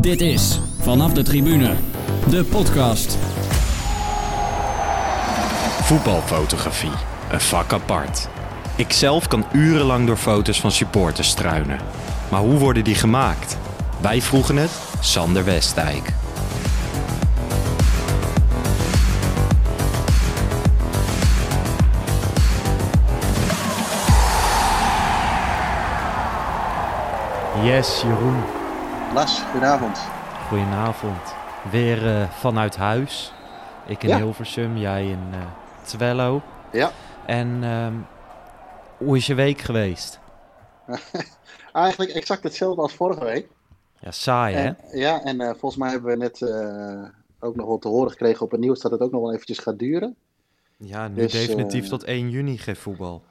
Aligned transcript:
Dit 0.00 0.20
is 0.20 0.60
Vanaf 0.78 1.12
de 1.12 1.22
Tribune, 1.22 1.74
de 2.28 2.44
podcast. 2.44 3.18
Voetbalfotografie, 5.82 6.92
een 7.30 7.40
vak 7.40 7.72
apart. 7.72 8.28
Ikzelf 8.76 9.26
kan 9.26 9.44
urenlang 9.52 10.06
door 10.06 10.16
foto's 10.16 10.60
van 10.60 10.70
supporters 10.70 11.28
struinen. 11.28 11.78
Maar 12.30 12.40
hoe 12.40 12.58
worden 12.58 12.84
die 12.84 12.94
gemaakt? 12.94 13.56
Wij 14.00 14.22
vroegen 14.22 14.56
het 14.56 14.70
Sander 15.00 15.44
Westdijk. 15.44 16.12
Yes, 27.62 28.02
Jeroen. 28.02 28.59
Las, 29.14 29.40
goedenavond. 29.40 29.98
Goedenavond. 30.48 31.34
Weer 31.70 32.06
eh, 32.06 32.30
vanuit 32.30 32.76
huis. 32.76 33.32
Ik 33.86 34.02
in 34.02 34.08
Ja. 34.08 34.16
Hilversum, 34.16 34.76
jij 34.76 35.06
in 35.06 35.28
eh 35.32 35.38
Twello. 35.82 36.42
Ja, 36.72 36.92
En 37.26 37.58
ehm, 37.62 37.94
hoe 38.96 39.16
is 39.16 39.26
je 39.26 39.34
week 39.34 39.60
geweest? 39.60 40.18
eigenlijk 41.72 42.10
exact 42.10 42.42
hetzelfde 42.42 42.82
als 42.82 42.94
vorige 42.94 43.24
week. 43.24 43.48
Ja, 44.00 44.10
saai 44.10 44.54
hè? 44.54 44.72
Ja, 44.92 45.22
en 45.22 45.40
eh, 45.40 45.48
volgens 45.50 45.76
mij 45.76 45.90
hebben 45.90 46.10
we 46.10 46.16
net 46.16 46.42
ook 47.40 47.56
nog 47.56 47.66
wat 47.66 47.82
te 47.82 47.88
horen 47.88 48.10
gekregen 48.10 48.42
op 48.42 48.50
het 48.50 48.60
nieuws 48.60 48.80
dat 48.80 48.90
het 48.90 49.00
ook 49.00 49.10
nog 49.10 49.20
wel 49.20 49.32
eventjes 49.32 49.58
gaat 49.58 49.78
duren. 49.78 50.16
Ja, 50.76 51.08
nu 51.08 51.14
Dus, 51.14 51.32
definitief 51.32 51.88
tot 51.88 52.04
1 52.04 52.30
juni 52.30 52.58
geen 52.58 52.76
voetbal. 52.76 53.22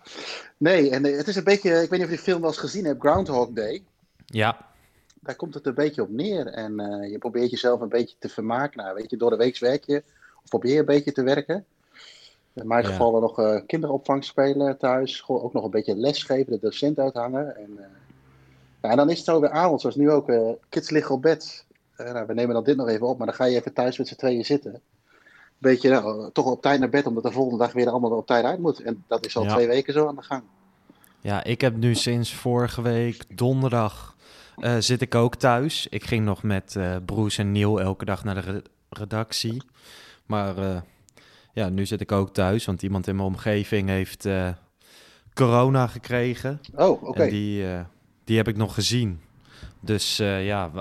Nee, 0.58 0.89
en 0.89 1.03
het 1.03 1.27
is 1.27 1.36
een 1.36 1.44
beetje, 1.44 1.70
ik 1.70 1.89
weet 1.89 1.91
niet 1.91 2.02
of 2.02 2.09
je 2.09 2.16
die 2.16 2.23
film 2.25 2.39
wel 2.41 2.50
eens 2.50 2.59
gezien 2.59 2.86
hebt, 2.86 3.00
Groundhog 3.00 3.50
Day. 3.50 3.84
Ja, 4.25 4.69
Daar 5.20 5.36
komt 5.36 5.54
het 5.54 5.66
een 5.66 5.73
beetje 5.73 6.02
op 6.02 6.09
neer. 6.09 6.48
En 6.48 6.80
eh, 6.80 7.12
je 7.12 7.18
probeert 7.18 7.50
jezelf 7.50 7.82
een 7.82 7.90
beetje 7.90 8.16
te 8.20 8.30
vermaken. 8.30 8.84
Nou, 8.84 8.96
weet 8.96 9.09
je, 9.09 9.18
door 9.18 9.30
de 9.30 9.36
week 9.36 9.59
werk 9.59 9.84
je, 9.84 10.03
of 10.44 10.50
probeer 10.50 10.73
je 10.73 10.80
een 10.80 10.86
beetje 10.86 11.11
te 11.11 11.23
werken. 11.23 11.66
In 12.53 12.67
mijn 12.67 12.84
Ja. 12.84 12.89
geval 12.89 13.20
nog 13.20 13.39
eh, 13.39 13.61
kinderopvang 13.67 14.23
spelen 14.26 14.78
thuis. 14.78 15.16
School, 15.16 15.42
ook 15.42 15.53
nog 15.53 15.64
een 15.64 15.70
beetje 15.70 15.95
lesgeven, 15.95 16.52
de 16.52 16.59
docent 16.59 17.00
uithangen. 17.00 17.56
En, 17.56 17.80
ja, 18.81 18.89
en 18.89 18.98
dan 18.98 19.09
is 19.09 19.16
het 19.17 19.26
zo 19.26 19.39
weer 19.39 19.50
avond, 19.50 19.81
zoals 19.81 19.95
nu 19.95 20.11
ook. 20.11 20.31
kids 20.70 20.89
liggen 20.89 21.16
op 21.16 21.22
bed. 21.22 21.66
Nou, 21.98 22.26
we 22.26 22.33
nemen 22.33 22.54
dan 22.54 22.64
dit 22.64 22.76
nog 22.78 22.88
even 22.88 23.08
op, 23.08 23.17
maar 23.17 23.28
dan 23.28 23.36
ga 23.36 23.45
je 23.45 23.56
even 23.58 23.73
thuis 23.73 23.98
met 23.98 24.08
z'n 24.08 24.16
tweeën 24.16 24.45
zitten. 24.45 24.81
Beetje 25.58 25.89
nou, 25.89 26.31
toch 26.31 26.45
op 26.45 26.61
tijd 26.61 26.80
naar 26.80 26.89
bed, 26.89 27.06
omdat 27.06 27.23
de 27.23 27.31
volgende 27.31 27.58
dag 27.64 27.73
weer 27.73 27.89
allemaal 27.89 28.11
op 28.11 28.28
tijd 28.28 28.45
uit 28.45 28.59
moet. 28.59 28.81
En 28.81 29.04
dat 29.08 29.26
is 29.26 29.38
al 29.38 29.44
Ja. 29.44 29.54
twee 29.54 29.67
weken 29.67 29.94
zo 29.94 30.08
aan 30.08 30.16
de 30.16 30.22
gang. 30.22 30.44
ja, 31.22 31.44
ik 31.44 31.61
heb 31.61 31.76
nu 31.76 31.95
sinds 31.95 32.33
vorige 32.36 32.81
week 32.81 33.38
donderdag 33.38 34.16
eh, 34.61 34.75
zit 34.79 35.02
ik 35.02 35.15
ook 35.15 35.35
thuis. 35.35 35.88
Ik 35.88 36.03
ging 36.03 36.25
nog 36.25 36.43
met 36.43 36.75
eh 36.75 36.95
Broes 37.05 37.38
en 37.38 37.52
Neil 37.52 37.81
elke 37.81 38.05
dag 38.05 38.23
naar 38.23 38.35
de 38.35 38.41
re- 38.41 38.61
redactie. 38.89 39.63
Maar 40.25 40.57
eh, 40.57 40.81
ja, 41.53 41.69
nu 41.69 41.85
zit 41.85 42.02
ik 42.02 42.11
ook 42.11 42.33
thuis, 42.33 42.65
want 42.65 42.81
iemand 42.83 43.07
in 43.07 43.15
mijn 43.15 43.27
omgeving 43.27 43.89
heeft 43.89 44.27
corona 45.33 45.87
gekregen. 45.87 46.61
Oh, 46.75 47.03
oké. 47.03 47.27
Die, 47.30 47.65
die 48.23 48.37
heb 48.37 48.47
ik 48.47 48.57
nog 48.57 48.73
gezien. 48.73 49.21
Dus 49.80 50.17
ja, 50.17 50.71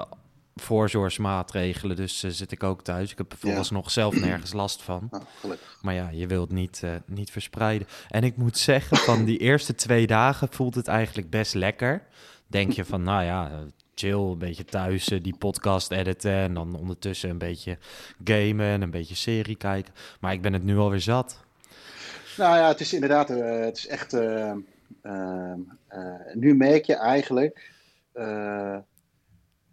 voorzorgsmaatregelen. 0.54 1.96
Dus 1.96 2.18
zit 2.18 2.52
ik 2.52 2.62
ook 2.62 2.82
thuis. 2.82 3.10
Ik 3.12 3.18
heb 3.18 3.32
er 3.32 3.38
vooralsnog 3.38 3.90
zelf 3.90 4.20
nergens 4.20 4.52
last 4.52 4.82
van. 4.82 5.08
Nou. 5.10 5.56
Maar 5.82 5.94
ja, 5.94 6.08
je 6.12 6.26
wilt 6.26 6.50
niet, 6.52 6.82
niet 7.06 7.30
verspreiden. 7.30 7.88
En 8.08 8.24
ik 8.24 8.36
moet 8.36 8.58
zeggen, 8.58 8.96
van 8.96 9.24
die 9.24 9.38
eerste 9.38 9.74
twee 9.74 10.06
dagen 10.06 10.48
voelt 10.50 10.74
het 10.74 10.88
eigenlijk 10.88 11.30
best 11.30 11.54
lekker. 11.54 12.02
Denk 12.50 12.72
je 12.72 12.84
van, 12.84 13.02
nou 13.02 13.24
ja, 13.24 13.50
chill, 13.94 14.12
een 14.30 14.38
beetje 14.38 14.64
thuis 14.64 15.08
eh, 15.08 15.22
die 15.22 15.36
podcast 15.38 15.90
editen. 15.90 16.32
En 16.32 16.54
dan 16.54 16.74
ondertussen 16.76 17.30
een 17.30 17.38
beetje 17.38 17.78
gamen 18.24 18.66
en 18.66 18.82
een 18.82 18.90
beetje 18.90 19.14
serie 19.14 19.56
kijken. 19.56 19.94
Maar 20.20 20.32
ik 20.32 20.42
ben 20.42 20.52
het 20.52 20.64
nu 20.64 20.76
alweer 20.76 21.00
zat. 21.00 21.40
Nou 22.36 22.56
ja, 22.56 22.68
het 22.68 22.80
is 22.80 22.92
inderdaad, 22.92 23.30
eh, 23.30 23.60
het 23.60 23.76
is 23.76 23.86
echt. 23.86 24.12
eh, 24.12 24.52
nu 26.34 26.54
merk 26.54 26.84
je 26.84 26.94
eigenlijk 26.94 27.70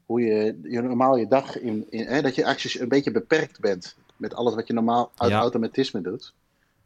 hoe 0.06 0.22
je, 0.22 0.60
je 0.64 0.82
normaal 0.82 1.18
je 1.18 1.28
dag 1.28 1.60
in, 1.60 1.86
in 1.90 2.06
hè, 2.06 2.22
dat 2.22 2.36
je 2.36 2.44
eigenlijk 2.44 2.80
een 2.80 2.90
beetje 2.90 3.12
beperkt 3.12 3.60
bent 3.60 3.96
met 4.18 4.34
alles 4.36 4.56
wat 4.56 4.68
je 4.68 4.74
normaal 4.74 5.12
uit 5.16 5.32
Ja. 5.32 5.40
automatisme 5.40 6.02
doet. 6.02 6.34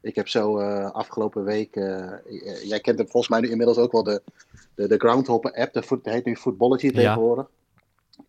Ik 0.02 0.16
heb 0.16 0.28
zo 0.28 0.60
afgelopen 0.88 1.44
week, 1.44 1.76
jij 2.64 2.80
kent 2.82 2.98
hem 2.98 3.08
volgens 3.08 3.28
mij 3.28 3.40
nu 3.40 3.50
inmiddels 3.50 3.78
ook 3.78 3.92
wel 3.92 4.04
de, 4.04 4.22
de, 4.80 4.88
de 4.88 4.98
Groundhopper 4.98 5.54
app, 5.54 5.74
dat 5.74 6.00
heet 6.04 6.26
nu 6.26 6.36
Footballogy 6.36 6.86
Ja. 6.86 6.92
tegenwoordig. 6.92 7.48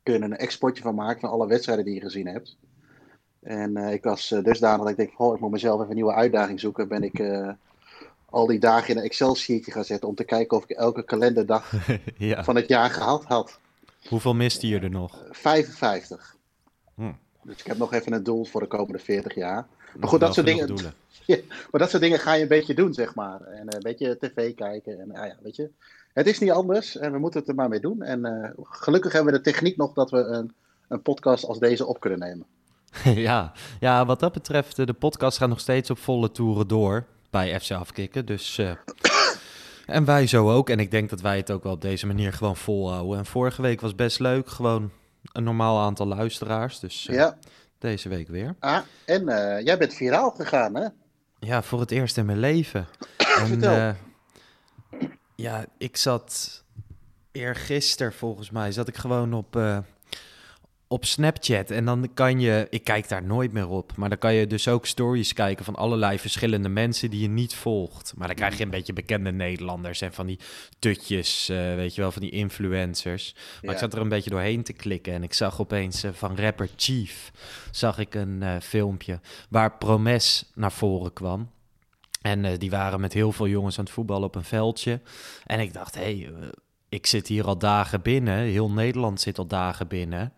Kun 0.02 0.14
je 0.14 0.20
een 0.20 0.36
exportje 0.36 0.82
van 0.82 0.94
maken 0.94 1.20
van 1.20 1.30
alle 1.30 1.46
wedstrijden 1.46 1.84
die 1.84 1.94
je 1.94 2.00
gezien 2.00 2.26
hebt. 2.26 2.56
En 3.42 3.76
eh, 3.76 3.92
ik 3.92 4.02
was 4.02 4.32
eh, 4.32 4.42
dusdanig 4.42 4.80
dat 4.80 4.88
ik 4.88 4.96
denk, 4.96 5.20
oh, 5.20 5.34
ik 5.34 5.40
moet 5.40 5.50
mezelf 5.50 5.76
even 5.78 5.88
een 5.90 5.96
nieuwe 5.96 6.14
uitdaging 6.14 6.60
zoeken. 6.60 6.88
Ben 6.88 7.02
ik 7.02 7.18
eh, 7.18 7.48
al 8.24 8.46
die 8.46 8.58
dagen 8.58 8.88
in 8.88 8.96
een 8.96 9.04
Excel-sheetje 9.04 9.72
gaan 9.72 9.84
zetten 9.84 10.08
om 10.08 10.14
te 10.14 10.24
kijken 10.24 10.56
of 10.56 10.62
ik 10.62 10.70
elke 10.70 11.04
kalenderdag 11.04 11.72
ja. 12.18 12.44
van 12.44 12.56
het 12.56 12.68
jaar 12.68 12.90
gehad 12.90 13.24
had. 13.24 13.58
Hoeveel 14.08 14.34
miste 14.34 14.68
je 14.68 14.78
er 14.78 14.90
nog? 14.90 15.24
55. 15.30 16.36
Hm. 16.94 17.12
Dus 17.42 17.58
ik 17.58 17.66
heb 17.66 17.76
nog 17.78 17.92
even 17.92 18.12
een 18.12 18.22
doel 18.22 18.44
voor 18.44 18.60
de 18.60 18.66
komende 18.66 18.98
40 18.98 19.34
jaar. 19.34 19.66
Nog 19.94 20.10
goed, 20.10 20.20
dat 20.20 20.34
soort 20.34 20.46
dingen-. 20.46 20.78
Maar 21.70 21.80
dat 21.80 21.90
soort 21.90 22.02
dingen 22.02 22.18
ga 22.18 22.34
je 22.34 22.42
een 22.42 22.48
beetje 22.48 22.74
doen, 22.74 22.94
zeg 22.94 23.14
maar. 23.14 23.40
En 23.40 23.74
een 23.74 23.82
beetje 23.82 24.18
tv 24.18 24.54
kijken. 24.54 25.00
En 25.00 25.08
nou 25.08 25.26
ja, 25.26 25.36
weet 25.42 25.56
je. 25.56 25.70
Het 26.12 26.26
is 26.26 26.38
niet 26.38 26.50
anders 26.50 26.96
en 26.96 27.12
we 27.12 27.18
moeten 27.18 27.40
het 27.40 27.48
er 27.48 27.54
maar 27.54 27.68
mee 27.68 27.80
doen. 27.80 28.02
En 28.02 28.24
eh, 28.24 28.50
gelukkig 28.62 29.12
hebben 29.12 29.32
we 29.32 29.38
de 29.38 29.44
techniek 29.50 29.76
nog 29.76 29.92
dat 29.92 30.10
we 30.10 30.18
een, 30.18 30.54
een 30.88 31.02
podcast 31.02 31.44
als 31.44 31.58
deze 31.58 31.86
op 31.86 32.00
kunnen 32.00 32.18
nemen. 32.18 32.46
ja. 33.28 33.52
ja, 33.80 34.06
wat 34.06 34.20
dat 34.20 34.32
betreft, 34.32 34.78
eh, 34.78 34.86
de 34.86 34.92
podcast 34.92 35.38
gaat 35.38 35.48
nog 35.48 35.60
steeds 35.60 35.90
op 35.90 35.98
volle 35.98 36.30
toeren 36.32 36.68
door 36.68 37.04
bij 37.30 37.60
FC 37.60 37.70
Afkikken. 37.70 38.26
Dus, 38.26 38.58
eh, 38.58 38.70
en 39.86 40.04
wij 40.04 40.26
zo 40.26 40.50
ook. 40.50 40.70
En 40.70 40.78
ik 40.80 40.90
denk 40.90 41.10
dat 41.10 41.20
wij 41.20 41.36
het 41.36 41.50
ook 41.50 41.62
wel 41.62 41.72
op 41.72 41.80
deze 41.82 42.06
manier 42.06 42.32
gewoon 42.32 42.56
volhouden. 42.56 43.18
En 43.18 43.26
vorige 43.26 43.62
week 43.62 43.80
was 43.80 43.94
best 43.94 44.18
leuk, 44.20 44.48
gewoon 44.48 44.90
een 45.32 45.44
normaal 45.44 45.80
aantal 45.80 46.06
luisteraars. 46.06 46.78
Dus 46.80 47.02
Ja. 47.10 47.36
deze 47.78 48.08
week 48.08 48.28
weer. 48.28 48.54
Ah, 48.58 48.78
en 49.04 49.24
jij 49.64 49.78
bent 49.78 49.94
viraal 49.94 50.30
gegaan, 50.30 50.74
hè? 50.76 50.86
Ja, 51.38 51.62
voor 51.62 51.80
het 51.80 51.90
eerst 51.90 52.16
in 52.16 52.26
mijn 52.26 52.38
leven. 52.38 52.86
En, 53.40 53.46
Vertel. 53.46 53.94
Ja, 55.40 55.64
ik 55.78 55.96
zat 55.96 56.62
eergisteren 57.32 58.12
volgens 58.12 58.50
mij, 58.50 58.72
zat 58.72 58.88
ik 58.88 58.96
gewoon 58.96 59.32
op, 59.34 59.56
eh, 59.56 59.78
op 60.88 61.04
Snapchat. 61.04 61.70
En 61.70 61.84
dan 61.84 62.10
kan 62.14 62.40
je, 62.40 62.66
ik 62.70 62.84
kijk 62.84 63.08
daar 63.08 63.22
nooit 63.22 63.52
meer 63.52 63.68
op, 63.68 63.96
maar 63.96 64.08
dan 64.08 64.18
kan 64.18 64.34
je 64.34 64.46
dus 64.46 64.68
ook 64.68 64.86
stories 64.86 65.32
kijken 65.32 65.64
van 65.64 65.74
allerlei 65.76 66.18
verschillende 66.18 66.68
mensen 66.68 67.10
die 67.10 67.20
je 67.20 67.28
niet 67.28 67.54
volgt. 67.54 68.12
Maar 68.16 68.26
dan 68.26 68.36
krijg 68.36 68.58
je 68.58 68.64
een 68.64 68.70
beetje 68.70 68.92
bekende 68.92 69.32
Nederlanders 69.32 70.00
en 70.00 70.12
van 70.12 70.26
die 70.26 70.38
tutjes, 70.78 71.48
eh, 71.48 71.56
weet 71.74 71.94
je 71.94 72.00
wel, 72.00 72.12
van 72.12 72.22
die 72.22 72.30
influencers. 72.30 73.32
Maar 73.34 73.58
Ja. 73.62 73.72
ik 73.72 73.78
zat 73.78 73.92
er 73.92 74.00
een 74.00 74.08
beetje 74.08 74.30
doorheen 74.30 74.62
te 74.62 74.72
klikken 74.72 75.12
en 75.12 75.22
ik 75.22 75.32
zag 75.34 75.60
opeens 75.60 76.02
eh, 76.02 76.10
van 76.12 76.36
rapper 76.36 76.68
Chief, 76.76 77.30
zag 77.70 77.98
ik 77.98 78.14
een 78.14 78.62
filmpje 78.62 79.20
waar 79.48 79.76
Promes 79.76 80.50
naar 80.54 80.72
voren 80.72 81.12
kwam. 81.12 81.50
En 82.20 82.44
eh, 82.44 82.58
die 82.58 82.70
waren 82.70 83.00
met 83.00 83.12
heel 83.12 83.32
veel 83.32 83.48
jongens 83.48 83.78
aan 83.78 83.84
het 83.84 83.92
voetballen 83.92 84.26
op 84.26 84.34
een 84.34 84.44
veldje. 84.44 85.00
En 85.46 85.60
ik 85.60 85.72
dacht, 85.72 85.94
hé, 85.94 86.00
hey, 86.00 86.32
eh, 86.40 86.48
ik 86.88 87.06
zit 87.06 87.26
hier 87.26 87.46
al 87.46 87.58
dagen 87.58 88.02
binnen. 88.02 88.38
Heel 88.38 88.70
Nederland 88.70 89.20
zit 89.20 89.38
al 89.38 89.46
dagen 89.46 89.88
binnen. 89.88 90.32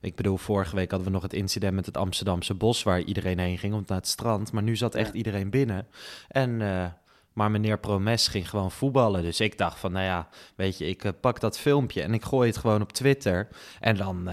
Ik 0.00 0.14
bedoel, 0.14 0.36
vorige 0.36 0.76
week 0.76 0.90
hadden 0.90 1.08
we 1.08 1.14
nog 1.14 1.22
het 1.22 1.32
incident 1.32 1.74
met 1.74 1.86
het 1.86 1.96
Amsterdamse 1.96 2.54
bos... 2.54 2.82
waar 2.82 3.00
iedereen 3.00 3.38
heen 3.38 3.58
ging 3.58 3.74
om 3.74 3.82
naar 3.86 3.98
het 3.98 4.08
strand. 4.08 4.52
Maar 4.52 4.62
nu 4.62 4.76
zat 4.76 4.94
echt 4.94 5.08
Ja. 5.08 5.14
iedereen 5.14 5.50
binnen. 5.50 5.86
En, 6.28 6.62
eh, 6.62 6.86
maar 7.32 7.50
meneer 7.50 7.78
Promes 7.78 8.28
ging 8.28 8.50
gewoon 8.50 8.70
voetballen. 8.70 9.22
Dus 9.22 9.40
ik 9.40 9.58
dacht 9.58 9.78
van, 9.78 9.92
nou 9.92 10.04
ja, 10.04 10.28
weet 10.56 10.78
je, 10.78 10.86
ik 10.86 11.20
pak 11.20 11.40
dat 11.40 11.58
filmpje... 11.58 12.02
en 12.02 12.14
ik 12.14 12.24
gooi 12.24 12.48
het 12.48 12.58
gewoon 12.58 12.82
op 12.82 12.92
Twitter. 12.92 13.48
En 13.80 13.96
dan, 13.96 14.28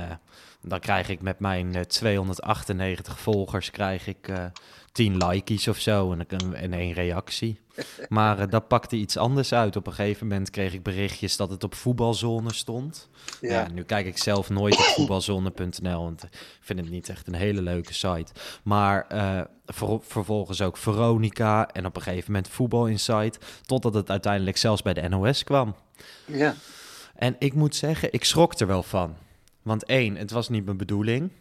dan 0.62 0.80
krijg 0.80 1.10
ik 1.10 1.22
met 1.22 1.40
mijn 1.40 1.76
eh, 1.76 1.82
298 1.82 3.20
volgers... 3.20 3.72
krijg 3.72 4.08
ik 4.08 4.28
eh 4.28 4.46
10 4.92 5.18
likejes 5.28 5.68
of 5.68 5.78
zo 5.80 6.12
en, 6.12 6.20
ik- 6.20 6.32
en 6.54 6.74
één 6.74 6.94
reactie. 6.94 7.60
Maar 8.10 8.40
eh, 8.40 8.48
dat 8.50 8.68
pakte 8.68 8.96
iets 8.96 9.18
anders 9.18 9.54
uit. 9.54 9.76
Op 9.76 9.88
een 9.88 9.94
gegeven 9.94 10.28
moment 10.28 10.50
kreeg 10.50 10.74
ik 10.74 10.84
berichtjes 10.84 11.38
dat 11.38 11.50
het 11.50 11.64
op 11.64 11.76
voetbalzone 11.76 12.54
stond. 12.54 13.10
Ja. 13.42 13.68
nu 13.74 13.84
kijk 13.84 14.06
ik 14.06 14.18
zelf 14.18 14.50
nooit 14.50 14.78
op 14.78 14.84
voetbalzone.nl, 14.84 16.04
want 16.04 16.24
ik 16.24 16.30
vind 16.62 16.80
het 16.80 16.90
niet 16.90 17.10
echt 17.10 17.28
een 17.28 17.34
hele 17.34 17.62
leuke 17.62 17.94
site. 17.94 18.32
Maar 18.64 19.06
eh, 19.08 19.42
ver- 19.66 20.00
vervolgens 20.02 20.62
ook 20.62 20.78
Veronica 20.78 21.68
en 21.68 21.86
op 21.86 21.96
een 21.96 22.02
gegeven 22.02 22.32
moment 22.32 22.50
Voetbal 22.52 22.86
Insight, 22.88 23.46
totdat 23.66 23.94
het 23.94 24.10
uiteindelijk 24.10 24.58
zelfs 24.58 24.82
bij 24.82 24.94
de 24.94 25.10
NOS 25.10 25.44
kwam. 25.44 25.76
Ja. 26.26 26.56
En 27.16 27.36
ik 27.40 27.54
moet 27.54 27.76
zeggen, 27.76 28.14
ik 28.14 28.24
schrok 28.24 28.60
er 28.60 28.68
wel 28.68 28.84
van. 28.84 29.16
Want 29.62 29.86
één, 29.86 30.16
het 30.16 30.32
was 30.32 30.50
niet 30.50 30.66
mijn 30.66 30.78
bedoeling 30.78 31.32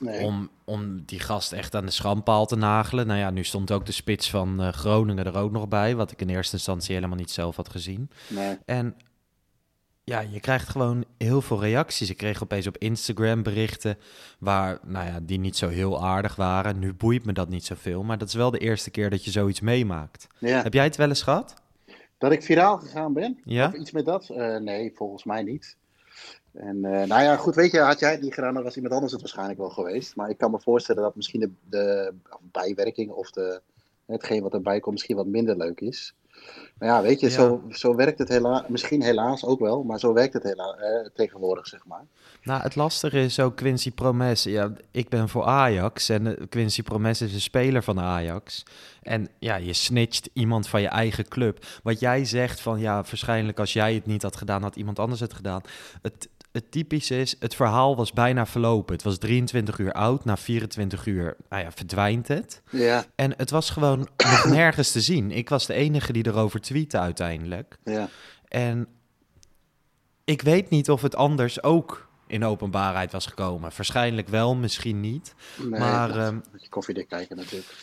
Nee. 0.00 0.24
om, 0.24 0.50
om 0.64 1.02
die 1.04 1.20
gast 1.20 1.52
echt 1.52 1.74
aan 1.74 1.84
de 1.84 1.90
schandpaal 1.92 2.46
te 2.46 2.56
nagelen. 2.56 3.06
Nou 3.06 3.18
ja, 3.18 3.30
nu 3.30 3.44
stond 3.44 3.70
ook 3.72 3.86
de 3.86 3.92
spits 3.92 4.30
van 4.30 4.60
eh, 4.62 4.72
Groningen 4.72 5.24
er 5.26 5.36
ook 5.36 5.52
nog 5.52 5.68
bij, 5.68 5.96
wat 5.96 6.10
ik 6.12 6.20
in 6.20 6.28
eerste 6.28 6.56
instantie 6.56 6.94
helemaal 6.94 7.16
niet 7.16 7.30
zelf 7.30 7.56
had 7.56 7.68
gezien. 7.68 8.10
nee. 8.28 8.58
En 8.64 8.96
ja, 10.04 10.20
je 10.20 10.40
krijgt 10.40 10.68
gewoon 10.68 11.04
heel 11.18 11.40
veel 11.42 11.60
reacties. 11.60 12.10
Ik 12.10 12.16
kreeg 12.16 12.42
opeens 12.42 12.66
op 12.66 12.78
Instagram 12.78 13.42
berichten 13.42 13.98
waar, 14.38 14.78
nou 14.84 15.06
ja, 15.06 15.20
die 15.22 15.38
niet 15.38 15.56
zo 15.56 15.68
heel 15.68 16.04
aardig 16.04 16.36
waren. 16.36 16.78
Nu 16.78 16.94
boeit 16.94 17.24
me 17.24 17.32
dat 17.32 17.48
niet 17.48 17.64
zoveel, 17.64 18.02
maar 18.02 18.18
dat 18.18 18.28
is 18.28 18.34
wel 18.34 18.50
de 18.50 18.58
eerste 18.58 18.90
keer 18.90 19.10
dat 19.10 19.24
je 19.24 19.30
zoiets 19.30 19.60
meemaakt. 19.60 20.26
Ja. 20.38 20.62
Heb 20.62 20.74
jij 20.74 20.84
het 20.84 20.96
wel 20.96 21.08
eens 21.08 21.22
gehad? 21.22 21.54
Dat 22.18 22.32
ik 22.32 22.42
viraal 22.42 22.78
gegaan 22.78 23.12
ben? 23.12 23.40
Ja? 23.44 23.66
Of 23.66 23.74
iets 23.74 23.90
met 23.92 24.04
dat? 24.06 24.28
Eh, 24.30 24.56
nee, 24.56 24.92
volgens 24.94 25.24
mij 25.24 25.42
niet. 25.42 25.76
En 26.58 26.84
eh, 26.84 27.06
nou 27.06 27.22
ja, 27.22 27.36
goed, 27.36 27.54
weet 27.54 27.70
je, 27.70 27.78
had 27.78 27.98
jij 27.98 28.10
het 28.10 28.20
niet 28.20 28.34
gedaan, 28.34 28.54
dan 28.54 28.62
was 28.62 28.74
iemand 28.74 28.94
anders 28.94 29.12
het 29.12 29.20
waarschijnlijk 29.20 29.58
wel 29.58 29.70
geweest. 29.70 30.16
Maar 30.16 30.30
ik 30.30 30.38
kan 30.38 30.50
me 30.50 30.60
voorstellen 30.60 31.02
dat 31.02 31.16
misschien 31.16 31.40
de, 31.40 31.50
de 31.68 32.12
bijwerking 32.52 33.10
of 33.10 33.30
de, 33.30 33.60
hetgeen 34.06 34.42
wat 34.42 34.52
erbij 34.52 34.80
komt 34.80 34.94
misschien 34.94 35.16
wat 35.16 35.26
minder 35.26 35.56
leuk 35.56 35.80
is. 35.80 36.14
Maar 36.78 36.88
ja, 36.88 37.02
weet 37.02 37.20
je, 37.20 37.26
Ja. 37.26 37.32
Zo, 37.32 37.62
zo 37.70 37.94
werkt 37.94 38.18
het 38.18 38.28
helaas, 38.28 38.62
misschien 38.68 39.02
helaas 39.02 39.44
ook 39.44 39.60
wel, 39.60 39.82
maar 39.82 39.98
zo 39.98 40.12
werkt 40.12 40.32
het 40.32 40.42
hela 40.42 40.76
eh, 40.76 41.10
tegenwoordig, 41.14 41.66
zeg 41.66 41.86
maar. 41.86 42.04
Nou, 42.42 42.62
het 42.62 42.76
lastige 42.76 43.20
is 43.20 43.40
ook 43.40 43.56
Quincy 43.56 43.92
Promes. 43.92 44.42
Ja, 44.42 44.72
ik 44.90 45.08
ben 45.08 45.28
voor 45.28 45.44
Ajax 45.44 46.08
en 46.08 46.26
eh, 46.26 46.46
Quincy 46.48 46.82
Promes 46.82 47.20
is 47.20 47.34
een 47.34 47.40
speler 47.40 47.82
van 47.82 48.00
Ajax. 48.00 48.62
En 49.02 49.28
ja, 49.38 49.56
je 49.56 49.72
snitcht 49.72 50.30
iemand 50.32 50.68
van 50.68 50.80
je 50.80 50.88
eigen 50.88 51.28
club. 51.28 51.64
Wat 51.82 52.00
jij 52.00 52.24
zegt 52.24 52.60
van 52.60 52.80
ja, 52.80 52.94
waarschijnlijk 52.94 53.58
als 53.58 53.72
jij 53.72 53.94
het 53.94 54.06
niet 54.06 54.22
had 54.22 54.36
gedaan, 54.36 54.62
had 54.62 54.76
iemand 54.76 54.98
anders 54.98 55.20
het 55.20 55.34
gedaan. 55.34 55.62
Het, 56.02 56.28
het 56.52 56.70
typische 56.70 57.20
is, 57.20 57.36
het 57.38 57.54
verhaal 57.54 57.96
was 57.96 58.12
bijna 58.12 58.46
verlopen. 58.46 58.94
Het 58.94 59.02
was 59.02 59.18
23 59.18 59.78
uur 59.78 59.92
oud, 59.92 60.24
na 60.24 60.36
24 60.36 61.06
uur 61.06 61.36
nou 61.48 61.62
ja, 61.62 61.72
verdwijnt 61.72 62.28
het. 62.28 62.62
Ja, 62.70 63.04
En 63.14 63.34
het 63.36 63.50
was 63.50 63.70
gewoon 63.70 63.98
nog 64.32 64.44
nergens 64.44 64.90
te 64.90 65.00
zien. 65.00 65.30
Ik 65.30 65.48
was 65.48 65.66
de 65.66 65.74
enige 65.74 66.12
die 66.12 66.26
erover 66.26 66.60
tweette 66.60 66.98
uiteindelijk. 66.98 67.76
ja. 67.84 68.08
En 68.48 68.86
ik 70.24 70.42
weet 70.42 70.70
niet 70.70 70.90
of 70.90 71.02
het 71.02 71.16
anders 71.16 71.62
ook 71.62 72.08
in 72.26 72.44
openbaarheid 72.44 73.12
was 73.12 73.26
gekomen. 73.26 73.70
Waarschijnlijk 73.76 74.28
wel, 74.28 74.54
misschien 74.56 75.00
niet. 75.00 75.34
Nee, 75.56 75.80
Maar, 75.80 76.08
dat- 76.08 76.16
ehm, 76.16 76.34
moet 76.34 76.62
je 76.62 76.68
koffiedik 76.68 77.08
kijken 77.08 77.36
natuurlijk. 77.36 77.74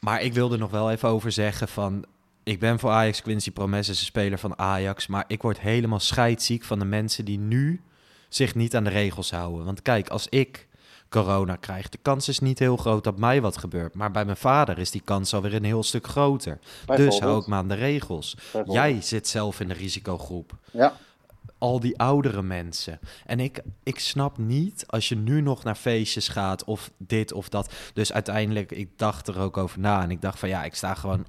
Maar 0.00 0.22
ik 0.22 0.32
wil 0.32 0.52
er 0.52 0.58
nog 0.58 0.70
wel 0.70 0.90
even 0.90 1.08
over 1.08 1.32
zeggen 1.32 1.68
van... 1.68 2.04
Ik 2.42 2.60
ben 2.60 2.78
voor 2.78 2.90
Ajax, 2.90 3.22
Quincy 3.22 3.50
Promes 3.50 3.88
is 3.88 4.00
een 4.00 4.06
speler 4.06 4.38
van 4.38 4.58
Ajax... 4.58 5.06
maar 5.06 5.24
ik 5.26 5.42
word 5.42 5.60
helemaal 5.60 6.00
scheidziek 6.00 6.64
van 6.64 6.78
de 6.78 6.84
mensen 6.84 7.24
die 7.24 7.38
nu 7.38 7.80
zich 8.34 8.54
niet 8.54 8.76
aan 8.76 8.84
de 8.84 8.90
regels 8.90 9.30
houden. 9.30 9.64
Want 9.64 9.82
kijk, 9.82 10.08
als 10.08 10.28
ik 10.28 10.68
corona 11.08 11.56
krijg, 11.56 11.88
de 11.88 11.98
kans 12.02 12.28
is 12.28 12.38
niet 12.38 12.58
heel 12.58 12.76
groot 12.76 13.04
dat 13.04 13.18
mij 13.18 13.40
wat 13.40 13.58
gebeurt. 13.58 13.94
Maar 13.94 14.10
bij 14.10 14.24
mijn 14.24 14.36
vader 14.36 14.78
is 14.78 14.90
die 14.90 15.02
kans 15.04 15.34
alweer 15.34 15.54
een 15.54 15.64
heel 15.64 15.82
stuk 15.82 16.06
groter. 16.06 16.58
Dus 16.86 17.18
hou 17.18 17.40
ik 17.40 17.46
me 17.46 17.54
aan 17.54 17.68
de 17.68 17.74
regels. 17.74 18.36
Jij 18.64 19.00
zit 19.00 19.28
zelf 19.28 19.60
in 19.60 19.68
de 19.68 19.74
risicogroep. 19.74 20.56
Ja, 20.70 20.96
al 21.58 21.80
die 21.80 21.98
oudere 21.98 22.42
mensen. 22.42 22.98
En 23.26 23.40
ik, 23.40 23.62
ik 23.82 23.98
snap 23.98 24.38
niet 24.38 24.84
als 24.86 25.08
je 25.08 25.16
nu 25.16 25.40
nog 25.40 25.64
naar 25.64 25.74
feestjes 25.74 26.28
gaat 26.28 26.64
of 26.64 26.90
dit 26.96 27.32
of 27.32 27.48
dat. 27.48 27.72
Dus 27.94 28.12
uiteindelijk, 28.12 28.72
ik 28.72 28.98
dacht 28.98 29.28
er 29.28 29.38
ook 29.38 29.56
over 29.56 29.80
na. 29.80 30.02
En 30.02 30.10
ik 30.10 30.20
dacht 30.20 30.38
van 30.38 30.48
ja, 30.48 30.64
ik 30.64 30.74
sta 30.74 30.94
gewoon 30.94 31.26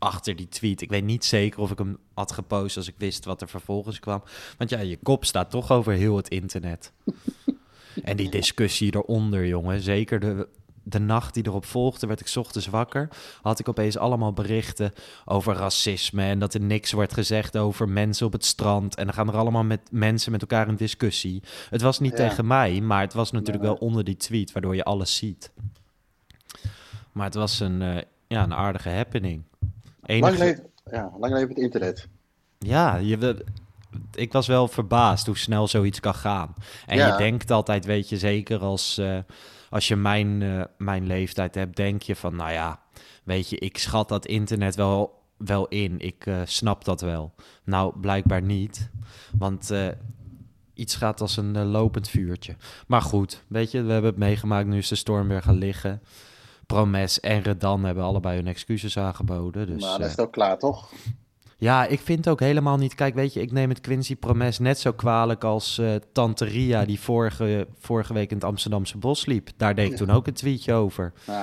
achter 0.00 0.36
die 0.36 0.48
tweet. 0.48 0.80
Ik 0.80 0.90
weet 0.90 1.04
niet 1.04 1.24
zeker 1.24 1.60
of 1.60 1.70
ik 1.70 1.78
hem 1.78 1.98
had 2.14 2.32
gepost 2.32 2.76
als 2.76 2.88
ik 2.88 2.94
wist 2.98 3.24
wat 3.24 3.40
er 3.40 3.48
vervolgens 3.48 4.00
kwam. 4.00 4.22
Want 4.58 4.70
ja, 4.70 4.78
je 4.80 4.98
kop 5.02 5.24
staat 5.24 5.50
toch 5.50 5.70
over 5.70 5.92
heel 5.92 6.16
het 6.16 6.28
internet. 6.28 6.92
en 8.04 8.16
die 8.16 8.30
discussie 8.30 8.94
eronder, 8.94 9.46
jongen. 9.46 9.80
Zeker 9.80 10.20
de, 10.20 10.48
de 10.82 10.98
nacht 10.98 11.34
die 11.34 11.46
erop 11.46 11.64
volgde, 11.64 12.06
werd 12.06 12.20
ik 12.20 12.26
's 12.26 12.36
ochtends 12.36 12.66
wakker. 12.66 13.08
Had 13.42 13.58
ik 13.58 13.68
opeens 13.68 13.96
allemaal 13.98 14.32
berichten 14.32 14.92
over 15.24 15.54
racisme. 15.54 16.22
En 16.22 16.38
dat 16.38 16.54
er 16.54 16.60
niks 16.60 16.92
wordt 16.92 17.12
gezegd 17.14 17.56
over 17.56 17.88
mensen 17.88 18.26
op 18.26 18.32
het 18.32 18.44
strand. 18.44 18.94
En 18.94 19.04
dan 19.04 19.14
gaan 19.14 19.28
er 19.28 19.36
allemaal 19.36 19.64
met 19.64 19.80
mensen 19.90 20.32
met 20.32 20.40
elkaar 20.40 20.68
in 20.68 20.76
discussie. 20.76 21.42
Het 21.70 21.82
was 21.82 21.98
niet 21.98 22.18
Ja. 22.18 22.28
tegen 22.28 22.46
mij, 22.46 22.80
maar 22.80 23.00
het 23.00 23.12
was 23.12 23.30
natuurlijk 23.30 23.64
wel 23.64 23.74
onder 23.74 24.04
die 24.04 24.16
tweet, 24.16 24.52
waardoor 24.52 24.76
je 24.76 24.84
alles 24.84 25.16
ziet. 25.16 25.50
Maar 27.12 27.24
het 27.24 27.34
was 27.34 27.60
een, 27.60 27.82
eh, 27.82 28.02
ja, 28.26 28.42
een 28.42 28.54
aardige 28.54 28.88
happening. 28.88 29.42
Lang 30.18 30.38
leven, 30.38 30.66
ja, 30.90 31.12
lang 31.18 31.32
leven 31.32 31.48
het 31.48 31.58
internet. 31.58 32.08
ja, 32.58 32.96
je, 32.96 33.44
ik 34.14 34.32
was 34.32 34.46
wel 34.46 34.68
verbaasd 34.68 35.26
hoe 35.26 35.38
snel 35.38 35.68
zoiets 35.68 36.00
kan 36.00 36.14
gaan. 36.14 36.54
En 36.86 36.96
Ja. 36.96 37.06
je 37.06 37.16
denkt 37.16 37.50
altijd, 37.50 37.84
weet 37.84 38.08
je, 38.08 38.18
zeker 38.18 38.58
als, 38.60 38.98
eh, 38.98 39.18
als 39.70 39.88
je 39.88 39.96
mijn, 39.96 40.42
eh, 40.42 40.62
mijn 40.78 41.06
leeftijd 41.06 41.54
hebt, 41.54 41.76
denk 41.76 42.02
je 42.02 42.16
van, 42.16 42.36
nou 42.36 42.52
ja, 42.52 42.80
weet 43.24 43.50
je, 43.50 43.56
ik 43.58 43.78
schat 43.78 44.08
dat 44.08 44.26
internet 44.26 44.74
wel, 44.74 45.22
wel 45.36 45.68
in. 45.68 45.98
Ik 45.98 46.26
eh, 46.26 46.40
snap 46.44 46.84
dat 46.84 47.00
wel. 47.00 47.34
Nou, 47.64 47.98
blijkbaar 48.00 48.42
niet. 48.42 48.90
Want 49.38 49.72
iets 50.74 50.94
gaat 50.94 51.20
als 51.20 51.36
een 51.36 51.66
lopend 51.66 52.08
vuurtje. 52.08 52.56
Maar 52.86 53.02
goed, 53.02 53.44
weet 53.48 53.70
je, 53.70 53.82
we 53.82 53.92
hebben 53.92 54.10
het 54.10 54.18
meegemaakt. 54.20 54.68
Nu 54.68 54.78
is 54.78 54.88
de 54.88 54.94
storm 54.94 55.28
weer 55.28 55.42
gaan 55.42 55.58
liggen. 55.58 56.02
Promes 56.74 57.20
en 57.20 57.42
Redan 57.42 57.84
hebben 57.84 58.04
allebei 58.04 58.36
hun 58.36 58.46
excuses 58.46 58.98
aangeboden. 58.98 59.66
Dus, 59.66 59.82
maar 59.82 59.98
eh, 60.00 60.04
is 60.04 60.10
het 60.10 60.20
ook 60.20 60.32
klaar, 60.32 60.58
toch? 60.58 60.92
ja, 61.58 61.86
ik 61.86 62.00
vind 62.00 62.28
ook 62.28 62.40
helemaal 62.40 62.76
niet. 62.76 62.94
Kijk, 62.94 63.14
weet 63.14 63.32
je, 63.32 63.40
ik 63.40 63.52
neem 63.52 63.68
het 63.68 63.80
Quincy 63.80 64.16
Promes 64.16 64.58
net 64.58 64.78
zo 64.78 64.92
kwalijk 64.92 65.44
als 65.44 65.78
eh 65.78 65.94
Tante 66.12 66.44
Ria, 66.44 66.84
die 66.84 67.00
vorige, 67.00 67.66
vorige 67.78 68.12
week 68.12 68.30
in 68.30 68.36
het 68.36 68.44
Amsterdamse 68.44 68.98
bos 68.98 69.26
liep. 69.26 69.48
Daar 69.56 69.74
deed 69.74 69.84
ik 69.84 69.90
Ja. 69.90 69.96
toen 69.96 70.10
ook 70.10 70.26
een 70.26 70.32
tweetje 70.32 70.72
over. 70.72 71.12
Ja. 71.26 71.42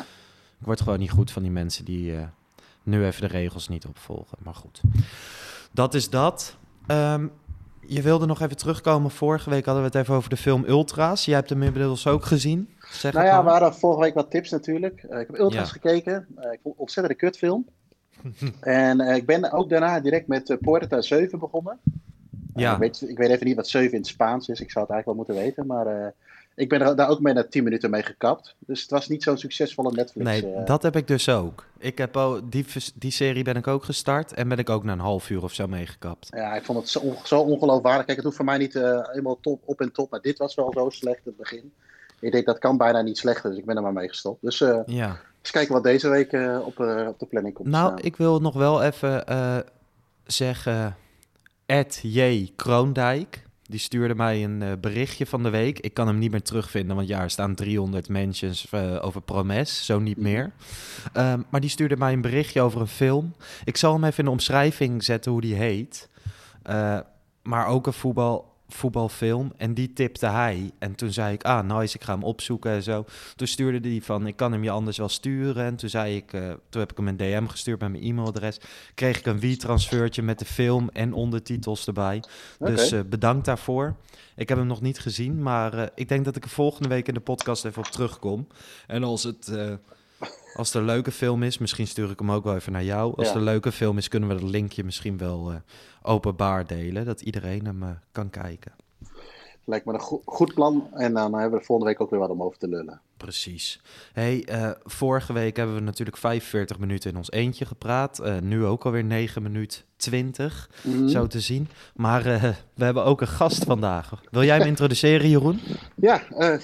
Ik 0.60 0.66
word 0.66 0.82
gewoon 0.82 1.00
niet 1.00 1.12
goed 1.12 1.32
van 1.32 1.42
die 1.42 1.52
mensen 1.52 1.86
die 1.86 2.16
eh, 2.16 2.24
nu 2.84 3.06
even 3.06 3.22
de 3.22 3.28
regels 3.28 3.68
niet 3.68 3.86
opvolgen. 3.86 4.38
Maar 4.44 4.56
goed, 4.56 4.82
dat 5.72 5.94
is 5.94 6.10
dat. 6.10 6.56
Ehm, 6.88 7.28
je 7.88 8.02
wilde 8.02 8.26
nog 8.26 8.42
even 8.42 8.58
terugkomen. 8.58 9.12
Vorige 9.12 9.50
week 9.50 9.66
hadden 9.66 9.84
we 9.84 9.90
het 9.90 10.00
even 10.00 10.16
over 10.16 10.30
de 10.30 10.38
film 10.38 10.64
Ultra's. 10.68 11.26
Jij 11.26 11.36
hebt 11.36 11.50
hem 11.50 11.64
inmiddels 11.64 12.08
ook 12.08 12.26
gezien. 12.26 12.70
Zeg 12.92 13.14
Nou 13.14 13.26
ja, 13.26 13.38
we 13.38 13.44
maar. 13.44 13.62
hadden 13.62 13.80
vorige 13.80 14.02
week 14.02 14.14
wat 14.14 14.32
tips 14.32 14.50
natuurlijk. 14.50 15.04
Eh, 15.04 15.20
ik 15.20 15.28
heb 15.28 15.40
Ultras 15.40 15.66
Ja. 15.68 15.72
gekeken. 15.72 16.28
Eh, 16.36 16.52
ik 16.52 16.60
vond 16.62 16.74
het 16.74 16.78
ontzettend 16.78 17.10
een 17.16 17.28
kutfilm. 17.30 17.66
en 18.62 19.00
eh, 19.00 19.16
ik 19.16 19.26
ben 19.26 19.52
ook 19.52 19.70
daarna 19.70 20.00
direct 20.00 20.28
met 20.28 20.58
Puerta 20.60 21.02
7 21.02 21.40
begonnen. 21.40 21.80
Ja. 22.56 22.74
ik, 22.74 22.80
weet, 22.80 23.02
ik 23.10 23.18
weet 23.18 23.30
even 23.30 23.48
niet 23.48 23.56
wat 23.56 23.68
7 23.68 23.92
in 23.92 23.98
het 23.98 24.08
Spaans 24.08 24.48
is. 24.48 24.62
Ik 24.62 24.72
zou 24.72 24.86
het 24.86 24.94
eigenlijk 24.94 25.06
wel 25.06 25.16
moeten 25.16 25.36
weten. 25.46 25.66
Maar 25.66 26.14
ik 26.56 26.70
ben 26.70 26.82
er 26.82 26.96
daar 26.96 27.10
ook 27.10 27.20
mee 27.20 27.34
na 27.34 27.44
10 27.44 27.64
minuten 27.64 27.90
mee 27.90 28.04
gekapt. 28.04 28.56
Dus 28.60 28.82
het 28.82 28.90
was 28.90 29.08
niet 29.08 29.24
zo'n 29.24 29.38
succesvolle 29.38 29.92
Netflix. 29.92 30.26
Nee, 30.30 30.64
dat 30.64 30.84
heb 30.84 30.96
ik 30.96 31.08
dus 31.08 31.30
ook. 31.30 31.66
Ik 31.78 31.98
heb 31.98 32.18
al, 32.18 32.50
die, 32.50 32.66
die 32.96 33.12
serie 33.12 33.44
ben 33.44 33.56
ik 33.56 33.68
ook 33.68 33.84
gestart 33.84 34.34
en 34.34 34.48
ben 34.48 34.58
ik 34.58 34.70
ook 34.70 34.84
na 34.84 34.92
een 34.92 35.00
half 35.00 35.30
uur 35.30 35.44
of 35.44 35.54
zo 35.54 35.68
meegekapt. 35.68 36.28
Ja, 36.30 36.56
ik 36.56 36.64
vond 36.66 36.80
het 36.80 36.90
zo, 36.90 37.02
zo 37.24 37.40
ongeloofwaardig. 37.42 38.06
Kijk, 38.06 38.18
het 38.18 38.26
hoeft 38.26 38.38
voor 38.38 38.46
mij 38.46 38.58
niet 38.58 38.74
helemaal 38.74 39.40
top, 39.40 39.62
op 39.66 39.82
en 39.82 39.92
top. 39.92 40.12
Maar 40.12 40.22
dit 40.22 40.38
was 40.38 40.56
wel 40.56 40.72
zo 40.74 40.90
slecht 40.90 41.18
in 41.18 41.24
het 41.26 41.38
begin. 41.38 41.74
Ik 42.20 42.32
denk 42.32 42.46
dat 42.46 42.60
kan 42.60 42.78
bijna 42.78 43.02
niet 43.02 43.18
slechter. 43.18 43.50
Dus 43.50 43.60
ik 43.60 43.66
ben 43.66 43.76
er 43.76 43.82
maar 43.82 43.94
mee 43.94 44.08
gestopt. 44.08 44.42
Dus 44.42 44.62
eh 44.62 44.80
Ja. 44.86 45.18
eens 45.42 45.52
kijken 45.52 45.74
wat 45.74 45.84
deze 45.84 46.10
week 46.10 46.32
eh, 46.32 46.60
op, 46.66 46.80
eh, 46.80 47.08
op 47.08 47.20
de 47.20 47.26
planning 47.26 47.54
komt. 47.56 47.68
Nou, 47.68 47.86
staan. 47.88 48.06
ik 48.06 48.16
wil 48.16 48.40
nog 48.40 48.54
wel 48.54 48.84
even 48.84 49.24
zeggen. 50.26 50.96
Ed 51.66 52.00
J. 52.04 52.52
Kroondijk. 52.56 53.46
Die 53.64 53.80
stuurde 53.80 54.16
mij 54.16 54.44
een 54.44 54.80
berichtje 54.82 55.26
van 55.26 55.44
de 55.44 55.50
week. 55.50 55.80
Ik 55.80 55.94
kan 55.94 56.08
hem 56.08 56.18
niet 56.18 56.32
meer 56.32 56.42
terugvinden, 56.42 56.96
want 56.96 57.08
ja, 57.08 57.22
er 57.22 57.30
staan 57.30 57.56
300 57.56 58.10
mentions 58.10 58.74
over 59.02 59.22
Promes. 59.22 59.86
Zo 59.86 60.00
niet 60.00 60.18
Mhm. 60.18 60.26
meer. 60.26 60.52
Ehm, 61.14 61.42
maar 61.50 61.62
die 61.62 61.70
stuurde 61.70 61.98
mij 61.98 62.14
een 62.14 62.22
berichtje 62.22 62.62
over 62.62 62.82
een 62.82 62.88
film. 62.88 63.34
Ik 63.64 63.78
zal 63.78 63.94
hem 63.94 64.04
even 64.04 64.18
in 64.20 64.26
de 64.26 64.32
omschrijving 64.32 65.04
zetten 65.04 65.32
hoe 65.32 65.42
die 65.42 65.56
heet. 65.56 66.10
Maar 67.44 67.68
ook 67.68 67.88
een 67.88 67.94
voetbal, 67.94 68.54
voetbalfilm. 68.68 69.54
En 69.58 69.74
die 69.74 69.94
tipte 69.94 70.28
hij. 70.28 70.72
En 70.80 70.96
toen 70.96 71.12
zei 71.12 71.34
ik, 71.34 71.44
ah, 71.44 71.78
nice, 71.78 71.96
ik 71.96 72.04
ga 72.04 72.14
hem 72.14 72.24
opzoeken 72.24 72.72
en 72.72 72.84
zo. 72.84 73.06
Toen 73.36 73.48
stuurde 73.48 73.90
hij 73.90 74.02
van, 74.02 74.28
ik 74.28 74.36
kan 74.36 74.52
hem 74.52 74.64
je 74.64 74.70
anders 74.70 74.98
wel 74.98 75.10
sturen. 75.10 75.66
En 75.66 75.76
toen 75.76 75.90
zei 75.90 76.16
ik, 76.16 76.34
eh, 76.34 76.50
toen 76.70 76.82
heb 76.82 76.92
ik 76.92 76.98
hem 76.98 77.08
een 77.08 77.18
DM 77.18 77.46
gestuurd 77.46 77.80
met 77.80 77.92
mijn 77.92 78.04
e-mailadres. 78.04 78.60
Kreeg 78.94 79.18
ik 79.18 79.26
een 79.26 79.40
wie-transfertje 79.40 80.22
met 80.22 80.40
de 80.40 80.46
film 80.46 80.90
en 80.94 81.14
ondertitels 81.14 81.88
erbij. 81.88 82.24
Dus 82.60 82.92
eh, 82.92 83.00
bedankt 83.10 83.46
daarvoor. 83.46 83.96
Ik 84.36 84.50
heb 84.50 84.58
hem 84.58 84.68
nog 84.68 84.82
niet 84.82 85.00
gezien, 85.00 85.44
maar 85.44 85.74
eh, 85.74 85.88
ik 85.96 86.10
denk 86.10 86.26
dat 86.26 86.36
ik 86.36 86.44
er 86.44 86.50
volgende 86.50 86.90
week 86.90 87.08
in 87.08 87.14
de 87.14 87.20
podcast 87.20 87.66
even 87.66 87.82
op 87.82 87.92
terugkom. 87.92 88.48
En 88.88 89.04
als 89.04 89.24
het... 89.24 89.52
eh, 90.20 90.28
als 90.56 90.68
het 90.68 90.76
een 90.78 90.86
leuke 90.86 91.12
film 91.12 91.44
is, 91.44 91.58
misschien 91.58 91.88
stuur 91.88 92.10
ik 92.10 92.20
hem 92.20 92.32
ook 92.32 92.44
wel 92.44 92.56
even 92.56 92.72
naar 92.72 92.84
jou. 92.84 93.16
Als 93.16 93.26
Ja. 93.28 93.32
het 93.34 93.36
een 93.36 93.48
leuke 93.48 93.72
film 93.72 93.98
is, 93.98 94.08
kunnen 94.08 94.30
we 94.30 94.36
dat 94.36 94.50
linkje 94.50 94.84
misschien 94.84 95.18
wel 95.18 95.52
eh, 95.52 95.56
openbaar 96.02 96.68
delen. 96.68 97.06
Dat 97.06 97.22
iedereen 97.22 97.66
hem 97.66 97.84
eh, 97.84 97.90
kan 98.12 98.30
kijken. 98.30 98.72
Lijkt 99.64 99.86
me 99.86 99.94
een 99.94 100.00
go- 100.00 100.22
goed 100.26 100.54
plan. 100.54 100.88
En 100.94 101.14
dan 101.14 101.34
hebben 101.34 101.52
we 101.52 101.60
de 101.60 101.66
volgende 101.66 101.92
week 101.92 102.02
ook 102.02 102.10
weer 102.10 102.20
wat 102.20 102.30
om 102.30 102.44
over 102.44 102.58
te 102.60 102.68
lullen. 102.68 103.02
Precies. 103.18 103.82
Hey, 104.14 104.44
eh, 104.46 104.70
vorige 104.84 105.34
week 105.34 105.56
hebben 105.58 105.76
we 105.76 105.82
natuurlijk 105.82 106.18
45 106.18 106.80
minuten 106.80 107.12
in 107.12 107.18
ons 107.18 107.32
eentje 107.32 107.66
gepraat. 107.66 108.20
Eh, 108.20 108.38
nu 108.40 108.66
ook 108.66 108.86
alweer 108.86 109.04
9 109.04 109.42
minuten 109.42 109.82
20, 109.96 110.70
Mhm. 110.84 111.08
zo 111.08 111.28
te 111.28 111.40
zien. 111.40 111.68
Maar 111.96 112.26
eh, 112.26 112.44
we 112.74 112.84
hebben 112.84 113.04
ook 113.04 113.22
een 113.22 113.28
gast 113.28 113.64
vandaag. 113.64 114.12
Wil 114.32 114.44
jij 114.44 114.58
hem 114.58 114.68
introduceren, 114.76 115.30
Jeroen? 115.30 115.60
Ja, 115.96 116.24
eh, 116.30 116.54
eh, 116.54 116.62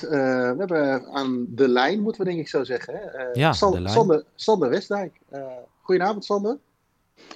we 0.51 0.55
hebben 0.57 1.05
aan 1.13 1.45
de 1.49 1.67
lijn, 1.67 2.01
moeten 2.01 2.21
we 2.23 2.27
denk 2.27 2.39
ik 2.41 2.47
zo 2.49 2.63
zeggen. 2.63 2.93
Hè? 2.93 2.99
Eh, 2.99 3.33
Ja, 3.33 3.53
San- 3.53 3.71
de 3.71 3.81
lijn. 3.81 3.93
Sander, 3.93 4.23
Sander 4.35 4.69
Westdijk. 4.69 5.19
Eh, 5.29 5.41
goedenavond, 5.81 6.25
Sander. 6.25 6.57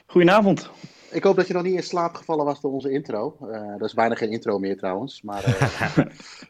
Goedenavond. 0.05 0.69
Ik 1.11 1.23
hoop 1.23 1.35
dat 1.35 1.47
je 1.47 1.53
nog 1.53 1.63
niet 1.63 1.75
in 1.75 1.83
slaap 1.83 2.15
gevallen 2.15 2.45
was 2.45 2.61
door 2.61 2.71
onze 2.71 2.91
intro. 2.91 3.37
Uh, 3.41 3.67
dat 3.77 3.87
is 3.87 3.93
bijna 3.93 4.15
geen 4.15 4.31
intro 4.31 4.59
meer 4.59 4.77
trouwens, 4.77 5.21
maar 5.21 5.47
uh, 5.47 6.05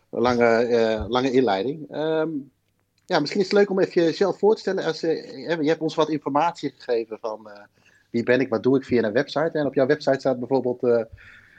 lange, 0.09 0.67
uh, 0.69 1.05
lange 1.09 1.31
inleiding. 1.31 1.95
Um, 1.95 2.51
ja, 3.07 3.19
misschien 3.19 3.41
is 3.41 3.47
het 3.47 3.57
leuk 3.57 3.69
om 3.69 3.79
even 3.79 4.03
jezelf 4.03 4.37
voor 4.39 4.55
te 4.55 4.61
stellen. 4.61 4.83
Als, 4.83 5.01
je 5.01 5.57
hebt 5.59 5.81
ons 5.81 5.95
wat 5.95 6.09
informatie 6.09 6.73
gegeven 6.77 7.17
van 7.19 7.49
wie 8.09 8.23
ben 8.23 8.39
ik, 8.39 8.49
wat 8.49 8.63
doe 8.63 8.77
ik 8.77 8.85
via 8.85 9.03
een 9.03 9.13
website. 9.13 9.49
En 9.53 9.65
op 9.65 9.73
jouw 9.73 9.85
website 9.85 10.19
staat 10.19 10.39
bijvoorbeeld 10.39 11.07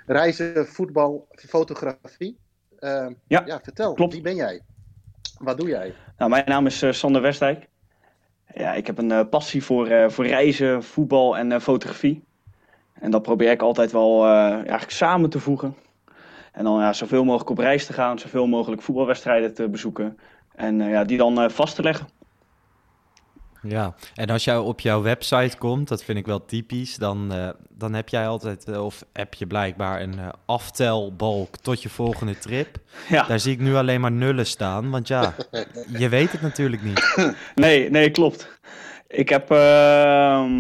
reizen, 0.07 0.67
voetbal, 0.67 1.27
fotografie. 1.31 2.39
Ehm, 2.79 3.13
ja, 3.27 3.43
ja, 3.47 3.61
vertel, 3.63 3.95
klopt. 3.95 4.13
wie 4.13 4.23
ben 4.23 4.35
jij? 4.35 4.61
Wat 5.39 5.59
doe 5.59 5.69
jij? 5.69 5.95
Nou, 6.19 6.31
mijn 6.31 6.45
naam 6.47 6.67
is 6.67 6.85
Sander 6.91 7.23
Westdijk. 7.23 7.69
Ja, 8.55 8.75
ik 8.75 8.87
heb 8.87 8.99
een 8.99 9.29
passie 9.29 9.65
voor, 9.65 10.11
voor 10.11 10.27
reizen, 10.27 10.83
voetbal 10.83 11.37
en 11.37 11.61
fotografie. 11.61 12.25
En 13.01 13.11
dat 13.11 13.23
probeer 13.23 13.51
ik 13.51 13.63
altijd 13.63 13.93
wel 13.93 14.25
uh, 14.25 14.53
eigenlijk 14.53 14.91
samen 14.91 15.31
te 15.31 15.41
voegen. 15.41 15.77
En 16.53 16.65
dan 16.65 16.81
ja, 16.81 16.93
zoveel 16.93 17.25
mogelijk 17.25 17.51
op 17.51 17.59
reis 17.59 17.87
te 17.87 17.93
gaan, 17.93 18.19
zoveel 18.19 18.47
mogelijk 18.47 18.83
voetbalwedstrijden 18.83 19.55
te 19.55 19.69
bezoeken. 19.69 20.19
En 20.59 20.81
uh, 20.81 20.91
ja, 20.91 21.05
die 21.05 21.19
dan 21.19 21.43
uh, 21.43 21.49
vast 21.49 21.75
te 21.75 21.83
leggen. 21.83 22.09
Ja, 23.63 23.95
en 24.15 24.31
als 24.31 24.45
jij 24.45 24.57
op 24.57 24.81
jouw 24.81 25.03
website 25.03 25.57
komt, 25.59 25.89
dat 25.89 26.05
vind 26.05 26.19
ik 26.19 26.27
wel 26.27 26.45
typisch, 26.45 26.97
dan, 26.97 27.33
dan 27.69 27.95
heb 27.95 28.09
jij 28.09 28.29
altijd, 28.29 28.79
of 28.79 29.05
heb 29.13 29.35
je 29.35 29.47
blijkbaar 29.47 30.01
een 30.01 30.19
aftelbalk 30.47 31.57
tot 31.57 31.83
je 31.83 31.89
volgende 31.89 32.39
trip. 32.39 32.69
Ja. 33.09 33.25
Daar 33.27 33.41
zie 33.41 33.53
ik 33.53 33.61
nu 33.61 33.75
alleen 33.75 34.01
maar 34.01 34.13
nullen 34.13 34.47
staan, 34.47 34.91
want 34.91 35.09
ja, 35.09 35.35
je 35.99 36.09
weet 36.09 36.33
het 36.33 36.41
natuurlijk 36.41 36.83
niet. 36.83 37.15
Nee, 37.55 37.91
nee, 37.91 38.11
klopt. 38.11 38.59
Ik 39.09 39.29
heb 39.29 39.53
uh, 39.53 40.51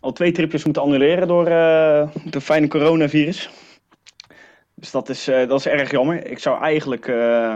al 0.00 0.12
twee 0.12 0.32
tripjes 0.32 0.64
moeten 0.64 0.82
annuleren 0.82 1.28
door 1.28 1.48
uh, 1.48 2.08
de 2.24 2.40
fijne 2.40 2.68
coronavirus. 2.68 3.50
Dus 4.74 4.90
dat 4.90 5.08
is, 5.08 5.28
uh, 5.28 5.48
dat 5.48 5.58
is 5.58 5.66
erg 5.66 5.90
jammer. 5.90 6.26
Ik 6.26 6.38
zou 6.38 6.62
eigenlijk 6.62 7.08
eh, 7.08 7.54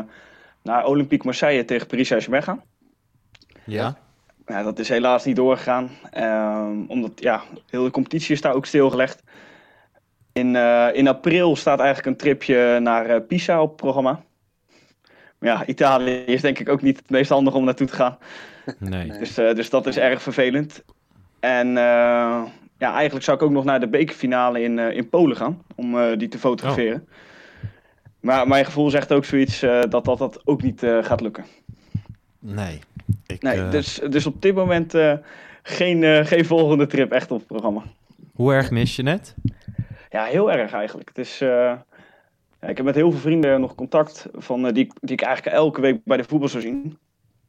naar 0.62 0.86
Olympique 0.86 1.26
Marseille 1.26 1.64
tegen 1.64 1.86
Paris 1.86 2.08
Saint-Germain 2.08 2.42
gaan. 2.42 2.62
Ja. 3.64 3.96
ja. 4.46 4.62
Dat 4.62 4.78
is 4.78 4.88
helaas 4.88 5.24
niet 5.24 5.36
doorgegaan. 5.36 5.90
Ehm, 6.10 6.84
omdat 6.88 7.12
ja, 7.14 7.42
heel 7.70 7.84
de 7.84 7.90
competitie 7.90 8.34
is 8.34 8.40
daar 8.40 8.54
ook 8.54 8.66
stilgelegd. 8.66 9.22
In, 10.32 10.56
in 10.94 11.08
april 11.08 11.56
staat 11.56 11.78
eigenlijk 11.78 12.08
een 12.08 12.16
tripje 12.16 12.78
naar 12.80 13.22
Pisa 13.22 13.62
op 13.62 13.68
het 13.68 13.76
programma. 13.76 14.22
Maar 15.42 15.50
ja, 15.50 15.66
Italië 15.66 16.12
is 16.12 16.40
denk 16.40 16.58
ik 16.58 16.68
ook 16.68 16.82
niet 16.82 16.96
het 16.96 17.10
meest 17.10 17.30
handig 17.30 17.54
om 17.54 17.64
naartoe 17.64 17.86
te 17.86 17.94
gaan. 17.94 18.18
Nee. 18.78 19.12
Dus, 19.18 19.38
uh, 19.38 19.54
dus 19.54 19.70
dat 19.70 19.86
is 19.86 19.96
erg 19.96 20.22
vervelend. 20.22 20.84
En 21.40 21.68
uh, 21.68 21.74
ja, 22.78 22.92
eigenlijk 22.94 23.24
zou 23.24 23.36
ik 23.36 23.42
ook 23.42 23.50
nog 23.50 23.64
naar 23.64 23.80
de 23.80 23.88
bekerfinale 23.88 24.62
in, 24.62 24.78
uh, 24.78 24.96
in 24.96 25.08
Polen 25.08 25.36
gaan. 25.36 25.62
Om 25.74 26.16
die 26.16 26.28
te 26.28 26.38
fotograferen. 26.38 27.06
Oh. 27.08 27.14
Maar 28.22 28.48
mijn 28.48 28.64
gevoel 28.64 28.90
zegt 28.90 29.12
ook 29.12 29.24
zoiets 29.24 29.60
dat, 29.60 30.04
dat 30.04 30.18
dat 30.18 30.40
ook 30.44 30.62
niet 30.62 30.80
gaat 31.00 31.20
lukken. 31.20 31.44
Nee. 32.38 32.78
Ik, 33.26 33.42
nee 33.42 33.68
dus, 33.68 34.00
dus 34.10 34.26
op 34.26 34.42
dit 34.42 34.54
moment 34.54 34.94
geen, 35.62 36.04
geen 36.26 36.44
volgende 36.44 36.86
trip 36.86 37.12
echt 37.12 37.30
op 37.30 37.38
het 37.38 37.46
programma. 37.46 37.82
Hoe 38.34 38.52
erg 38.52 38.70
mis 38.70 38.96
je 38.96 39.08
het? 39.08 39.34
Ja, 40.10 40.24
heel 40.24 40.52
erg 40.52 40.72
eigenlijk. 40.72 41.08
Het 41.08 41.18
is... 41.18 41.40
Ik 42.60 42.76
heb 42.76 42.86
met 42.86 42.94
heel 42.94 43.10
veel 43.10 43.20
vrienden 43.20 43.60
nog 43.60 43.74
contact 43.74 44.28
van, 44.32 44.62
die, 44.72 44.92
die 45.00 45.12
ik 45.12 45.20
eigenlijk 45.20 45.56
elke 45.56 45.80
week 45.80 46.00
bij 46.04 46.16
de 46.16 46.24
voetbal 46.24 46.48
zou 46.48 46.62
zien. 46.62 46.98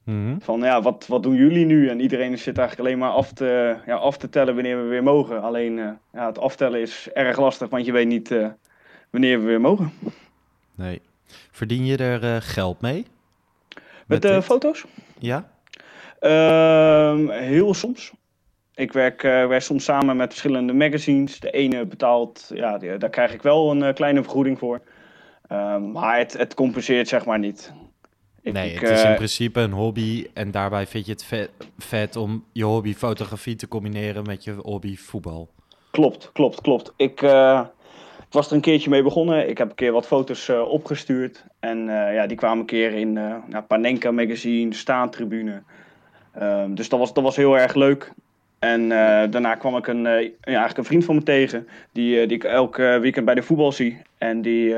Mhm. 0.04 0.40
Van 0.40 0.60
ja, 0.60 0.82
wat, 0.82 1.06
wat 1.08 1.24
doen 1.24 1.36
jullie 1.36 1.66
nu? 1.66 1.90
En 1.90 2.00
iedereen 2.00 2.38
zit 2.38 2.58
eigenlijk 2.58 2.88
alleen 2.88 3.00
maar 3.00 3.12
af 3.12 3.32
te, 3.32 3.76
ja, 3.86 3.96
af 3.96 4.18
te 4.18 4.30
tellen 4.30 4.54
wanneer 4.54 4.84
we 4.84 4.88
weer 4.88 5.04
mogen. 5.04 5.42
Alleen 5.42 5.76
ja, 6.14 6.26
het 6.26 6.40
aftellen 6.40 6.82
is 6.82 7.10
erg 7.14 7.40
lastig, 7.40 7.70
want 7.70 7.86
je 7.86 7.92
weet 7.92 8.08
niet 8.08 8.36
wanneer 9.10 9.40
we 9.40 9.46
weer 9.46 9.62
mogen. 9.62 9.92
Nee. 10.76 11.02
Verdien 11.52 11.86
je 11.86 11.98
er 11.98 12.24
uh, 12.24 12.36
geld 12.40 12.82
mee? 12.82 13.06
Met 14.08 14.22
de 14.22 14.42
foto's? 14.42 14.86
Ja. 15.20 15.52
Ehm, 16.20 17.30
heel 17.30 17.74
soms. 17.74 18.12
Ik 18.76 18.94
werk, 18.94 19.22
werk 19.22 19.62
soms 19.62 19.84
samen 19.84 20.18
met 20.18 20.30
verschillende 20.30 20.74
magazines. 20.74 21.40
De 21.40 21.52
ene 21.52 21.86
betaalt, 21.86 22.52
ja, 22.54 22.78
die, 22.78 22.98
daar 22.98 23.10
krijg 23.10 23.34
ik 23.34 23.42
wel 23.42 23.72
een 23.72 23.94
kleine 23.94 24.24
vergoeding 24.24 24.60
voor. 24.60 24.82
Ehm, 25.48 25.92
maar 25.92 26.18
het, 26.18 26.34
het 26.34 26.54
compenseert 26.54 27.08
zeg 27.08 27.26
maar 27.26 27.40
niet. 27.40 27.74
nee, 28.42 28.74
het 28.80 28.90
is 28.90 29.04
in 29.04 29.16
principe 29.16 29.60
een 29.60 29.72
hobby 29.72 30.28
en 30.34 30.52
daarbij 30.52 30.88
vind 30.88 31.06
je 31.06 31.12
het 31.12 31.24
vet, 31.24 31.50
vet, 31.78 32.16
om 32.16 32.46
je 32.52 32.64
hobby 32.64 32.94
fotografie 32.94 33.56
te 33.56 33.68
combineren 33.68 34.24
met 34.24 34.44
je 34.44 34.52
hobby 34.52 34.98
voetbal. 34.98 35.50
Klopt, 35.92 36.30
klopt, 36.34 36.62
klopt. 36.62 36.94
Ik, 36.96 37.22
uh, 37.22 37.66
ik 38.34 38.40
was 38.40 38.48
er 38.48 38.56
een 38.56 38.62
keertje 38.62 38.90
mee 38.90 39.04
begonnen. 39.04 39.50
Ik 39.50 39.58
heb 39.58 39.70
een 39.70 39.76
keer 39.76 39.92
wat 39.92 40.08
foto's 40.08 40.48
uh, 40.48 40.62
opgestuurd. 40.62 41.46
En 41.60 41.88
uh, 41.88 42.14
ja, 42.14 42.28
die 42.28 42.38
kwamen 42.38 42.60
een 42.60 42.66
keer 42.66 42.94
in 42.94 43.14
nou, 43.14 43.62
Panenka 43.68 44.12
magazine, 44.12 44.74
Staantribune. 44.74 45.62
Um, 46.42 46.76
dus 46.76 46.90
dat 46.90 47.00
was, 47.00 47.14
dat 47.14 47.24
was 47.24 47.36
heel 47.36 47.58
erg 47.58 47.74
leuk. 47.74 48.14
En 48.60 48.90
daarna 49.30 49.56
kwam 49.56 49.78
ik 49.78 49.88
een, 49.88 50.04
ja, 50.04 50.32
eigenlijk 50.42 50.78
een 50.78 50.86
vriend 50.86 51.06
van 51.06 51.16
me 51.16 51.24
tegen, 51.24 51.68
die, 51.92 52.28
die 52.28 52.38
ik 52.38 52.44
elke 52.44 52.98
weekend 53.02 53.26
bij 53.26 53.36
de 53.36 53.44
voetbal 53.44 53.72
zie. 53.72 54.02
En 54.18 54.42
die, 54.42 54.76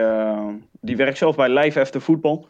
die 0.82 0.96
werkt 0.96 1.18
zelf 1.18 1.36
bij 1.36 1.50
Live 1.50 1.80
After 1.80 2.02
Voetbal. 2.02 2.48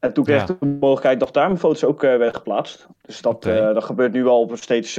En 0.00 0.12
toen 0.12 0.24
kreeg 0.24 0.48
ik 0.48 0.56
de 0.60 0.66
mogelijkheid 0.66 1.20
dat 1.20 1.34
daar 1.34 1.46
mijn 1.46 1.58
foto's 1.58 1.84
ook 1.84 2.00
werden 2.00 2.34
geplaatst. 2.34 2.86
Dus 3.02 3.20
dat, 3.20 3.34
okay. 3.34 3.72
dat 3.72 3.84
gebeurt 3.84 4.12
nu 4.12 4.26
al 4.26 4.40
op 4.40 4.50
een 4.50 4.58
steeds, 4.58 4.94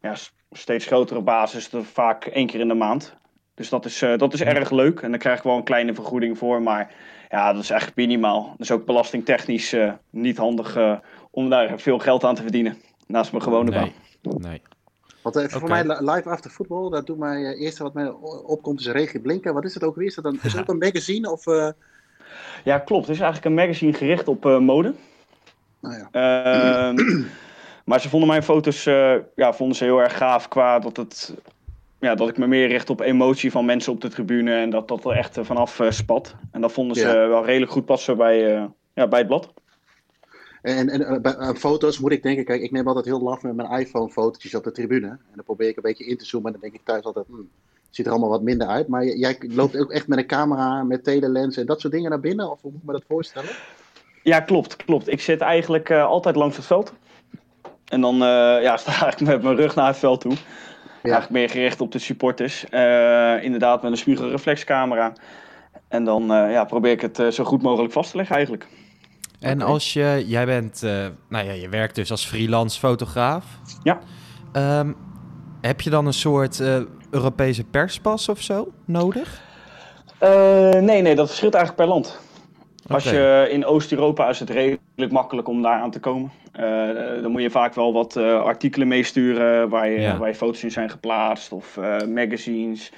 ja, 0.00 0.14
steeds 0.52 0.86
grotere 0.86 1.20
basis, 1.20 1.70
vaak 1.72 2.24
één 2.24 2.46
keer 2.46 2.60
in 2.60 2.68
de 2.68 2.74
maand. 2.74 3.16
Dus 3.58 3.68
dat 3.68 3.84
is, 3.84 3.98
dat 4.16 4.32
is 4.32 4.42
erg 4.42 4.70
leuk. 4.70 5.00
En 5.00 5.10
daar 5.10 5.20
krijg 5.20 5.38
ik 5.38 5.44
wel 5.44 5.56
een 5.56 5.64
kleine 5.64 5.94
vergoeding 5.94 6.38
voor. 6.38 6.62
Maar 6.62 6.94
ja, 7.30 7.52
dat 7.52 7.62
is 7.62 7.70
echt 7.70 7.96
minimaal. 7.96 8.42
Dat 8.42 8.60
is 8.60 8.70
ook 8.70 8.86
belastingtechnisch 8.86 9.76
niet 10.10 10.36
handig 10.36 10.78
om 11.30 11.50
daar 11.50 11.80
veel 11.80 11.98
geld 11.98 12.24
aan 12.24 12.34
te 12.34 12.42
verdienen. 12.42 12.76
Naast 13.06 13.32
mijn 13.32 13.42
gewone 13.42 13.70
nee. 13.70 13.92
baan. 14.22 14.40
Nee. 14.40 14.62
Want 15.22 15.36
even 15.36 15.56
okay. 15.56 15.60
voor 15.60 15.86
mij 15.86 16.14
live 16.14 16.28
after 16.28 16.50
voetbal, 16.50 16.90
dat 16.90 17.06
doet 17.06 17.18
mij 17.18 17.54
eerste 17.54 17.82
wat 17.82 17.94
mij 17.94 18.10
opkomt 18.46 18.80
is 18.80 18.86
Regie 18.86 19.20
Blinken. 19.20 19.54
Wat 19.54 19.64
is 19.64 19.74
het 19.74 19.84
ook 19.84 19.96
weer? 19.96 20.06
Is 20.06 20.14
dat 20.14 20.24
een, 20.24 20.38
is 20.42 20.52
dat 20.52 20.68
een 20.68 20.78
magazine 20.78 21.32
of... 21.32 21.44
Ja, 22.64 22.78
klopt. 22.78 23.06
Het 23.06 23.14
is 23.14 23.22
eigenlijk 23.22 23.44
een 23.44 23.66
magazine 23.66 23.92
gericht 23.92 24.28
op 24.28 24.46
uh, 24.46 24.58
mode. 24.58 24.94
Oh 25.82 25.92
ja. 25.92 26.90
uh, 26.90 26.98
maar 27.84 28.00
ze 28.00 28.08
vonden 28.08 28.28
mijn 28.28 28.42
foto's 28.42 28.86
uh, 28.86 29.14
ja, 29.34 29.52
vonden 29.52 29.76
ze 29.76 29.84
heel 29.84 29.98
erg 29.98 30.16
gaaf 30.16 30.48
qua 30.48 30.78
dat, 30.78 30.96
het, 30.96 31.34
ja, 32.00 32.14
dat 32.14 32.28
ik 32.28 32.38
me 32.38 32.46
meer 32.46 32.68
richt 32.68 32.90
op 32.90 33.00
emotie 33.00 33.50
van 33.50 33.64
mensen 33.64 33.92
op 33.92 34.00
de 34.00 34.08
tribune 34.08 34.54
en 34.54 34.70
dat 34.70 34.88
dat 34.88 35.04
er 35.04 35.16
echt 35.16 35.38
vanaf 35.40 35.80
spat. 35.88 36.36
En 36.50 36.60
dat 36.60 36.72
vonden 36.72 36.96
ze 36.96 37.06
ja. 37.06 37.28
wel 37.28 37.44
redelijk 37.44 37.72
goed 37.72 37.84
passen 37.84 38.16
bij, 38.16 38.38
ja, 38.94 39.08
bij 39.08 39.18
het 39.18 39.28
blad. 39.28 39.52
En, 40.62 40.88
en 40.88 41.22
bij 41.22 41.54
foto's 41.54 41.98
moet 41.98 42.12
ik 42.12 42.22
denken, 42.22 42.44
kijk, 42.44 42.62
ik 42.62 42.70
neem 42.70 42.86
altijd 42.86 43.04
heel 43.04 43.22
laf 43.22 43.42
met 43.42 43.56
mijn 43.56 43.70
iPhone 43.70 44.10
fotootjes 44.10 44.54
op 44.54 44.64
de 44.64 44.72
tribune. 44.72 45.06
En 45.06 45.32
dan 45.34 45.44
probeer 45.44 45.68
ik 45.68 45.76
een 45.76 45.82
beetje 45.82 46.06
in 46.06 46.16
te 46.16 46.24
zoomen 46.24 46.46
en 46.46 46.60
dan 46.60 46.70
denk 46.70 46.80
ik 46.80 46.86
thuis 46.86 47.04
altijd, 47.04 47.26
hmm, 47.26 47.48
ziet 47.90 48.06
er 48.06 48.12
allemaal 48.12 48.30
wat 48.30 48.42
minder 48.42 48.66
uit. 48.66 48.88
Maar 48.88 49.04
jij 49.04 49.38
loopt 49.40 49.76
ook 49.76 49.92
echt 49.92 50.08
met 50.08 50.18
een 50.18 50.26
camera, 50.26 50.82
met 50.82 51.04
telelens 51.04 51.56
en 51.56 51.66
dat 51.66 51.80
soort 51.80 51.92
dingen 51.92 52.10
naar 52.10 52.20
binnen? 52.20 52.50
Of 52.50 52.60
hoe 52.62 52.70
moet 52.70 52.80
ik 52.80 52.86
me 52.86 52.92
dat 52.92 53.04
voorstellen? 53.08 53.50
Ja, 54.22 54.40
klopt, 54.40 54.76
klopt. 54.76 55.08
Ik 55.08 55.20
zit 55.20 55.40
eigenlijk 55.40 55.88
uh, 55.88 56.04
altijd 56.04 56.36
langs 56.36 56.56
het 56.56 56.66
veld. 56.66 56.92
En 57.84 58.00
dan 58.00 58.14
uh, 58.14 58.62
ja, 58.62 58.76
sta 58.86 59.12
ik 59.12 59.20
met 59.20 59.42
mijn 59.42 59.56
rug 59.56 59.74
naar 59.74 59.86
het 59.86 59.96
veld 59.96 60.20
toe. 60.20 60.34
Ja. 61.02 61.10
Eigenlijk 61.12 61.30
meer 61.30 61.50
gericht 61.50 61.80
op 61.80 61.92
de 61.92 61.98
supporters. 61.98 62.64
Uh, 62.70 63.42
inderdaad 63.42 63.82
met 63.82 63.90
een 63.90 63.98
spiegelreflexcamera. 63.98 65.12
En 65.88 66.04
dan 66.04 66.26
ja, 66.26 66.64
probeer 66.64 66.92
ik 66.92 67.00
het 67.00 67.34
zo 67.34 67.44
goed 67.44 67.62
mogelijk 67.62 67.92
vast 67.92 68.10
te 68.10 68.16
leggen 68.16 68.36
eigenlijk. 68.36 68.66
En 69.40 69.60
okay. 69.60 69.72
als 69.72 69.92
je, 69.92 70.24
jij 70.26 70.46
bent, 70.46 70.82
nou 71.28 71.44
ja, 71.44 71.52
je 71.52 71.68
werkt 71.68 71.94
dus 71.94 72.10
als 72.10 72.26
freelance 72.26 72.78
fotograaf. 72.78 73.44
Ja. 73.82 73.98
Um, 74.80 74.96
heb 75.60 75.80
je 75.80 75.90
dan 75.90 76.06
een 76.06 76.12
soort 76.12 76.62
Europese 77.10 77.64
perspas 77.64 78.28
of 78.28 78.42
zo 78.42 78.72
nodig? 78.84 79.40
Uh, 80.22 80.70
nee, 80.70 81.02
nee, 81.02 81.14
dat 81.14 81.26
verschilt 81.26 81.54
eigenlijk 81.54 81.84
per 81.84 81.94
land. 81.94 82.20
Okay. 82.82 82.96
Als 82.96 83.10
je 83.10 83.48
in 83.50 83.66
Oost-Europa 83.66 84.28
is 84.28 84.40
het 84.40 84.50
redelijk 84.50 85.12
makkelijk 85.12 85.48
om 85.48 85.62
daar 85.62 85.80
aan 85.80 85.90
te 85.90 86.00
komen. 86.00 86.30
Uh, 86.58 87.22
dan 87.22 87.30
moet 87.30 87.42
je 87.42 87.50
vaak 87.50 87.74
wel 87.74 87.92
wat 87.92 88.16
uh, 88.16 88.42
artikelen 88.42 88.88
meesturen 88.88 89.68
waar 89.68 89.88
je, 89.88 90.00
ja. 90.00 90.18
waar 90.18 90.28
je 90.28 90.34
foto's 90.34 90.62
in 90.62 90.70
zijn 90.70 90.90
geplaatst 90.90 91.52
of 91.52 91.78
magazines. 92.08 92.92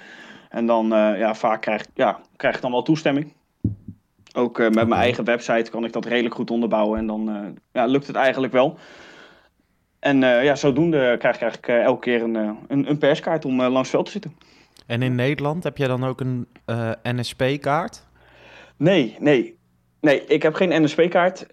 En 0.48 0.66
dan 0.66 0.86
ja, 1.18 1.34
vaak 1.34 1.60
krijg, 1.60 1.86
ja, 1.94 2.20
krijg 2.36 2.54
ik 2.54 2.60
dan 2.62 2.70
wel 2.70 2.82
toestemming. 2.82 3.32
Ook 4.34 4.58
met 4.58 4.72
mijn 4.74 4.92
eigen 4.92 5.24
website 5.24 5.70
kan 5.70 5.84
ik 5.84 5.92
dat 5.92 6.04
redelijk 6.04 6.34
goed 6.34 6.50
onderbouwen 6.50 6.98
en 6.98 7.06
dan 7.06 7.54
ja, 7.72 7.84
lukt 7.84 8.06
het 8.06 8.16
eigenlijk 8.16 8.52
wel. 8.52 8.78
En 9.98 10.18
ja, 10.20 10.54
zodoende 10.54 11.16
krijg 11.18 11.34
ik 11.34 11.42
eigenlijk 11.42 11.84
elke 11.84 12.00
keer 12.00 12.22
een, 12.22 12.34
een, 12.68 12.90
een, 12.90 12.98
perskaart 12.98 13.44
om 13.44 13.62
langs 13.62 13.78
het 13.78 13.90
veld 13.90 14.04
te 14.04 14.12
zitten. 14.12 14.36
En 14.86 15.02
in 15.02 15.14
Nederland 15.14 15.64
heb 15.64 15.76
jij 15.76 15.88
dan 15.88 16.04
ook 16.04 16.20
een 16.20 16.46
NSP-kaart? 17.02 18.06
Nee, 18.76 19.16
nee. 19.18 19.58
Nee, 20.00 20.24
ik 20.26 20.42
heb 20.42 20.54
geen 20.54 20.82
NSP-kaart. 20.82 21.46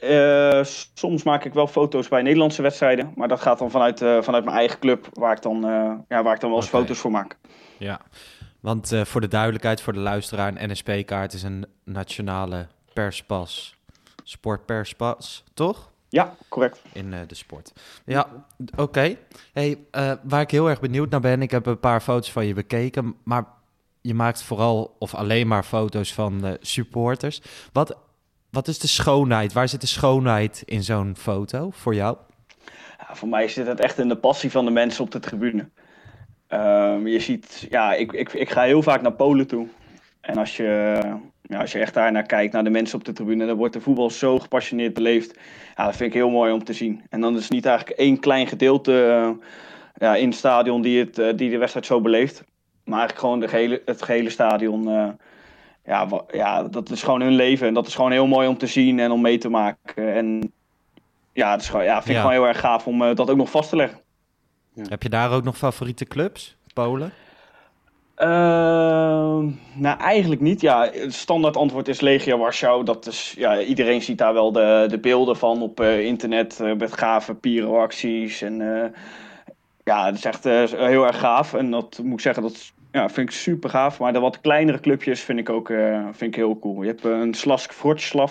soms 0.94 1.24
maak 1.24 1.46
ik 1.46 1.54
wel 1.54 1.68
foto's 1.68 2.08
bij 2.08 2.22
Nederlandse 2.22 2.62
wedstrijden. 2.62 3.12
Maar 3.16 3.28
dat 3.28 3.42
gaat 3.42 3.60
dan 3.60 3.72
vanuit, 3.72 3.98
vanuit 3.98 4.44
mijn 4.46 4.58
eigen 4.58 4.80
club, 4.80 5.10
waar 5.14 5.36
ik 5.36 5.42
dan, 5.42 5.62
ja, 6.08 6.24
waar 6.24 6.34
ik 6.34 6.40
dan 6.40 6.50
wel 6.50 6.60
eens 6.60 6.68
okay. 6.68 6.82
foto's 6.82 7.00
voor 7.00 7.12
maak. 7.12 7.38
Ja, 7.78 8.02
Want 8.60 8.94
voor 9.04 9.22
de 9.22 9.28
duidelijkheid, 9.28 9.82
voor 9.82 9.94
de 9.94 10.00
luisteraar, 10.00 10.54
een 10.56 10.72
NSP-kaart 10.72 11.34
is 11.34 11.44
een 11.44 11.66
nationale 11.84 12.68
perspas, 12.94 13.76
sportperspas, 14.24 15.44
toch? 15.54 15.92
Ja, 16.10 16.36
correct. 16.48 16.82
In 16.94 17.10
de 17.28 17.36
sport. 17.36 17.74
Ja, 18.06 18.28
oké. 18.72 18.82
Okay. 18.82 19.18
Hey, 19.54 19.78
waar 20.24 20.42
ik 20.42 20.52
heel 20.52 20.70
erg 20.70 20.80
benieuwd 20.80 21.10
naar 21.10 21.20
ben, 21.20 21.42
ik 21.42 21.52
heb 21.52 21.66
een 21.66 21.80
paar 21.80 22.02
foto's 22.02 22.32
van 22.32 22.46
je 22.46 22.54
bekeken, 22.54 23.16
maar 23.24 23.46
je 24.02 24.14
maakt 24.14 24.44
vooral 24.44 24.96
of 25.00 25.16
alleen 25.16 25.48
maar 25.48 25.64
foto's 25.64 26.14
van 26.14 26.58
supporters. 26.62 27.42
Wat, 27.72 27.98
wat 28.50 28.68
is 28.68 28.80
de 28.80 28.88
schoonheid? 28.88 29.54
Waar 29.54 29.68
zit 29.68 29.82
de 29.82 29.88
schoonheid 29.88 30.64
in 30.66 30.84
zo'n 30.84 31.16
foto 31.18 31.70
voor 31.72 31.96
jou? 31.96 32.18
Ja, 32.98 33.16
voor 33.16 33.28
mij 33.28 33.48
zit 33.48 33.68
het 33.68 33.80
echt 33.80 34.00
in 34.00 34.08
de 34.08 34.18
passie 34.18 34.52
van 34.52 34.66
de 34.66 34.72
mensen 34.72 35.04
op 35.04 35.12
de 35.12 35.20
tribune. 35.20 35.70
Um, 36.50 37.08
je 37.08 37.20
ziet, 37.20 37.68
ja, 37.70 37.94
ik, 37.94 38.12
ik, 38.12 38.34
ik 38.34 38.50
ga 38.50 38.62
heel 38.62 38.84
vaak 38.84 39.02
naar 39.02 39.14
Polen 39.14 39.48
toe. 39.48 39.68
En 40.22 40.38
als 40.38 40.58
je, 40.58 41.00
ja, 41.42 41.60
als 41.60 41.72
je 41.72 41.80
echt 41.80 41.94
daar 41.94 42.12
naar 42.12 42.26
kijkt, 42.26 42.54
naar 42.54 42.64
de 42.64 42.70
mensen 42.70 42.98
op 42.98 43.06
de 43.06 43.14
tribune, 43.14 43.46
dan 43.46 43.58
wordt 43.58 43.74
de 43.74 43.82
voetbal 43.82 44.10
zo 44.10 44.40
gepassioneerd 44.40 44.94
beleefd. 44.94 45.40
Ja, 45.76 45.86
dat 45.86 45.96
vind 45.96 46.10
ik 46.10 46.16
heel 46.16 46.30
mooi 46.30 46.52
om 46.52 46.64
te 46.64 46.74
zien. 46.74 47.04
En 47.10 47.22
dan 47.22 47.36
is 47.36 47.42
het 47.42 47.52
niet 47.52 47.66
eigenlijk 47.66 48.00
één 48.00 48.20
klein 48.20 48.48
gedeelte 48.48 48.92
uh, 48.92 49.46
ja, 49.96 50.16
in 50.16 50.28
het 50.28 50.38
stadion 50.38 50.82
die, 50.82 51.00
het, 51.00 51.20
uh, 51.20 51.28
die 51.36 51.50
de 51.50 51.58
wedstrijd 51.58 51.86
zo 51.86 52.02
beleeft. 52.02 52.44
Maar 52.84 53.00
eigenlijk 53.00 53.20
gewoon 53.20 53.40
de 53.40 53.48
gehele, 53.48 53.82
het 53.86 54.02
gehele 54.02 54.30
stadion. 54.30 54.90
Uh, 54.90 55.10
ja, 55.88 56.08
ja, 56.32 56.64
dat 56.64 56.90
is 56.90 57.04
gewoon 57.04 57.22
hun 57.22 57.36
leven. 57.36 57.68
En 57.68 57.74
dat 57.74 57.88
is 57.88 57.96
gewoon 57.96 58.12
heel 58.12 58.28
mooi 58.28 58.48
om 58.48 58.58
te 58.58 58.68
zien 58.68 59.00
en 59.00 59.12
om 59.12 59.22
mee 59.22 59.38
te 59.38 59.50
maken. 59.50 60.14
En 60.16 60.54
ja, 61.34 61.52
dat 61.52 61.62
is 61.62 61.70
gewoon, 61.70 61.86
ja 61.86 61.94
vind 61.96 62.08
ik 62.08 62.12
Ja. 62.14 62.20
gewoon 62.22 62.36
heel 62.36 62.48
erg 62.48 62.60
gaaf 62.60 62.88
om 62.88 63.00
dat 63.16 63.30
ook 63.30 63.38
nog 63.38 63.50
vast 63.52 63.70
te 63.70 63.76
leggen. 63.76 64.00
Heb 64.90 65.04
je 65.04 65.10
daar 65.10 65.32
ook 65.32 65.44
nog 65.44 65.58
favoriete 65.58 66.06
clubs? 66.06 66.58
Polen? 66.74 67.12
Ehm, 68.16 69.46
nou, 69.74 70.00
eigenlijk 70.00 70.42
niet. 70.42 70.62
Ja, 70.62 70.90
het 70.94 71.14
standaard 71.14 71.58
antwoord 71.58 71.88
is 71.88 72.02
Legia 72.02 72.38
Warschau. 72.38 72.84
Dat 72.84 73.06
is, 73.08 73.34
ja, 73.38 73.60
iedereen 73.62 74.02
ziet 74.02 74.18
daar 74.18 74.34
wel 74.34 74.52
de, 74.52 74.86
de 74.90 75.00
beelden 75.00 75.38
van 75.38 75.62
op 75.62 75.80
eh, 75.80 76.00
internet 76.06 76.60
eh, 76.60 76.74
met 76.74 76.94
gave 76.94 77.34
pyroacties. 77.36 78.42
En 78.42 78.82
eh, 78.84 78.90
ja, 79.84 80.06
het 80.06 80.16
is 80.16 80.26
echt 80.26 80.46
eh, 80.46 80.64
heel 80.64 81.06
erg 81.08 81.20
gaaf. 81.20 81.54
En 81.54 81.72
dat 81.72 82.00
moet 82.04 82.14
ik 82.14 82.20
zeggen, 82.20 82.44
dat 82.44 82.74
ja, 82.98 83.10
vind 83.10 83.30
ik 83.30 83.36
super 83.36 83.70
gaaf. 83.70 84.00
Maar 84.00 84.14
de 84.14 84.20
wat 84.20 84.42
kleinere 84.42 84.80
clubjes 84.80 85.22
vind 85.22 85.40
ik 85.40 85.50
ook 85.50 85.70
eh, 85.70 86.08
vind 86.12 86.34
ik 86.34 86.36
heel 86.36 86.60
cool. 86.60 86.82
Je 86.82 86.88
hebt 86.88 87.06
eh, 87.06 87.12
een 87.12 87.34
Slask 87.34 87.74
Wroclaw. 87.74 88.30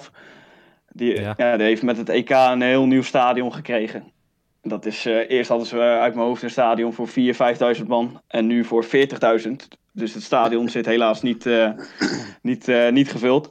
Die, 0.93 1.21
Ja. 1.21 1.35
ja. 1.37 1.57
die 1.57 1.67
heeft 1.67 1.83
met 1.83 1.97
het 1.97 2.09
EK 2.09 2.31
een 2.31 2.63
heel 2.63 2.87
nieuw 2.87 3.03
stadion 3.03 3.53
gekregen. 3.53 4.13
Dat 4.63 4.87
is, 4.87 5.07
eh, 5.07 5.31
eerst 5.31 5.49
hadden 5.49 5.67
ze 5.67 5.79
uit 5.79 6.15
mijn 6.15 6.27
hoofd 6.27 6.43
een 6.43 6.51
stadion 6.51 6.93
voor 6.93 7.09
4.000, 7.09 7.37
5.000 7.37 7.87
man. 7.87 8.21
En 8.29 8.47
nu 8.47 8.65
voor 8.65 8.85
40.000. 8.85 9.69
Dus 9.93 10.15
het 10.15 10.23
stadion 10.23 10.69
zit 10.69 10.87
helaas 10.87 11.23
niet, 11.23 11.49
niet, 12.43 12.73
niet 12.91 13.11
gevuld. 13.11 13.51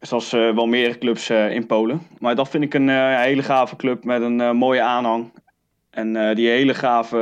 Zoals 0.00 0.30
wel 0.30 0.66
meerdere 0.66 0.98
clubs 0.98 1.30
in 1.30 1.66
Polen. 1.66 2.06
Maar 2.18 2.34
dat 2.34 2.48
vind 2.48 2.64
ik 2.64 2.74
een 2.74 2.88
hele 3.18 3.42
gave 3.42 3.76
club 3.76 4.04
met 4.04 4.22
een 4.22 4.56
mooie 4.56 4.82
aanhang. 4.82 5.32
En 5.90 6.34
die 6.34 6.48
hele 6.48 6.74
gave 6.74 7.16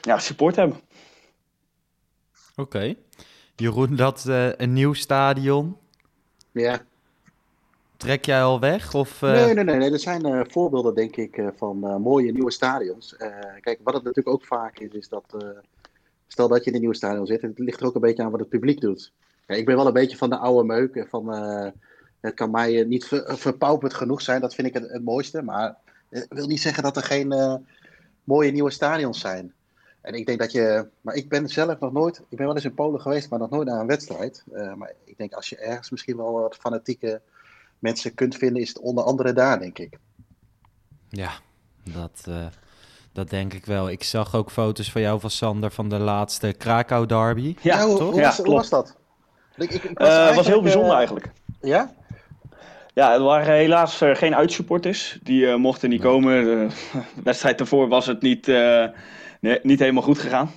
ja, 0.00 0.18
support 0.18 0.56
hebben. 0.56 0.87
Oké. 2.58 2.94
Jeroen, 3.56 3.96
dat 3.96 4.26
eh, 4.26 4.54
een 4.56 4.72
nieuw 4.72 4.92
stadion. 4.92 5.76
Ja. 6.52 6.80
Trek 7.96 8.24
jij 8.24 8.42
al 8.42 8.60
weg? 8.60 8.94
Of, 8.94 9.22
eh, 9.22 9.32
Nee, 9.32 9.54
nee, 9.54 9.64
nee, 9.64 9.76
nee. 9.76 9.90
Er 9.90 9.98
zijn 9.98 10.24
eh, 10.24 10.40
voorbeelden, 10.48 10.94
denk 10.94 11.16
ik, 11.16 11.42
van 11.56 11.78
mooie 11.78 12.32
nieuwe 12.32 12.50
stadions. 12.50 13.16
Kijk, 13.60 13.80
wat 13.82 13.94
het 13.94 14.02
natuurlijk 14.04 14.36
ook 14.36 14.44
vaak 14.44 14.78
is, 14.78 14.92
is 14.92 15.08
dat. 15.08 15.24
stel 16.26 16.48
dat 16.48 16.64
je 16.64 16.70
in 16.70 16.76
een 16.76 16.82
nieuw 16.82 16.92
stadion 16.92 17.26
zit, 17.26 17.42
het 17.42 17.58
ligt 17.58 17.80
er 17.80 17.86
ook 17.86 17.94
een 17.94 18.00
beetje 18.00 18.22
aan 18.22 18.30
wat 18.30 18.40
het 18.40 18.48
publiek 18.48 18.80
doet. 18.80 19.12
Kijk, 19.46 19.58
ik 19.58 19.66
ben 19.66 19.76
wel 19.76 19.86
een 19.86 19.92
beetje 19.92 20.16
van 20.16 20.30
de 20.30 20.36
oude 20.36 20.66
meuk. 20.66 21.06
Van, 21.08 21.28
het 22.20 22.34
kan 22.34 22.50
mij 22.50 22.84
niet 22.84 23.04
ver, 23.04 23.38
verpauperd 23.38 23.94
genoeg 23.94 24.22
zijn, 24.22 24.40
dat 24.40 24.54
vind 24.54 24.66
ik 24.66 24.74
het, 24.74 24.90
het 24.90 25.04
mooiste. 25.04 25.42
Maar 25.42 25.76
het 26.08 26.26
wil 26.28 26.46
niet 26.46 26.60
zeggen 26.60 26.82
dat 26.82 26.96
er 26.96 27.02
geen 27.02 27.62
mooie 28.24 28.50
nieuwe 28.50 28.70
stadions 28.70 29.20
zijn. 29.20 29.52
En 30.08 30.14
ik 30.14 30.26
denk 30.26 30.38
dat 30.38 30.52
je. 30.52 30.86
Maar 31.00 31.14
ik 31.14 31.28
ben 31.28 31.48
zelf 31.48 31.78
nog 31.78 31.92
nooit. 31.92 32.18
Ik 32.28 32.36
ben 32.36 32.46
wel 32.46 32.54
eens 32.54 32.64
in 32.64 32.74
Polen 32.74 33.00
geweest, 33.00 33.30
maar 33.30 33.38
nog 33.38 33.50
nooit 33.50 33.68
naar 33.68 33.80
een 33.80 33.86
wedstrijd. 33.86 34.44
Eh, 34.52 34.74
maar 34.74 34.92
ik 35.04 35.18
denk 35.18 35.32
als 35.32 35.48
je 35.48 35.56
ergens 35.56 35.90
misschien 35.90 36.16
wel 36.16 36.32
wat 36.32 36.56
fanatieke 36.56 37.20
mensen 37.78 38.14
kunt 38.14 38.36
vinden, 38.36 38.62
is 38.62 38.68
het 38.68 38.78
onder 38.78 39.04
andere 39.04 39.32
daar, 39.32 39.58
denk 39.58 39.78
ik. 39.78 39.98
Ja, 41.08 41.30
dat, 41.94 42.24
eh, 42.28 42.46
dat 43.12 43.30
denk 43.30 43.52
ik 43.52 43.66
wel. 43.66 43.90
Ik 43.90 44.02
zag 44.02 44.34
ook 44.34 44.50
foto's 44.50 44.92
van 44.92 45.00
jou 45.00 45.20
van 45.20 45.30
Sander 45.30 45.70
van 45.70 45.88
de 45.88 45.98
laatste 45.98 46.52
Krakau 46.58 47.06
derby. 47.06 47.56
Ja, 47.60 47.86
hoe, 47.86 47.98
toch? 47.98 48.10
hoe, 48.10 48.20
Ja, 48.20 48.26
was, 48.26 48.36
hoe 48.36 48.44
klopt. 48.44 48.68
was 48.68 48.70
dat? 48.70 48.96
Ik, 49.56 49.70
ik, 49.72 49.82
ik 49.84 49.98
Eh, 49.98 50.34
was 50.36 50.46
heel 50.46 50.62
bijzonder 50.62 50.96
eigenlijk. 50.96 51.30
Ja? 51.60 51.92
Ja, 52.94 53.12
er 53.12 53.22
waren 53.22 53.54
helaas 53.54 54.00
geen 54.12 54.34
uitsupporters. 54.34 55.18
Die 55.22 55.46
eh, 55.46 55.56
mochten 55.56 55.88
niet 55.88 56.02
komen. 56.02 56.44
De 56.44 56.68
wedstrijd 57.24 57.58
daarvoor 57.58 57.88
was 57.88 58.06
het 58.06 58.22
niet, 58.22 58.48
eh, 58.48 58.84
nee, 59.40 59.58
niet 59.62 59.78
helemaal 59.78 60.02
goed 60.02 60.18
gegaan. 60.18 60.50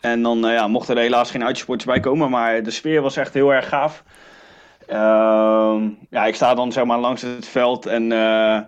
En 0.00 0.22
dan 0.22 0.46
eh, 0.46 0.52
ja, 0.52 0.68
mochten 0.68 0.96
er 0.96 1.02
helaas 1.02 1.30
geen 1.30 1.44
uitsupporters 1.44 1.90
bij 1.90 2.00
komen. 2.00 2.30
Maar 2.30 2.62
de 2.62 2.70
sfeer 2.70 3.02
was 3.02 3.16
echt 3.16 3.34
heel 3.34 3.52
erg 3.52 3.68
gaaf. 3.68 4.02
Ehm, 4.86 5.88
ja, 6.10 6.24
ik 6.24 6.34
sta 6.34 6.54
dan 6.54 6.72
zeg 6.72 6.84
maar 6.84 6.98
langs 6.98 7.22
het 7.22 7.46
veld. 7.46 7.86
En 7.86 8.12
eh, 8.12 8.60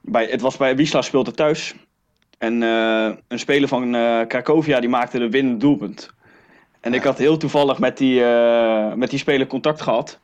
bij, 0.00 0.26
het 0.26 0.40
was 0.40 0.56
bij 0.56 0.76
Wisla 0.76 1.02
speelde 1.02 1.30
thuis. 1.30 1.74
En 2.38 2.62
eh, 2.62 3.10
een 3.28 3.38
speler 3.38 3.68
van 3.68 3.94
eh 3.94 4.20
Cracovia 4.26 4.80
die 4.80 4.88
maakte 4.88 5.18
de 5.18 5.30
winnende 5.30 5.58
doelpunt. 5.58 6.10
En 6.80 6.94
ik 6.94 7.02
had 7.02 7.18
heel 7.18 7.36
toevallig 7.36 7.78
met 7.78 7.96
die, 7.96 8.22
met 8.94 9.10
die 9.10 9.18
speler 9.18 9.46
contact 9.46 9.80
gehad 9.80 10.18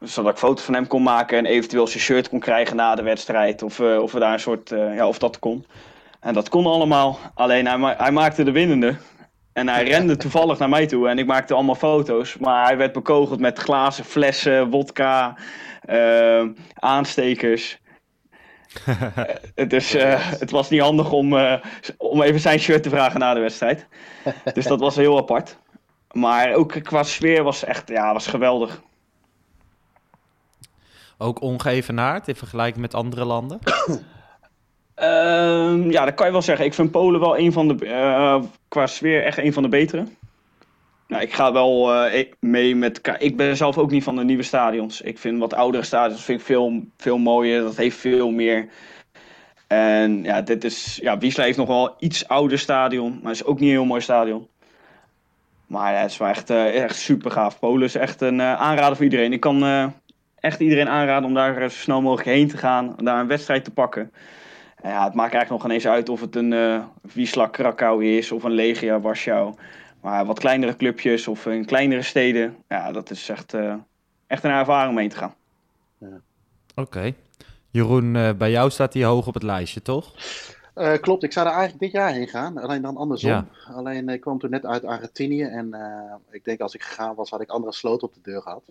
zodat 0.00 0.32
ik 0.32 0.38
foto's 0.38 0.64
van 0.64 0.74
hem 0.74 0.86
kon 0.86 1.02
maken 1.02 1.38
en 1.38 1.46
eventueel 1.46 1.86
zijn 1.86 2.02
shirt 2.02 2.28
kon 2.28 2.38
krijgen 2.38 2.76
na 2.76 2.94
de 2.94 3.02
wedstrijd. 3.02 3.62
Of, 3.62 3.80
of 3.80 4.12
we 4.12 4.18
daar 4.18 4.32
een 4.32 4.40
soort, 4.40 4.68
ja, 4.68 5.08
of 5.08 5.18
dat 5.18 5.38
kon. 5.38 5.66
En 6.22 6.34
dat 6.34 6.48
kon 6.48 6.66
allemaal. 6.66 7.18
Alleen 7.34 7.66
hij, 7.66 7.78
ma- 7.78 7.96
hij 7.98 8.12
maakte 8.12 8.44
de 8.44 8.52
winnende. 8.52 8.96
En 9.52 9.68
hij 9.68 9.84
rende 9.84 10.16
toevallig 10.24 10.58
naar 10.58 10.68
mij 10.68 10.86
toe 10.86 11.08
en 11.08 11.18
ik 11.18 11.26
maakte 11.26 11.54
allemaal 11.54 11.74
foto's. 11.74 12.38
Maar 12.38 12.66
hij 12.66 12.76
werd 12.76 12.92
bekogeld 12.92 13.40
met 13.40 13.58
glazen, 13.58 14.04
flessen, 14.04 14.70
wodka, 14.70 15.36
eh, 15.80 16.44
aanstekers. 16.74 17.80
Eh, 19.54 19.68
dus 19.68 19.94
eh, 19.94 20.30
het 20.38 20.50
was 20.50 20.70
niet 20.70 20.80
handig 20.80 21.12
om, 21.12 21.36
eh, 21.36 21.62
om 21.98 22.22
even 22.22 22.40
zijn 22.40 22.58
shirt 22.58 22.82
te 22.82 22.88
vragen 22.88 23.20
na 23.20 23.34
de 23.34 23.40
wedstrijd. 23.40 23.86
Dus 24.54 24.64
dat 24.64 24.80
was 24.80 24.96
heel 24.96 25.18
apart. 25.18 25.58
Maar 26.12 26.54
ook 26.54 26.82
qua 26.82 27.02
sfeer 27.02 27.42
was 27.42 27.64
echt 27.64 27.88
ja, 27.88 28.12
was 28.12 28.26
geweldig. 28.26 28.82
Ook 31.18 31.40
ongeëvenaard 31.40 32.28
in 32.28 32.36
vergelijking 32.36 32.80
met 32.80 32.94
andere 32.94 33.24
landen. 33.24 33.58
Ehm, 35.02 35.90
ja, 35.90 36.04
dat 36.04 36.14
kan 36.14 36.26
je 36.26 36.32
wel 36.32 36.42
zeggen. 36.42 36.66
Ik 36.66 36.74
vind 36.74 36.90
Polen 36.90 37.20
wel 37.20 37.38
een 37.38 37.52
van 37.52 37.68
de, 37.68 37.86
eh, 37.86 38.42
qua 38.68 38.86
sfeer 38.86 39.24
echt 39.24 39.38
een 39.38 39.52
van 39.52 39.62
de 39.62 39.68
betere. 39.68 40.04
Nou, 41.08 41.22
ik 41.22 41.32
ga 41.32 41.52
wel 41.52 41.94
eh, 41.94 42.26
mee 42.40 42.76
met. 42.76 43.16
Ik 43.18 43.36
ben 43.36 43.56
zelf 43.56 43.78
ook 43.78 43.90
niet 43.90 44.04
van 44.04 44.16
de 44.16 44.24
nieuwe 44.24 44.42
stadions. 44.42 45.00
Ik 45.00 45.18
vind 45.18 45.38
wat 45.38 45.54
oudere 45.54 45.84
stadions 45.84 46.24
vind 46.24 46.40
ik 46.40 46.46
veel, 46.46 46.82
veel 46.96 47.18
mooier. 47.18 47.62
Dat 47.62 47.76
heeft 47.76 47.96
veel 47.96 48.30
meer. 48.30 48.68
En 49.66 50.22
ja, 50.22 50.42
dit 50.42 50.64
is. 50.64 50.98
Ja, 51.02 51.18
Wiesla 51.18 51.44
heeft 51.44 51.58
nog 51.58 51.68
wel 51.68 51.94
iets 51.98 52.28
ouder 52.28 52.58
stadion, 52.58 53.20
maar 53.22 53.32
is 53.32 53.44
ook 53.44 53.58
niet 53.58 53.68
een 53.68 53.74
heel 53.74 53.84
mooi 53.84 54.00
stadion. 54.00 54.48
Maar 55.66 56.00
het 56.00 56.10
is 56.10 56.16
wel 56.16 56.28
echt, 56.28 56.50
eh, 56.50 56.82
echt 56.82 56.96
super 56.96 57.30
gaaf. 57.30 57.58
Polen 57.58 57.86
is 57.86 57.94
echt 57.94 58.20
een 58.20 58.42
aanrader 58.42 58.96
voor 58.96 59.04
iedereen. 59.04 59.32
Ik 59.32 59.40
kan 59.40 59.92
echt 60.40 60.60
iedereen 60.60 60.88
aanraden 60.88 61.28
om 61.28 61.34
daar 61.34 61.60
zo 61.60 61.68
snel 61.68 62.02
mogelijk 62.02 62.28
heen 62.28 62.48
te 62.48 62.56
gaan, 62.56 62.94
daar 62.96 63.20
een 63.20 63.26
wedstrijd 63.26 63.64
te 63.64 63.70
pakken. 63.70 64.12
Ja, 64.82 65.04
het 65.04 65.14
maakt 65.14 65.34
eigenlijk 65.34 65.50
nog 65.50 65.62
geen 65.62 65.70
eens 65.70 65.86
uit 65.86 66.08
of 66.08 66.20
het 66.20 66.36
een 66.36 66.52
eh 66.52 66.84
Wisla 67.14 67.46
Krakau 67.46 68.06
is 68.06 68.32
of 68.32 68.42
een 68.42 68.50
Legia 68.50 69.00
Warschau. 69.00 69.54
Maar 70.00 70.26
wat 70.26 70.38
kleinere 70.38 70.76
clubjes 70.76 71.28
of 71.28 71.46
in 71.46 71.64
kleinere 71.64 72.02
steden, 72.02 72.56
ja, 72.68 72.92
dat 72.92 73.10
is 73.10 73.28
echt, 73.28 73.54
eh, 73.54 73.74
echt 74.26 74.44
een 74.44 74.50
ervaring 74.50 74.90
om 74.90 74.98
heen 74.98 75.08
te 75.08 75.16
gaan. 75.16 75.34
Oké. 76.74 77.14
Jeroen, 77.70 78.16
eh, 78.16 78.32
bij 78.32 78.50
jou 78.50 78.70
staat 78.70 78.94
hij 78.94 79.04
hoog 79.04 79.26
op 79.26 79.34
het 79.34 79.42
lijstje, 79.42 79.82
toch? 79.82 80.14
Eh, 80.74 80.92
klopt, 81.00 81.22
ik 81.22 81.32
zou 81.32 81.46
er 81.46 81.52
eigenlijk 81.52 81.82
dit 81.82 81.92
jaar 81.92 82.12
heen 82.12 82.28
gaan, 82.28 82.58
alleen 82.58 82.82
dan 82.82 82.96
andersom. 82.96 83.30
Ja. 83.30 83.46
Alleen 83.74 84.08
ik 84.08 84.20
kwam 84.20 84.38
toen 84.38 84.50
net 84.50 84.66
uit 84.66 84.84
Argentinië 84.84 85.42
en 85.42 85.74
eh, 85.74 86.14
ik 86.30 86.44
denk 86.44 86.60
als 86.60 86.74
ik 86.74 86.82
gegaan 86.82 87.14
was, 87.14 87.30
had 87.30 87.40
ik 87.40 87.50
andere 87.50 87.72
sloten 87.72 88.08
op 88.08 88.14
de 88.14 88.20
deur 88.22 88.42
gehad. 88.42 88.62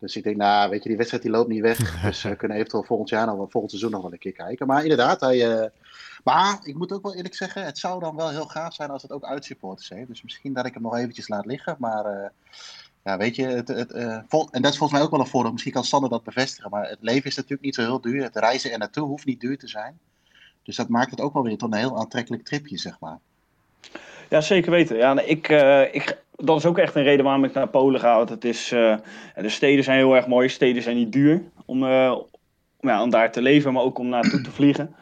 Dus 0.00 0.16
ik 0.16 0.22
denk, 0.24 0.36
nou, 0.36 0.70
weet 0.70 0.82
je, 0.82 0.88
die 0.88 0.96
wedstrijd 0.96 1.22
die 1.24 1.32
loopt 1.32 1.48
niet 1.48 1.60
weg. 1.60 2.00
Dus 2.02 2.22
we 2.22 2.36
kunnen 2.36 2.56
eventueel 2.56 2.82
volgend 2.84 3.08
jaar 3.08 3.26
nog, 3.26 3.36
wel- 3.36 3.48
volgend 3.50 3.70
seizoen 3.70 3.92
nog 3.92 4.02
wel 4.02 4.12
een 4.12 4.18
keer 4.18 4.32
kijken. 4.32 4.66
Maar 4.66 4.82
inderdaad, 4.82 5.20
hij. 5.20 5.58
eh, 5.60 5.68
maar 6.24 6.58
ik 6.62 6.74
moet 6.76 6.92
ook 6.92 7.02
wel 7.02 7.14
eerlijk 7.14 7.34
zeggen, 7.34 7.64
het 7.64 7.78
zou 7.78 8.00
dan 8.00 8.16
wel 8.16 8.30
heel 8.30 8.46
gaaf 8.46 8.74
zijn 8.74 8.90
als 8.90 9.02
het 9.02 9.12
ook 9.12 9.24
uitsupporters 9.24 9.88
heeft. 9.88 10.08
Dus 10.08 10.22
misschien 10.22 10.52
dat 10.52 10.66
ik 10.66 10.74
hem 10.74 10.82
nog 10.82 10.96
eventjes 10.96 11.28
laat 11.28 11.46
liggen. 11.46 11.76
Maar 11.78 12.04
eh, 12.04 12.28
ja, 13.04 13.16
weet 13.16 13.36
je, 13.36 13.46
het, 13.46 13.68
het, 13.68 13.92
eh, 13.92 14.18
vol- 14.28 14.48
en 14.50 14.62
dat 14.62 14.72
is 14.72 14.78
volgens 14.78 14.98
mij 14.98 15.08
ook 15.08 15.14
wel 15.14 15.24
een 15.24 15.30
voordeel. 15.30 15.52
Misschien 15.52 15.72
kan 15.72 15.84
Sander 15.84 16.10
dat 16.10 16.22
bevestigen. 16.22 16.70
Maar 16.70 16.88
het 16.88 16.98
leven 17.00 17.24
is 17.30 17.36
natuurlijk 17.36 17.62
niet 17.62 17.74
zo 17.74 17.82
heel 17.82 18.00
duur. 18.00 18.22
Het 18.22 18.36
reizen 18.36 18.72
er 18.72 18.78
naartoe 18.78 19.06
hoeft 19.06 19.26
niet 19.26 19.40
duur 19.40 19.58
te 19.58 19.68
zijn. 19.68 19.98
Dus 20.62 20.76
dat 20.76 20.88
maakt 20.88 21.10
het 21.10 21.20
ook 21.20 21.32
wel 21.32 21.42
weer 21.42 21.56
tot 21.58 21.72
een 21.72 21.78
heel 21.78 21.98
aantrekkelijk 21.98 22.44
tripje, 22.44 22.78
zeg 22.78 23.00
maar. 23.00 23.18
Ja, 24.28 24.40
zeker 24.40 24.70
weten. 24.70 24.96
Ja, 24.96 25.20
ik, 25.20 25.48
eh, 25.48 25.94
ik, 25.94 26.22
dat 26.44 26.56
is 26.56 26.66
ook 26.66 26.78
echt 26.78 26.94
een 26.94 27.02
reden 27.02 27.24
waarom 27.24 27.44
ik 27.44 27.52
naar 27.52 27.68
Polen 27.68 28.00
ga. 28.00 28.16
Want 28.16 28.28
het 28.28 28.44
is, 28.44 28.72
eh, 28.72 28.96
de 29.34 29.48
steden 29.48 29.84
zijn 29.84 29.96
heel 29.96 30.16
erg 30.16 30.26
mooi. 30.26 30.48
Steden 30.48 30.82
zijn 30.82 30.96
niet 30.96 31.12
duur 31.12 31.42
om, 31.66 31.84
eh, 31.84 32.16
om, 32.80 32.88
ja, 32.88 33.02
om 33.02 33.10
daar 33.10 33.32
te 33.32 33.42
leven, 33.42 33.72
maar 33.72 33.82
ook 33.82 33.98
om 33.98 34.08
naartoe 34.08 34.40
te 34.40 34.50
vliegen. 34.58 34.94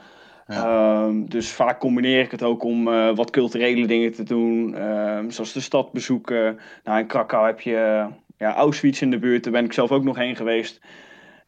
Ehm, 0.47 1.25
dus 1.25 1.51
vaak 1.51 1.81
combineer 1.81 2.21
ik 2.21 2.31
het 2.31 2.43
ook 2.43 2.65
om 2.65 2.89
eh, 2.89 3.15
wat 3.15 3.31
culturele 3.31 3.87
dingen 3.87 4.13
te 4.13 4.23
doen. 4.23 4.75
ehm, 4.75 5.31
zoals 5.31 5.53
de 5.53 5.61
stad 5.61 5.93
bezoeken. 5.93 6.61
Nou, 6.85 6.99
in 6.99 7.07
Krakau 7.07 7.47
heb 7.47 7.61
je 7.61 8.07
ja, 8.39 8.55
Auschwitz 8.55 9.01
in 9.01 9.11
de 9.11 9.19
buurt. 9.19 9.45
Daar 9.45 9.53
ben 9.53 9.65
ik 9.65 9.73
zelf 9.73 9.91
ook 9.93 10.05
nog 10.05 10.17
heen 10.17 10.37
geweest. 10.37 10.81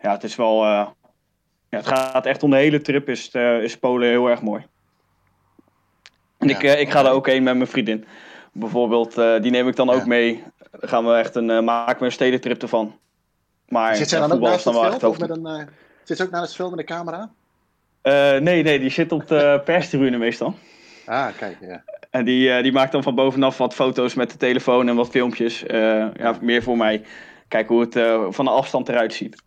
Ja, 0.00 0.12
het 0.12 0.24
is 0.24 0.36
wel... 0.36 0.64
ja, 0.64 0.94
het 1.68 1.86
gaat 1.86 2.26
echt 2.26 2.42
om 2.42 2.50
de 2.50 2.56
hele 2.56 2.80
trip 2.80 3.08
is, 3.08 3.30
is 3.62 3.78
Polen 3.78 4.08
heel 4.08 4.28
erg 4.28 4.42
mooi. 4.42 4.66
En 6.38 6.48
Ja, 6.48 6.58
ik, 6.58 6.78
ik 6.78 6.90
ga 6.90 7.02
daar 7.02 7.12
ook 7.12 7.26
heen 7.26 7.42
met 7.42 7.56
mijn 7.56 7.68
vriendin. 7.68 8.04
Bijvoorbeeld, 8.58 9.18
eh, 9.18 9.40
die 9.42 9.50
neem 9.50 9.68
ik 9.68 9.76
dan 9.76 9.86
Ja. 9.86 9.94
ook 9.94 10.06
mee. 10.06 10.42
Dan 10.80 10.88
gaan 10.88 11.06
we 11.06 11.12
echt 11.12 11.34
een, 11.34 11.50
eh, 11.50 11.60
maken 11.60 11.98
we 11.98 12.04
een 12.04 12.12
stedentrip 12.12 12.62
ervan. 12.62 12.96
Maar 13.68 13.96
Zit 13.96 14.08
zij 14.08 14.18
ja, 14.20 14.26
dan 14.26 14.36
ook 14.36 14.48
voetbal 14.48 14.72
naast 14.72 14.92
het 14.92 15.00
veld? 15.00 15.12
Of 15.12 15.18
met 15.18 15.30
een, 15.30 15.46
eh, 15.46 15.66
zit 16.04 16.16
ze 16.16 16.22
ook 16.22 16.30
naast 16.30 16.46
het 16.46 16.56
veld 16.56 16.70
met 16.70 16.78
de 16.78 16.94
camera? 16.94 17.30
Eh, 18.02 18.36
nee, 18.36 18.62
nee, 18.62 18.78
die 18.78 18.90
zit 18.90 19.12
op 19.12 19.26
de 19.28 19.60
perstribune 19.64 20.16
meestal. 20.18 20.54
Ah, 21.06 21.26
kijk, 21.38 21.56
ja. 21.60 21.82
En 22.10 22.24
die, 22.24 22.50
eh, 22.50 22.62
die 22.62 22.72
maakt 22.72 22.92
dan 22.92 23.02
van 23.02 23.14
bovenaf 23.14 23.58
wat 23.58 23.74
foto's 23.74 24.14
met 24.14 24.30
de 24.30 24.36
telefoon 24.36 24.88
en 24.88 24.96
wat 24.96 25.08
filmpjes. 25.08 25.62
Eh, 25.66 26.06
ja, 26.14 26.34
meer 26.40 26.62
voor 26.62 26.76
mij. 26.76 27.02
Kijken 27.48 27.74
hoe 27.74 27.84
het 27.84 27.96
eh, 27.96 28.26
van 28.28 28.44
de 28.44 28.50
afstand 28.50 28.88
eruit 28.88 29.14
ziet. 29.14 29.42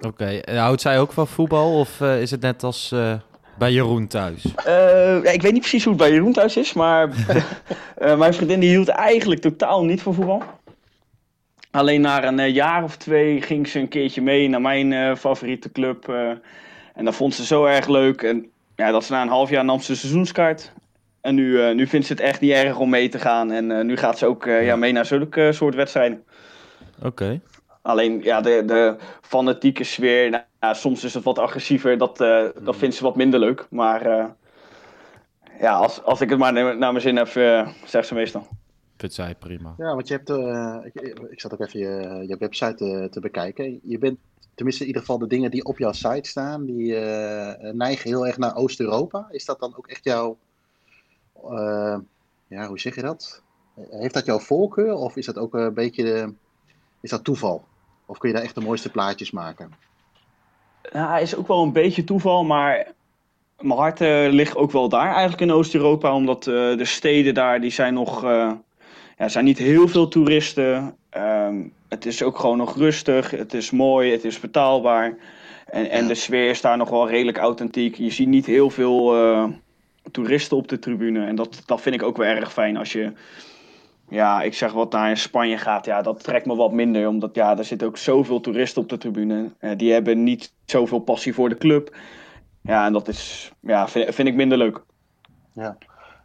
Oké, 0.00 0.24
en 0.24 0.56
houdt 0.56 0.80
zij 0.80 1.00
ook 1.00 1.12
van 1.12 1.26
voetbal 1.26 1.78
of 1.78 2.00
is 2.00 2.30
het 2.30 2.40
net 2.40 2.62
als 2.62 2.92
eh, 2.92 3.14
bij 3.58 3.72
Jeroen 3.72 4.06
thuis? 4.06 4.44
Eh, 4.64 5.16
ik 5.16 5.42
weet 5.42 5.52
niet 5.52 5.60
precies 5.60 5.84
hoe 5.84 5.92
het 5.92 6.02
bij 6.02 6.12
Jeroen 6.12 6.32
thuis 6.32 6.56
is, 6.56 6.72
maar 6.72 7.08
eh, 7.96 8.18
mijn 8.18 8.34
vriendin 8.34 8.60
die 8.60 8.70
hield 8.70 8.88
eigenlijk 8.88 9.40
totaal 9.40 9.84
niet 9.84 10.02
van 10.02 10.14
voetbal. 10.14 10.42
Alleen 11.70 12.00
na 12.00 12.24
een 12.24 12.38
eh, 12.38 12.54
jaar 12.54 12.82
of 12.82 12.96
twee 12.96 13.42
ging 13.42 13.68
ze 13.68 13.78
een 13.78 13.88
keertje 13.88 14.22
mee 14.22 14.48
naar 14.48 14.60
mijn 14.60 14.92
eh, 14.92 15.14
favoriete 15.16 15.72
club. 15.72 16.08
eh, 16.08 16.30
en 16.94 17.04
dat 17.04 17.14
vond 17.14 17.34
ze 17.34 17.44
zo 17.44 17.64
erg 17.64 17.88
leuk. 17.88 18.22
En 18.22 18.46
ja, 18.76 18.90
dat 18.90 19.04
ze 19.04 19.12
na 19.12 19.22
een 19.22 19.28
half 19.28 19.50
jaar 19.50 19.64
nam 19.64 19.80
ze 19.80 19.90
een 19.90 19.96
seizoenskaart. 19.96 20.72
En 21.20 21.34
nu, 21.34 21.62
eh, 21.62 21.74
nu 21.74 21.86
vindt 21.86 22.06
ze 22.06 22.12
het 22.12 22.22
echt 22.22 22.40
niet 22.40 22.50
erg 22.50 22.78
om 22.78 22.90
mee 22.90 23.08
te 23.08 23.18
gaan. 23.18 23.50
En 23.52 23.70
eh, 23.78 23.84
nu 23.84 23.96
gaat 23.96 24.18
ze 24.18 24.26
ook 24.26 24.46
eh, 24.46 24.64
ja, 24.66 24.76
mee 24.76 24.92
naar 24.92 25.06
zulke 25.06 25.46
eh, 25.46 25.52
soort 25.52 25.74
wedstrijden. 25.74 26.24
Oké. 27.02 27.40
Alleen 27.82 28.20
ja, 28.22 28.40
de, 28.40 28.62
de 28.66 28.96
fanatieke 29.20 29.84
sfeer, 29.84 30.30
nou, 30.30 30.42
ja, 30.62 30.74
soms 30.74 31.04
is 31.04 31.14
het 31.14 31.24
wat 31.24 31.38
agressiever, 31.38 31.98
dat, 31.98 32.20
eh, 32.20 32.46
dat 32.62 32.76
vindt 32.76 32.94
ze 32.94 33.02
wat 33.02 33.16
minder 33.16 33.40
leuk. 33.40 33.66
Maar 33.70 34.06
eh, 34.06 34.26
ja, 35.60 35.74
als, 35.74 36.02
als 36.02 36.20
ik 36.20 36.30
het 36.30 36.38
maar 36.38 36.52
naar 36.52 36.76
mijn 36.78 37.00
zin 37.00 37.16
heb, 37.16 37.28
zegt 37.84 38.06
ze 38.06 38.14
meestal. 38.14 38.46
Vindt 39.02 39.16
zij 39.16 39.34
prima. 39.34 39.74
Ja, 39.78 39.94
want 39.94 40.08
je 40.08 40.14
hebt, 40.14 40.30
eh, 40.30 40.78
ik, 40.82 41.18
ik 41.30 41.40
zat 41.40 41.52
ook 41.52 41.60
even 41.60 41.80
je, 41.80 42.24
je 42.26 42.36
website 42.38 42.74
te, 42.74 43.08
te 43.10 43.20
bekijken. 43.20 43.80
Je 43.82 43.98
bent, 43.98 44.18
tenminste 44.54 44.82
in 44.82 44.88
ieder 44.88 45.02
geval 45.02 45.18
de 45.18 45.26
dingen 45.26 45.50
die 45.50 45.64
op 45.64 45.78
jouw 45.78 45.92
site 45.92 46.28
staan, 46.28 46.64
die 46.64 46.96
eh, 46.96 47.72
neigen 47.72 48.10
heel 48.10 48.26
erg 48.26 48.38
naar 48.38 48.56
Oost-Europa. 48.56 49.28
Is 49.30 49.44
dat 49.44 49.60
dan 49.60 49.76
ook 49.76 49.86
echt 49.86 50.04
jouw, 50.04 50.38
eh, 51.50 51.98
ja, 52.46 52.66
hoe 52.66 52.80
zeg 52.80 52.94
je 52.94 53.02
dat? 53.02 53.42
Heeft 53.90 54.14
dat 54.14 54.24
jouw 54.24 54.38
voorkeur 54.38 54.94
of 54.94 55.16
is 55.16 55.26
dat 55.26 55.38
ook 55.38 55.54
een 55.54 55.74
beetje, 55.74 56.02
de, 56.02 56.34
is 57.00 57.10
dat 57.10 57.24
toeval? 57.24 57.64
Of 58.06 58.18
kun 58.18 58.28
je 58.28 58.34
daar 58.34 58.44
echt 58.44 58.54
de 58.54 58.60
mooiste 58.60 58.90
plaatjes 58.90 59.30
maken? 59.30 59.72
Ja, 60.92 61.18
is 61.18 61.36
ook 61.36 61.46
wel 61.46 61.62
een 61.62 61.72
beetje 61.72 62.04
toeval, 62.04 62.44
maar 62.44 62.86
mijn 63.60 63.78
hart 63.78 64.00
eh, 64.00 64.26
ligt 64.30 64.56
ook 64.56 64.70
wel 64.70 64.88
daar 64.88 65.10
eigenlijk 65.10 65.40
in 65.40 65.52
Oost-Europa. 65.52 66.14
Omdat 66.14 66.46
eh, 66.46 66.54
de 66.76 66.84
steden 66.84 67.34
daar, 67.34 67.60
die 67.60 67.70
zijn 67.70 67.94
nog, 67.94 68.24
eh, 68.24 68.52
ja, 69.18 69.28
zijn 69.28 69.44
niet 69.44 69.58
heel 69.58 69.88
veel 69.88 70.08
toeristen. 70.08 70.96
Ehm, 71.10 71.56
het 71.88 72.06
is 72.06 72.22
ook 72.22 72.38
gewoon 72.38 72.56
nog 72.56 72.76
rustig, 72.76 73.30
het 73.30 73.54
is 73.54 73.70
mooi, 73.70 74.12
het 74.12 74.24
is 74.24 74.40
betaalbaar. 74.40 75.16
En, 75.66 75.90
en 75.90 76.02
Ja. 76.02 76.08
de 76.08 76.14
sfeer 76.14 76.50
is 76.50 76.60
daar 76.60 76.76
nog 76.76 76.90
wel 76.90 77.08
redelijk 77.08 77.38
authentiek. 77.38 77.96
Je 77.96 78.10
ziet 78.10 78.28
niet 78.28 78.46
heel 78.46 78.70
veel 78.70 79.14
toeristen 80.10 80.56
op 80.56 80.68
de 80.68 80.78
tribune. 80.78 81.26
En 81.26 81.34
dat, 81.34 81.62
dat 81.66 81.80
vind 81.80 81.94
ik 81.94 82.02
ook 82.02 82.16
wel 82.16 82.26
erg 82.26 82.52
fijn 82.52 82.76
als 82.76 82.92
je, 82.92 83.12
ja, 84.12 84.42
ik 84.42 84.54
zeg 84.54 84.72
wat 84.72 84.92
naar 84.92 85.16
Spanje 85.16 85.58
gaat. 85.58 85.84
Ja, 85.84 86.02
dat 86.02 86.24
trekt 86.24 86.46
me 86.46 86.54
wat 86.56 86.72
minder. 86.72 87.08
Omdat 87.08 87.34
ja, 87.34 87.58
er 87.58 87.64
zitten 87.64 87.86
ook 87.86 87.96
zoveel 87.96 88.40
toeristen 88.40 88.82
op 88.82 88.88
de 88.88 88.98
tribune. 88.98 89.52
Eh, 89.58 89.76
die 89.76 89.92
hebben 89.92 90.22
niet 90.22 90.52
zoveel 90.64 90.98
passie 90.98 91.34
voor 91.34 91.48
de 91.48 91.58
club. 91.58 91.96
Ja, 92.62 92.86
en 92.86 92.92
dat 92.92 93.08
is, 93.08 93.52
ja, 93.60 93.88
vind, 93.88 94.14
vind 94.14 94.28
ik 94.28 94.34
minder 94.34 94.58
leuk. 94.58 94.82
Ja. 95.52 95.76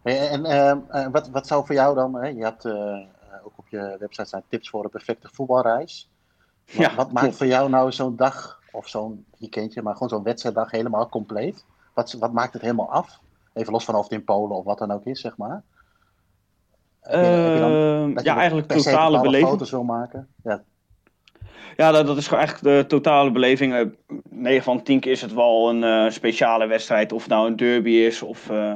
En 0.04 0.45
ehm, 0.45 0.80
eh, 0.89 1.08
wat, 1.12 1.30
wat 1.30 1.47
zou 1.47 1.65
voor 1.65 1.76
jou 1.76 1.95
dan, 1.95 2.15
hè, 2.15 2.28
je 2.28 2.43
had 2.43 2.65
eh, 2.65 2.73
eh, 2.73 3.45
ook 3.45 3.54
op 3.56 3.67
je 3.67 3.95
website 4.00 4.28
staan 4.28 4.43
tips 4.50 4.69
voor 4.69 4.84
een 4.84 4.89
perfecte 4.89 5.30
voetbalreis. 5.32 6.10
Ja, 6.65 6.95
wat 6.95 7.12
maakt 7.12 7.36
voor 7.36 7.45
jou 7.45 7.69
nou 7.69 7.91
zo'n 7.91 8.15
dag, 8.15 8.62
of 8.71 8.88
zo'n 8.88 9.26
weekendje, 9.38 9.82
maar 9.82 9.93
gewoon 9.93 10.10
zo'n 10.10 10.23
wedstrijddag 10.23 10.71
helemaal 10.71 11.10
compleet? 11.10 11.65
Wat, 11.93 12.13
wat 12.13 12.34
maakt 12.34 12.54
het 12.54 12.62
helemaal 12.62 12.91
af? 12.91 13.19
Even 13.54 13.73
los 13.73 13.86
van 13.86 13.95
of 13.95 14.04
het 14.04 14.12
in 14.12 14.23
Polen 14.23 14.58
of 14.58 14.65
wat 14.65 14.78
dan 14.78 14.91
ook 14.91 15.06
is, 15.06 15.21
zeg 15.21 15.38
maar. 15.38 15.63
Heb 17.08 17.22
je- 17.24 17.28
heb 17.30 17.54
je 17.54 17.60
dan- 17.60 17.72
Ehm, 17.72 18.13
dat 18.13 18.24
je 18.24 18.30
ja, 18.30 18.32
nog 18.34 18.38
eigenlijk 18.41 18.67
totale 18.67 19.22
beleving. 19.22 19.50
foto's 19.50 19.72
wil 19.72 19.84
maken? 19.84 20.28
Ja, 20.43 20.62
Ja, 21.76 21.91
dat, 21.91 22.08
dat 22.08 22.17
is 22.17 22.28
gewoon 22.28 22.43
eigenlijk 22.43 22.76
de 22.82 22.86
totale 22.88 23.32
beleving. 23.32 23.74
Eh, 23.74 23.82
9 24.30 24.63
van 24.63 24.84
10 24.84 25.00
keer 25.00 25.12
is 25.12 25.22
het 25.22 25.34
wel 25.34 25.70
een 25.70 25.84
eh, 25.84 26.10
speciale 26.12 26.67
wedstrijd. 26.67 27.12
Of 27.12 27.22
het 27.22 27.32
nou 27.32 27.48
een 27.48 27.56
derby 27.56 27.89
is 27.89 28.22
of 28.22 28.50
eh, 28.50 28.74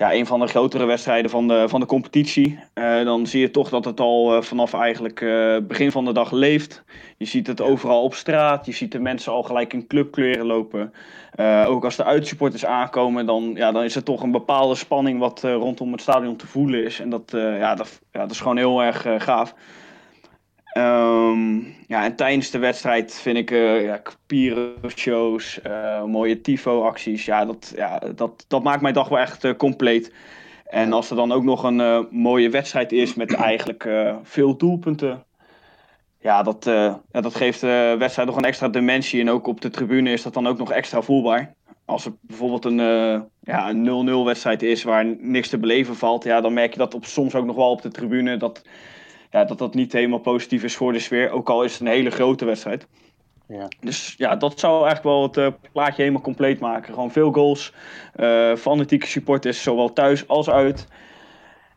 ja, 0.00 0.12
een 0.14 0.26
van 0.26 0.40
de 0.40 0.46
grotere 0.46 0.84
wedstrijden 0.84 1.30
van 1.30 1.48
de, 1.48 1.64
van 1.68 1.80
de 1.80 1.86
competitie. 1.86 2.58
Eh, 2.72 3.04
dan 3.04 3.26
zie 3.26 3.40
je 3.40 3.50
toch 3.50 3.68
dat 3.68 3.84
het 3.84 4.00
al 4.00 4.34
eh, 4.34 4.42
vanaf 4.42 4.74
eigenlijk 4.74 5.20
eh, 5.20 5.56
begin 5.62 5.90
van 5.90 6.04
de 6.04 6.12
dag 6.12 6.30
leeft. 6.30 6.84
Je 7.16 7.24
ziet 7.24 7.46
het 7.46 7.60
overal 7.60 8.02
op 8.02 8.14
straat. 8.14 8.66
Je 8.66 8.72
ziet 8.72 8.92
de 8.92 8.98
mensen 8.98 9.32
al 9.32 9.42
gelijk 9.42 9.72
in 9.72 9.86
clubkleren 9.86 10.46
lopen. 10.46 10.92
Ook 11.66 11.84
als 11.84 11.96
de 11.96 12.04
uitsupporters 12.04 12.64
aankomen, 12.64 13.26
dan, 13.26 13.52
ja, 13.54 13.72
dan 13.72 13.82
is 13.82 13.96
er 13.96 14.02
toch 14.02 14.22
een 14.22 14.30
bepaalde 14.30 14.74
spanning 14.74 15.18
wat 15.18 15.42
rondom 15.42 15.92
het 15.92 16.00
stadion 16.00 16.36
te 16.36 16.46
voelen 16.46 16.84
is. 16.84 17.00
En 17.00 17.10
dat, 17.10 17.22
ja, 17.32 17.74
dat, 17.74 18.00
ja, 18.12 18.20
dat 18.20 18.30
is 18.30 18.40
gewoon 18.40 18.56
heel 18.56 18.82
erg 18.82 19.06
gaaf. 19.18 19.54
Ehm, 20.70 21.58
ja, 21.86 22.04
en 22.04 22.16
tijdens 22.16 22.50
de 22.50 22.58
wedstrijd 22.58 23.14
vind 23.14 23.36
ik 23.36 23.50
eh 23.50 23.84
ja, 23.84 24.02
shows, 24.88 25.60
eh, 25.60 26.04
mooie 26.04 26.40
tifo-acties. 26.40 27.24
Ja, 27.24 27.44
dat, 27.44 27.72
ja 27.76 27.98
dat, 27.98 28.44
dat 28.48 28.62
maakt 28.62 28.82
mijn 28.82 28.94
dag 28.94 29.08
wel 29.08 29.18
echt 29.18 29.44
eh, 29.44 29.54
compleet. 29.56 30.12
En 30.64 30.92
als 30.92 31.10
er 31.10 31.16
dan 31.16 31.32
ook 31.32 31.42
nog 31.42 31.62
een 31.62 32.06
mooie 32.10 32.50
wedstrijd 32.50 32.92
is 32.92 33.14
met 33.14 33.34
eigenlijk 33.34 33.88
veel 34.22 34.56
doelpunten. 34.56 35.24
Ja, 36.20 36.42
dat, 36.42 36.64
ja, 37.12 37.20
dat 37.20 37.34
geeft 37.34 37.60
de 37.60 37.96
wedstrijd 37.98 38.28
nog 38.28 38.36
een 38.36 38.44
extra 38.44 38.68
dimensie. 38.68 39.20
En 39.20 39.30
ook 39.30 39.46
op 39.46 39.60
de 39.60 39.70
tribune 39.70 40.12
is 40.12 40.22
dat 40.22 40.34
dan 40.34 40.46
ook 40.46 40.58
nog 40.58 40.72
extra 40.72 41.02
voelbaar. 41.02 41.54
Als 41.84 42.04
er 42.04 42.12
bijvoorbeeld 42.20 42.64
een, 42.64 42.76
ja, 43.40 43.70
een 43.70 44.08
0-0 44.08 44.24
wedstrijd 44.24 44.62
is 44.62 44.82
waar 44.82 45.04
niks 45.18 45.48
te 45.48 45.58
beleven 45.58 45.96
valt. 45.96 46.24
Ja, 46.24 46.40
dan 46.40 46.52
merk 46.52 46.72
je 46.72 46.78
dat 46.78 46.94
op, 46.94 47.04
soms 47.04 47.34
ook 47.34 47.44
nog 47.46 47.56
wel 47.56 47.70
op 47.70 47.82
de 47.82 47.90
tribune. 47.90 48.36
Dat, 48.36 48.62
ja, 49.30 49.44
dat 49.44 49.58
dat 49.58 49.74
niet 49.74 49.92
helemaal 49.92 50.18
positief 50.18 50.62
is 50.62 50.76
voor 50.76 50.92
de 50.92 50.98
sfeer. 50.98 51.30
Ook 51.30 51.48
al 51.48 51.64
is 51.64 51.72
het 51.72 51.80
een 51.80 51.86
hele 51.86 52.10
grote 52.10 52.44
wedstrijd. 52.44 52.86
ja. 53.46 53.68
Dus 53.80 54.14
ja, 54.16 54.36
dat 54.36 54.58
zou 54.58 54.86
eigenlijk 54.86 55.04
wel 55.04 55.22
het 55.22 55.36
eh, 55.36 55.70
plaatje 55.72 56.02
helemaal 56.02 56.22
compleet 56.22 56.60
maken. 56.60 56.94
Gewoon 56.94 57.10
veel 57.10 57.32
goals, 57.32 57.74
eh 58.12 58.54
fanatieke 58.56 59.06
supporters, 59.06 59.62
zowel 59.62 59.92
thuis 59.92 60.28
als 60.28 60.50
uit. 60.50 60.86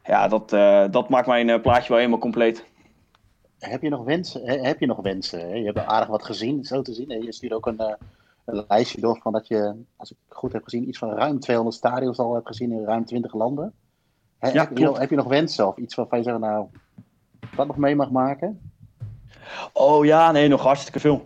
Ja, 0.03 0.27
dat, 0.27 0.53
eh, 0.53 0.85
dat 0.91 1.09
maakt 1.09 1.27
mijn 1.27 1.61
plaatje 1.61 1.87
wel 1.87 1.97
helemaal 1.97 2.19
compleet. 2.19 2.65
Heb 3.59 3.81
je 3.81 3.89
nog 3.89 4.03
wensen? 4.03 4.63
Heb 4.63 4.79
je 4.79 4.85
nog 4.85 5.01
wensen? 5.01 5.39
hè? 5.39 5.55
Je 5.55 5.65
hebt 5.65 5.77
aardig 5.77 6.09
wat 6.09 6.25
gezien, 6.25 6.63
zo 6.63 6.81
te 6.81 6.93
zien. 6.93 7.23
Je 7.23 7.33
stuurt 7.33 7.53
ook 7.53 7.65
een, 7.65 7.79
een 8.45 8.65
lijstje 8.67 9.01
door 9.01 9.19
van 9.21 9.31
dat 9.31 9.47
je, 9.47 9.73
als 9.95 10.11
ik 10.11 10.17
goed 10.27 10.53
heb 10.53 10.63
gezien, 10.63 10.87
iets 10.87 10.97
van 10.97 11.09
ruim 11.09 11.39
200 11.39 11.77
stadions 11.77 12.17
al 12.17 12.33
hebt 12.33 12.47
gezien 12.47 12.71
in 12.71 12.83
ruim 12.83 13.05
20 13.05 13.33
landen. 13.33 13.73
Ja, 14.39 14.49
heb, 14.49 14.77
je 14.77 14.83
nog, 14.83 14.99
heb 14.99 15.09
je 15.09 15.15
nog 15.15 15.27
wensen 15.27 15.67
of 15.67 15.77
iets 15.77 15.95
waarvan 15.95 16.17
je 16.17 16.23
zegt, 16.23 16.39
nou, 16.39 16.67
dat 17.55 17.67
nog 17.67 17.77
mee 17.77 17.95
mag 17.95 18.11
maken? 18.11 18.71
Oh 19.73 20.05
ja, 20.05 20.31
nee, 20.31 20.47
nog 20.47 20.63
hartstikke 20.63 20.99
veel. 20.99 21.25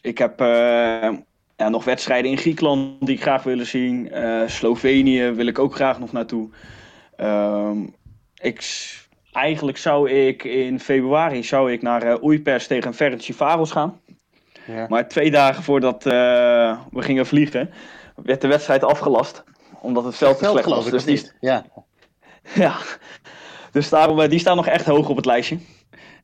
Ik 0.00 0.18
heb 0.18 0.40
eh, 0.40 1.12
ja, 1.56 1.68
nog 1.68 1.84
wedstrijden 1.84 2.30
in 2.30 2.36
Griekenland 2.36 3.06
die 3.06 3.14
ik 3.14 3.22
graag 3.22 3.42
willen 3.42 3.66
zien. 3.66 4.10
Eh, 4.10 4.48
Slovenië 4.48 5.30
wil 5.30 5.46
ik 5.46 5.58
ook 5.58 5.74
graag 5.74 5.98
nog 5.98 6.12
naartoe. 6.12 6.48
Ehm, 7.16 7.78
ik, 8.34 8.62
eigenlijk 9.32 9.78
zou 9.78 10.10
ik 10.10 10.44
in 10.44 10.80
februari 10.80 11.44
zou 11.44 11.72
ik 11.72 11.82
naar 11.82 12.06
uh, 12.06 12.22
Oeipers 12.22 12.66
tegen 12.66 12.94
Ferencvaros 12.94 13.70
gaan. 13.70 14.00
Ja. 14.66 14.86
Maar 14.88 15.08
twee 15.08 15.30
dagen 15.30 15.62
voordat 15.62 16.06
eh, 16.06 16.78
we 16.90 17.02
gingen 17.02 17.26
vliegen, 17.26 17.70
werd 18.14 18.40
de 18.40 18.48
wedstrijd 18.48 18.84
afgelast. 18.84 19.44
Omdat 19.80 20.04
het 20.04 20.16
veld 20.16 20.38
te 20.38 20.44
slecht 20.44 20.68
was. 20.68 20.90
Dus 20.90 21.04
die, 21.04 21.14
niet? 21.14 21.34
Ja. 21.40 21.64
ja. 22.54 22.76
Dus 23.74 23.88
daarom, 23.88 24.20
eh, 24.20 24.28
die 24.28 24.38
staan 24.38 24.56
nog 24.56 24.66
echt 24.66 24.86
hoog 24.86 25.08
op 25.08 25.16
het 25.16 25.24
lijstje. 25.24 25.58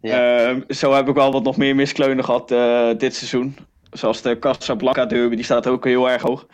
Ja. 0.01 0.39
Ehm, 0.39 0.61
zo 0.69 0.93
heb 0.93 1.09
ik 1.09 1.15
wel 1.15 1.33
wat 1.33 1.43
nog 1.43 1.57
meer 1.57 1.75
miskleunen 1.75 2.25
gehad 2.25 2.51
eh, 2.51 2.89
dit 2.97 3.15
seizoen. 3.15 3.57
Zoals 3.91 4.23
de 4.23 4.39
Casablanca 4.39 5.07
derby, 5.07 5.35
die 5.35 5.45
staat 5.45 5.67
ook 5.67 5.85
heel 5.85 6.11
erg 6.11 6.23
hoog. 6.23 6.47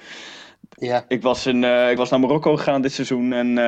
ja. 0.68 1.04
Ik 1.08 1.22
was, 1.22 1.46
in, 1.46 1.64
eh, 1.64 1.90
ik 1.90 1.96
was 1.96 2.10
naar 2.10 2.20
Marokko 2.20 2.56
gegaan 2.56 2.82
dit 2.82 2.92
seizoen 2.92 3.32
en 3.32 3.58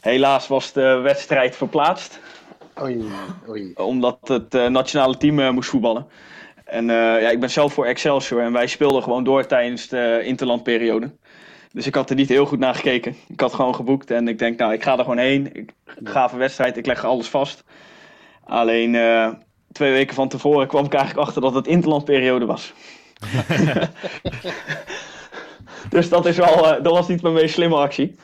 Helaas 0.00 0.48
was 0.48 0.72
de 0.72 1.00
wedstrijd 1.02 1.56
verplaatst. 1.56 2.20
Oei, 2.82 3.04
oei. 3.48 3.72
Omdat 3.74 4.18
het 4.22 4.52
nationale 4.70 5.16
team 5.16 5.54
moest 5.54 5.70
voetballen. 5.70 6.06
En 6.64 6.86
ja, 6.86 7.30
ik 7.30 7.40
ben 7.40 7.50
zelf 7.50 7.72
voor 7.72 7.86
Excelsior 7.86 8.42
en 8.42 8.52
wij 8.52 8.66
speelden 8.66 9.02
gewoon 9.02 9.24
door 9.24 9.46
tijdens 9.46 9.88
de 9.88 10.20
interlandperiode. 10.24 11.10
Dus 11.72 11.86
ik 11.86 11.94
had 11.94 12.10
er 12.10 12.16
niet 12.16 12.28
heel 12.28 12.46
goed 12.46 12.58
naar 12.58 12.74
gekeken. 12.74 13.16
Ik 13.28 13.40
had 13.40 13.54
gewoon 13.54 13.74
geboekt 13.74 14.10
en 14.10 14.28
ik 14.28 14.38
denk, 14.38 14.58
nou, 14.58 14.72
ik 14.72 14.82
ga 14.82 14.92
er 14.92 14.98
gewoon 14.98 15.18
heen. 15.18 15.56
Ik 15.56 15.72
ga 16.04 16.28
voor 16.28 16.38
wedstrijd, 16.38 16.76
ik 16.76 16.86
leg 16.86 17.04
alles 17.04 17.28
vast. 17.28 17.64
Alleen 18.44 18.92
twee 19.72 19.92
weken 19.92 20.14
van 20.14 20.28
tevoren 20.28 20.66
kwam 20.66 20.84
ik 20.84 20.94
eigenlijk 20.94 21.26
achter 21.26 21.42
dat 21.42 21.54
het 21.54 21.66
interlandperiode 21.66 22.46
was. 22.46 22.72
dus 25.90 26.08
dat, 26.08 26.26
is 26.26 26.36
wel, 26.36 26.82
dat 26.82 26.92
was 26.92 27.08
niet 27.08 27.22
mijn 27.22 27.34
meest 27.34 27.54
slimme 27.54 27.76
actie. 27.76 28.16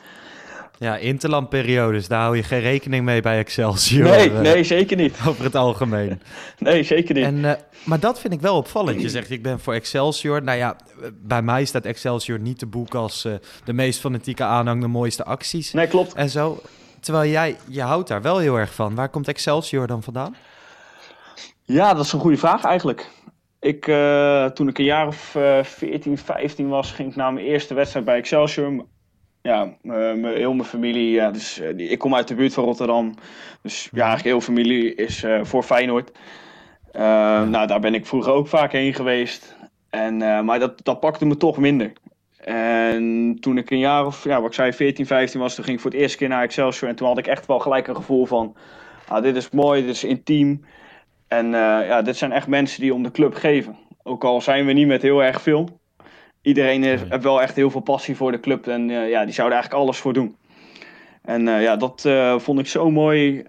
Ja, 0.79 0.97
interlandperiodes, 0.97 2.07
daar 2.07 2.21
hou 2.21 2.35
je 2.35 2.43
geen 2.43 2.59
rekening 2.59 3.05
mee 3.05 3.21
bij 3.21 3.37
Excelsior. 3.37 4.09
Nee, 4.09 4.31
uh, 4.31 4.39
nee 4.39 4.63
zeker 4.63 4.97
niet. 4.97 5.17
Over 5.27 5.43
het 5.43 5.55
algemeen. 5.55 6.21
nee, 6.59 6.83
zeker 6.83 7.15
niet. 7.15 7.23
En, 7.23 7.35
uh, 7.35 7.51
maar 7.83 7.99
dat 7.99 8.19
vind 8.19 8.33
ik 8.33 8.41
wel 8.41 8.57
opvallend. 8.57 9.01
Je 9.01 9.09
zegt, 9.09 9.29
ik 9.29 9.43
ben 9.43 9.59
voor 9.59 9.73
Excelsior. 9.73 10.43
Nou 10.43 10.57
ja, 10.57 10.75
bij 11.13 11.41
mij 11.41 11.65
staat 11.65 11.85
Excelsior 11.85 12.39
niet 12.39 12.59
te 12.59 12.65
boek 12.65 12.95
als 12.95 13.25
uh, 13.25 13.33
de 13.63 13.73
meest 13.73 13.99
fanatieke 13.99 14.43
aanhang, 14.43 14.81
de 14.81 14.87
mooiste 14.87 15.23
acties. 15.23 15.73
Nee, 15.73 15.87
klopt. 15.87 16.13
En 16.13 16.29
zo. 16.29 16.61
Terwijl 16.99 17.31
jij, 17.31 17.55
je 17.67 17.81
houdt 17.81 18.07
daar 18.07 18.21
wel 18.21 18.37
heel 18.37 18.55
erg 18.55 18.73
van. 18.73 18.95
Waar 18.95 19.09
komt 19.09 19.27
Excelsior 19.27 19.87
dan 19.87 20.03
vandaan? 20.03 20.35
Ja, 21.63 21.93
dat 21.93 22.05
is 22.05 22.13
een 22.13 22.19
goede 22.19 22.37
vraag 22.37 22.63
eigenlijk. 22.63 23.09
Ik, 23.59 23.83
toen 24.53 24.67
ik 24.67 24.77
een 24.77 24.83
jaar 24.83 25.07
of 25.07 25.35
14, 25.63 26.17
15 26.17 26.67
was, 26.67 26.91
ging 26.91 27.09
ik 27.09 27.15
naar 27.15 27.33
mijn 27.33 27.45
eerste 27.45 27.73
wedstrijd 27.73 28.05
bij 28.05 28.17
Excelsior 28.17 28.85
ja, 29.41 29.73
heel 30.21 30.53
mijn 30.53 30.67
familie, 30.67 31.11
ja, 31.11 31.31
dus, 31.31 31.61
uh, 31.61 31.91
ik 31.91 31.99
kom 31.99 32.15
uit 32.15 32.27
de 32.27 32.35
buurt 32.35 32.53
van 32.53 32.63
Rotterdam. 32.63 33.13
Dus 33.61 33.89
ja, 33.91 34.05
eigenlijk 34.05 34.23
heel 34.23 34.41
familie 34.41 34.95
is 34.95 35.23
uh, 35.23 35.43
voor 35.43 35.63
Feyenoord. 35.63 36.11
Ja. 36.91 37.43
Nou, 37.43 37.67
daar 37.67 37.79
ben 37.79 37.93
ik 37.93 38.05
vroeger 38.05 38.31
ook 38.31 38.47
vaak 38.47 38.71
heen 38.71 38.93
geweest. 38.93 39.55
En, 39.89 40.17
maar 40.17 40.59
dat, 40.59 40.83
dat 40.83 40.99
pakte 40.99 41.25
me 41.25 41.37
toch 41.37 41.57
minder. 41.57 41.93
En 42.37 43.37
toen 43.39 43.57
ik 43.57 43.69
een 43.69 43.79
jaar 43.79 44.05
of, 44.05 44.23
ja, 44.23 44.37
wat 44.41 44.49
ik 44.49 44.55
zei, 44.55 44.73
14, 44.73 45.05
15 45.05 45.39
was, 45.39 45.55
toen 45.55 45.63
ging 45.63 45.75
ik 45.75 45.81
voor 45.81 45.91
het 45.91 45.99
eerste 45.99 46.17
keer 46.17 46.27
naar 46.27 46.43
Excelsior. 46.43 46.89
En 46.89 46.95
toen 46.95 47.07
had 47.07 47.17
ik 47.17 47.27
echt 47.27 47.45
wel 47.45 47.59
gelijk 47.59 47.87
een 47.87 47.95
gevoel 47.95 48.25
van, 48.25 48.55
ah, 49.07 49.23
dit 49.23 49.35
is 49.35 49.49
mooi, 49.49 49.81
dit 49.81 49.95
is 49.95 50.03
intiem. 50.03 50.65
En 51.27 51.49
ja, 51.51 52.01
dit 52.01 52.17
zijn 52.17 52.31
echt 52.31 52.47
mensen 52.47 52.81
die 52.81 52.93
om 52.93 53.03
de 53.03 53.11
club 53.11 53.35
geven. 53.35 53.77
Ook 54.03 54.23
al 54.23 54.41
zijn 54.41 54.65
we 54.65 54.73
niet 54.73 54.87
met 54.87 55.01
heel 55.01 55.23
erg 55.23 55.41
veel 55.41 55.76
iedereen 56.47 56.83
heeft 56.83 57.23
wel 57.23 57.41
echt 57.41 57.55
heel 57.55 57.71
veel 57.71 57.81
passie 57.81 58.15
voor 58.15 58.31
de 58.31 58.39
club. 58.39 58.67
En 58.67 58.89
uh, 58.89 59.09
ja, 59.09 59.25
die 59.25 59.33
zouden 59.33 59.57
eigenlijk 59.57 59.83
alles 59.83 59.97
voor 59.97 60.13
doen. 60.13 60.35
En 61.21 61.47
uh, 61.47 61.61
ja, 61.61 61.75
dat 61.75 62.03
uh, 62.07 62.39
vond 62.39 62.59
ik 62.59 62.67
zo 62.67 62.91
mooi. 62.91 63.43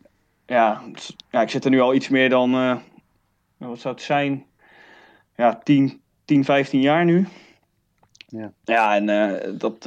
Ja, 0.47 0.83
ja, 1.31 1.41
ik 1.41 1.51
zit 1.51 1.65
er 1.65 1.71
nu 1.71 1.81
al 1.81 1.95
iets 1.95 2.09
meer 2.09 2.29
dan, 2.29 2.81
wat 3.57 3.81
zou 3.81 3.95
het 3.95 4.03
zijn? 4.03 4.45
Ja, 5.37 5.61
10, 5.63 6.01
10 6.25 6.45
15 6.45 6.81
jaar 6.81 7.05
nu. 7.05 7.27
Ja, 8.29 8.53
ja 8.65 8.97
en 8.97 9.07
dat, 9.59 9.83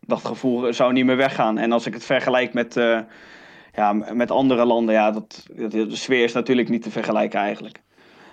dat 0.00 0.24
gevoel 0.24 0.72
zou 0.72 0.92
niet 0.92 1.04
meer 1.04 1.16
weggaan. 1.16 1.58
En 1.58 1.72
als 1.72 1.86
ik 1.86 1.94
het 1.94 2.04
vergelijk 2.04 2.52
met, 2.52 2.74
ja, 3.74 3.92
met 3.92 4.30
andere 4.30 4.64
landen, 4.64 4.94
ja, 4.94 5.10
dat, 5.10 5.46
de 5.54 5.96
sfeer 5.96 6.24
is 6.24 6.32
natuurlijk 6.32 6.68
niet 6.68 6.82
te 6.82 6.90
vergelijken 6.90 7.40
eigenlijk. 7.40 7.80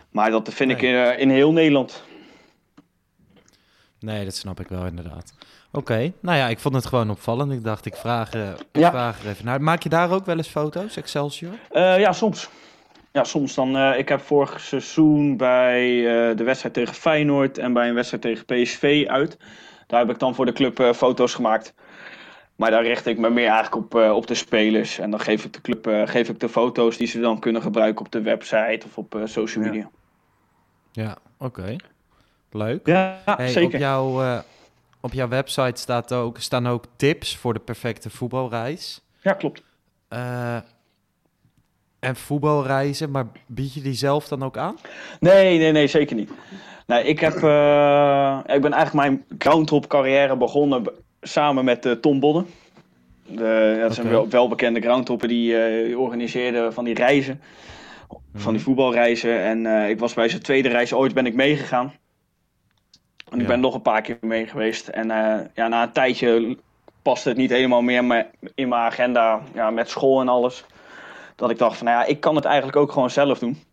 Maar 0.09 0.31
dat 0.31 0.53
vind 0.53 0.69
nee. 0.69 0.77
ik 0.77 0.83
in, 0.83 1.19
in 1.19 1.29
heel 1.29 1.51
Nederland. 1.51 2.03
Nee, 4.03 4.25
dat 4.25 4.35
snap 4.35 4.59
ik 4.59 4.67
wel 4.67 4.85
inderdaad. 4.85 5.33
Oké, 5.71 5.77
okay. 5.77 6.13
nou 6.19 6.37
ja, 6.37 6.47
ik 6.47 6.59
vond 6.59 6.75
het 6.75 6.85
gewoon 6.85 7.09
opvallend. 7.09 7.51
Ik 7.51 7.63
dacht, 7.63 7.85
ik 7.85 7.95
vraag, 7.95 8.35
uh, 8.35 8.49
ik 8.49 8.57
ja. 8.71 8.89
vraag 8.89 9.23
er 9.23 9.29
even 9.29 9.45
naar. 9.45 9.61
Maak 9.61 9.83
je 9.83 9.89
daar 9.89 10.11
ook 10.11 10.25
wel 10.25 10.37
eens 10.37 10.47
foto's, 10.47 10.97
Excelsior? 10.97 11.51
Uh, 11.71 11.99
ja, 11.99 12.11
soms. 12.11 12.49
Ja, 13.11 13.23
soms 13.23 13.55
dan. 13.55 13.77
Uh, 13.77 13.97
ik 13.97 14.09
heb 14.09 14.21
vorig 14.21 14.59
seizoen 14.59 15.37
bij 15.37 15.81
de 16.35 16.43
wedstrijd 16.43 16.73
tegen 16.73 16.93
Feyenoord 16.93 17.57
en 17.57 17.73
bij 17.73 17.87
een 17.87 17.95
wedstrijd 17.95 18.23
tegen 18.23 18.45
PSV 18.45 19.05
uit. 19.07 19.37
Daar 19.87 19.99
heb 19.99 20.09
ik 20.09 20.19
dan 20.19 20.35
voor 20.35 20.45
de 20.45 20.53
club 20.53 20.93
foto's 20.95 21.33
gemaakt. 21.33 21.73
Maar 22.55 22.71
daar 22.71 22.83
richt 22.83 23.05
ik 23.05 23.17
me 23.17 23.29
meer 23.29 23.49
eigenlijk 23.49 23.75
op, 23.75 23.95
op 23.95 24.27
de 24.27 24.35
spelers. 24.35 24.99
En 24.99 25.11
dan 25.11 25.19
geef 25.19 25.45
ik 25.45 25.53
de 25.53 25.61
club 25.61 26.09
geef 26.09 26.29
ik 26.29 26.39
de 26.39 26.49
foto's 26.49 26.97
die 26.97 27.07
ze 27.07 27.19
dan 27.19 27.39
kunnen 27.39 27.61
gebruiken 27.61 28.05
op 28.05 28.11
de 28.11 28.21
website 28.21 28.85
of 28.85 28.97
op 28.97 29.21
social 29.23 29.63
media. 29.63 29.89
Ja, 30.91 31.03
ja 31.03 31.17
oké. 31.37 31.59
Okay. 31.59 31.77
Leuk. 32.53 32.87
Ja, 32.87 33.21
hey, 33.25 33.47
zeker. 33.47 33.73
Op, 33.73 33.79
jouw, 33.79 34.23
uh, 34.23 34.39
op 35.01 35.13
jouw 35.13 35.27
website 35.27 35.81
staat 35.81 36.11
ook, 36.13 36.39
staan 36.39 36.67
ook 36.67 36.85
tips 36.95 37.37
voor 37.37 37.53
de 37.53 37.59
perfecte 37.59 38.09
voetbalreis. 38.09 39.01
Ja, 39.21 39.33
klopt. 39.33 39.63
Uh, 40.09 40.55
en 41.99 42.15
voetbalreizen, 42.15 43.11
maar 43.11 43.25
bied 43.47 43.73
je 43.73 43.81
die 43.81 43.93
zelf 43.93 44.27
dan 44.27 44.43
ook 44.43 44.57
aan? 44.57 44.77
Nee, 45.19 45.57
nee, 45.57 45.71
nee, 45.71 45.87
zeker 45.87 46.15
niet. 46.15 46.31
Nee, 46.87 47.03
ik, 47.03 47.19
heb, 47.19 47.35
uh, 47.35 48.39
ik 48.45 48.61
ben 48.61 48.73
eigenlijk 48.73 48.93
mijn 48.93 49.25
groundhop 49.37 49.87
carrière 49.87 50.37
begonnen 50.37 50.83
samen 51.21 51.65
met 51.65 51.97
Tom 52.01 52.19
Bodden. 52.19 52.45
De, 53.25 53.77
dat 53.81 53.93
zijn 53.93 54.07
okay. 54.07 54.19
wel, 54.19 54.29
welbekende 54.29 54.81
groundhopper 54.81 55.27
die 55.27 55.51
uh, 55.89 55.99
organiseerde 55.99 56.71
van 56.71 56.83
die 56.83 56.93
reizen. 56.93 57.41
Van 58.35 58.53
die 58.53 58.61
voetbalreizen. 58.61 59.39
En 59.39 59.65
uh, 59.65 59.89
ik 59.89 59.99
was 59.99 60.13
bij 60.13 60.29
zijn 60.29 60.41
tweede 60.41 60.69
reis 60.69 60.93
ooit 60.93 61.13
ben 61.13 61.25
ik 61.25 61.35
meegegaan. 61.35 61.93
En 63.33 63.39
ik 63.39 63.45
ja. 63.45 63.51
ben 63.51 63.59
nog 63.59 63.73
een 63.73 63.81
paar 63.81 64.01
keer 64.01 64.17
mee 64.21 64.47
geweest. 64.47 64.87
En 64.87 65.09
uh, 65.09 65.39
ja, 65.53 65.67
na 65.67 65.83
een 65.83 65.91
tijdje 65.91 66.57
paste 67.01 67.29
het 67.29 67.37
niet 67.37 67.49
helemaal 67.49 67.81
meer 67.81 68.27
in 68.55 68.67
mijn 68.67 68.81
agenda 68.81 69.41
ja, 69.53 69.69
met 69.69 69.89
school 69.89 70.21
en 70.21 70.27
alles. 70.27 70.65
Dat 71.35 71.49
ik 71.49 71.57
dacht 71.57 71.77
van, 71.77 71.85
nou 71.85 71.99
ja, 71.99 72.05
ik 72.05 72.19
kan 72.19 72.35
het 72.35 72.45
eigenlijk 72.45 72.77
ook 72.77 72.91
gewoon 72.91 73.09
zelf 73.09 73.39
doen. 73.39 73.63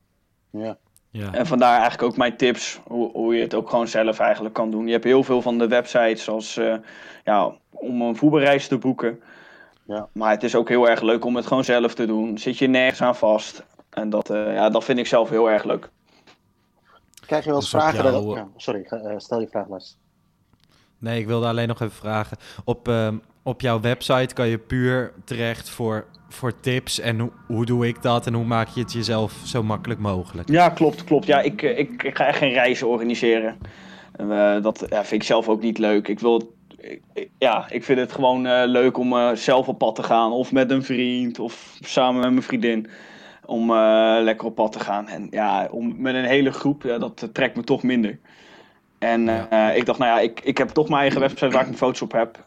Ja. 0.51 0.77
Ja. 1.11 1.33
En 1.33 1.46
vandaar 1.46 1.81
eigenlijk 1.81 2.03
ook 2.03 2.16
mijn 2.16 2.37
tips, 2.37 2.81
hoe, 2.87 3.11
hoe 3.12 3.35
je 3.35 3.42
het 3.42 3.55
ook 3.55 3.70
gewoon 3.70 3.88
zelf 3.88 4.18
eigenlijk 4.18 4.55
kan 4.55 4.70
doen. 4.70 4.87
Je 4.87 4.92
hebt 4.92 5.05
heel 5.05 5.23
veel 5.23 5.42
van 5.42 5.59
de 5.59 5.68
websites 5.68 6.29
als, 6.29 6.59
uh, 6.59 6.75
ja, 7.25 7.53
om 7.70 8.03
een 8.03 8.16
voetbalreis 8.16 8.68
te 8.68 8.79
boeken. 8.79 9.20
Ja. 9.85 10.09
Maar 10.12 10.31
het 10.31 10.42
is 10.42 10.55
ook 10.55 10.68
heel 10.68 10.88
erg 10.88 11.01
leuk 11.01 11.25
om 11.25 11.37
het 11.37 11.46
gewoon 11.46 11.64
zelf 11.64 11.94
te 11.94 12.07
doen. 12.07 12.38
Zit 12.38 12.59
je 12.59 12.66
nergens 12.66 13.03
aan 13.03 13.16
vast. 13.16 13.64
En 13.90 14.11
dat, 14.11 14.31
uh, 14.31 14.55
ja, 14.55 14.70
dat 14.70 14.85
vind 14.85 14.99
ik 14.99 15.07
zelf 15.07 15.29
heel 15.31 15.51
erg 15.51 15.64
leuk. 15.64 15.90
Krijg 17.31 17.45
je 17.45 17.51
wel 17.51 17.61
eens 17.61 17.71
dus 17.71 17.81
vragen? 17.81 18.03
Jou... 18.03 18.27
Dat... 18.27 18.37
Ja, 18.37 18.49
sorry, 18.57 18.87
uh, 18.90 19.14
stel 19.16 19.40
je 19.40 19.49
vraag 19.49 19.66
maar. 19.69 19.83
Nee, 20.99 21.21
ik 21.21 21.27
wilde 21.27 21.47
alleen 21.47 21.69
nog 21.69 21.81
even 21.81 21.97
vragen. 21.97 22.37
Op, 22.64 22.88
uh, 22.88 23.09
op 23.43 23.61
jouw 23.61 23.81
website 23.81 24.35
kan 24.35 24.49
je 24.49 24.59
puur 24.59 25.12
terecht 25.25 25.69
voor, 25.69 26.07
voor 26.29 26.61
tips. 26.61 27.01
En 27.01 27.19
hoe, 27.19 27.31
hoe 27.47 27.66
doe 27.66 27.87
ik 27.87 28.03
dat 28.03 28.27
en 28.27 28.35
hoe 28.35 28.45
maak 28.45 28.69
je 28.69 28.81
het 28.81 28.93
jezelf 28.93 29.33
zo 29.45 29.62
makkelijk 29.62 30.01
mogelijk? 30.01 30.49
Ja, 30.49 30.69
klopt, 30.69 31.05
klopt. 31.05 31.27
Ja, 31.27 31.40
ik, 31.40 31.62
ik, 31.62 32.03
ik 32.03 32.16
ga 32.16 32.27
echt 32.27 32.38
geen 32.38 32.53
reizen 32.53 32.88
organiseren. 32.88 33.59
Uh, 34.21 34.62
dat 34.62 34.87
ja, 34.88 35.05
vind 35.05 35.23
ik 35.23 35.29
zelf 35.29 35.49
ook 35.49 35.62
niet 35.62 35.79
leuk. 35.79 36.09
Ik 36.09 36.21
wil 36.21 36.55
ja, 37.38 37.71
ik 37.71 37.85
vind 37.85 37.99
het 37.99 38.12
gewoon 38.12 38.47
uh, 38.47 38.62
leuk 38.66 38.99
om 38.99 39.12
uh, 39.12 39.35
zelf 39.35 39.69
op 39.69 39.79
pad 39.79 39.95
te 39.95 40.03
gaan. 40.03 40.33
Of 40.33 40.53
met 40.53 40.71
een 40.71 40.85
vriend, 40.85 41.38
of 41.38 41.79
samen 41.81 42.21
met 42.21 42.31
mijn 42.31 42.43
vriendin 42.43 42.90
om 43.51 43.71
uh, 43.71 44.17
lekker 44.21 44.47
op 44.47 44.55
pad 44.55 44.73
te 44.73 44.81
gaan. 44.81 45.09
En 45.09 45.27
ja, 45.31 45.69
om, 45.71 45.95
met 45.99 46.15
een 46.15 46.25
hele 46.25 46.53
groep, 46.53 46.83
ja, 46.83 46.99
dat 46.99 47.29
trekt 47.33 47.57
me 47.57 47.65
toch 47.65 47.83
minder. 47.83 48.19
En 48.99 49.29
uh, 49.29 49.77
ik 49.77 49.87
dacht, 49.87 49.99
nou 49.99 50.11
ja, 50.11 50.21
ik, 50.21 50.41
ik 50.41 50.59
heb 50.59 50.69
toch 50.69 50.89
mijn 50.89 51.01
eigen 51.01 51.21
website 51.21 51.51
waar 51.51 51.61
ik 51.61 51.67
mijn 51.67 51.79
foto's 51.79 52.03
op 52.03 52.13
heb. 52.13 52.45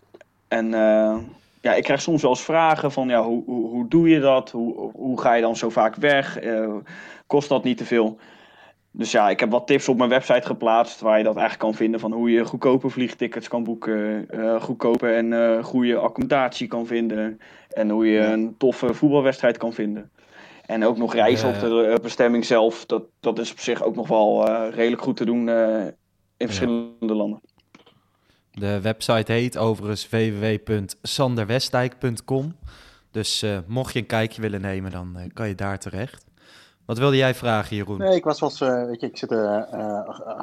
En 0.48 0.66
uh, 0.66 1.16
ja, 1.62 1.74
ik 1.74 1.84
krijg 1.84 2.02
soms 2.02 2.22
wel 2.22 2.32
eens 2.32 2.42
vragen 2.42 2.92
van, 2.92 3.08
ja, 3.08 3.24
hoe, 3.24 3.44
hoe, 3.46 3.70
hoe 3.70 3.88
doe 3.88 4.10
je 4.10 4.20
dat? 4.20 4.52
Hoe, 4.52 4.92
hoe 4.92 5.22
ga 5.22 5.34
je 5.34 5.42
dan 5.42 5.56
zo 5.56 5.70
vaak 5.70 5.96
weg? 5.96 6.40
kost 7.28 7.50
dat 7.50 7.64
niet 7.64 7.78
te 7.78 7.86
veel? 7.86 8.18
Dus 8.92 9.12
ja, 9.12 9.30
ik 9.30 9.40
heb 9.40 9.52
wat 9.52 9.68
tips 9.68 9.90
op 9.90 9.98
mijn 9.98 10.10
website 10.10 10.48
geplaatst 10.48 11.02
waar 11.02 11.18
je 11.18 11.24
dat 11.24 11.36
eigenlijk 11.38 11.66
kan 11.66 11.78
vinden 11.78 12.00
van 12.00 12.12
hoe 12.12 12.32
je 12.32 12.46
goedkope 12.46 12.90
vliegtickets 12.90 13.48
kan 13.48 13.64
boeken, 13.64 14.28
goedkope 14.62 15.10
en 15.10 15.64
goede 15.64 15.98
accommodatie 15.98 16.68
kan 16.68 16.86
vinden 16.86 17.40
en 17.70 17.90
hoe 17.90 18.08
je 18.08 18.20
een 18.20 18.56
toffe 18.58 18.94
voetbalwedstrijd 18.94 19.58
kan 19.58 19.74
vinden. 19.74 20.12
En 20.66 20.86
ook 20.86 20.98
nog 20.98 21.14
reizen 21.14 21.50
op 21.50 21.60
de 21.60 22.00
bestemming 22.02 22.46
zelf. 22.46 22.86
Dat, 22.86 23.04
dat 23.20 23.40
is 23.40 23.52
op 23.52 23.60
zich 23.60 23.84
ook 23.84 23.96
nog 23.96 24.08
wel 24.08 24.50
uh, 24.50 24.68
redelijk 24.72 25.02
goed 25.02 25.18
te 25.18 25.26
doen 25.26 25.48
uh, 25.48 25.86
in 26.38 26.48
verschillende 26.48 26.94
ja. 27.00 27.14
landen. 27.14 27.42
De 28.52 28.82
website 28.82 29.32
heet 29.32 29.58
overigens 29.58 30.10
www.sanderwestdijk.com. 30.10 32.56
Dus 33.12 33.44
uh, 33.44 33.58
mocht 33.68 33.94
je 33.94 34.00
een 34.00 34.06
kijkje 34.06 34.42
willen 34.42 34.62
nemen, 34.62 34.92
dan 34.92 35.32
kan 35.34 35.48
je 35.48 35.56
daar 35.56 35.80
terecht. 35.80 36.26
Wat 36.86 36.98
wilde 36.98 37.16
jij 37.16 37.36
vragen, 37.36 37.76
Jeroen? 37.76 37.98
Nee, 37.98 38.16
ik 38.16 38.24
was 38.24 38.40
wel 38.40 38.52
weet 38.88 39.02
je, 39.02 39.08
ik 39.08 39.18
zit 39.18 39.32
er 39.32 39.68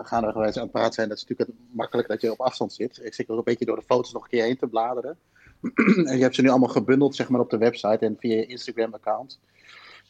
gaandeweg 0.03 0.57
aan 0.57 0.63
het 0.63 0.71
praten 0.71 0.93
zijn. 0.93 1.09
Dat 1.09 1.17
is 1.17 1.27
natuurlijk 1.27 1.59
makkelijk 1.73 2.09
dat 2.09 2.21
je 2.21 2.33
op 2.33 2.41
afstand 2.41 2.73
zit. 2.73 3.01
Ik 3.03 3.15
zit 3.15 3.29
ook 3.29 3.39
een 3.39 3.45
beetje 3.45 3.65
door 3.65 3.77
de 3.77 3.83
foto's 3.83 4.13
nog 4.13 4.23
een 4.23 4.29
keer 4.29 4.45
heen 4.45 4.59
te 4.59 4.67
bladeren. 4.67 5.19
en 6.09 6.17
je 6.17 6.23
hebt 6.23 6.35
ze 6.35 6.43
nu 6.43 6.49
allemaal 6.49 6.69
gebundeld, 6.69 7.15
zeg 7.15 7.29
maar, 7.29 7.41
op 7.41 7.51
de 7.51 7.59
website 7.59 8.07
en 8.07 8.17
via 8.19 8.35
je 8.35 8.47
Instagram-account. 8.47 9.39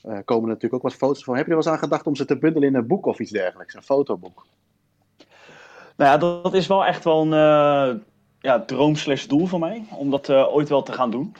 Uh, 0.04 0.18
komen 0.24 0.48
natuurlijk 0.48 0.74
ook 0.74 0.82
wat 0.82 0.94
foto's 0.94 1.24
van. 1.24 1.36
Heb 1.36 1.46
je 1.46 1.50
er 1.50 1.56
wel 1.56 1.66
eens 1.66 1.74
aan 1.74 1.82
gedacht 1.82 2.06
om 2.06 2.16
ze 2.16 2.24
te 2.24 2.38
bundelen 2.38 2.68
in 2.68 2.74
een 2.74 2.86
boek 2.86 3.06
of 3.06 3.18
iets 3.18 3.30
dergelijks? 3.30 3.74
Een 3.74 3.82
fotoboek? 3.82 4.46
Nou 5.96 6.10
ja, 6.10 6.16
dat, 6.16 6.42
dat 6.42 6.54
is 6.54 6.66
wel 6.66 6.84
echt 6.84 7.04
wel 7.04 7.20
een 7.20 7.32
uh, 7.32 8.00
ja, 8.40 8.60
droom 8.60 8.94
doel 9.28 9.46
van 9.46 9.60
mij. 9.60 9.84
Om 9.96 10.10
dat 10.10 10.28
uh, 10.28 10.54
ooit 10.54 10.68
wel 10.68 10.82
te 10.82 10.92
gaan 10.92 11.10
doen. 11.10 11.34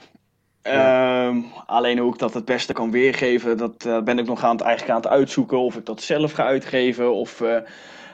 Ehm, 0.61 1.41
alleen 1.65 1.97
hoe 1.97 2.13
ik 2.13 2.19
dat 2.19 2.33
het 2.33 2.45
beste 2.45 2.73
kan 2.73 2.91
weergeven, 2.91 3.57
dat 3.57 3.85
eh, 3.85 4.01
ben 4.01 4.19
ik 4.19 4.25
nog 4.25 4.43
aan 4.43 4.55
het, 4.55 4.61
eigenlijk 4.61 4.95
aan 4.95 5.01
het 5.01 5.11
uitzoeken. 5.11 5.59
Of 5.59 5.75
ik 5.75 5.85
dat 5.85 6.01
zelf 6.01 6.31
ga 6.31 6.43
uitgeven 6.43 7.13
of 7.13 7.41
eh, 7.41 7.57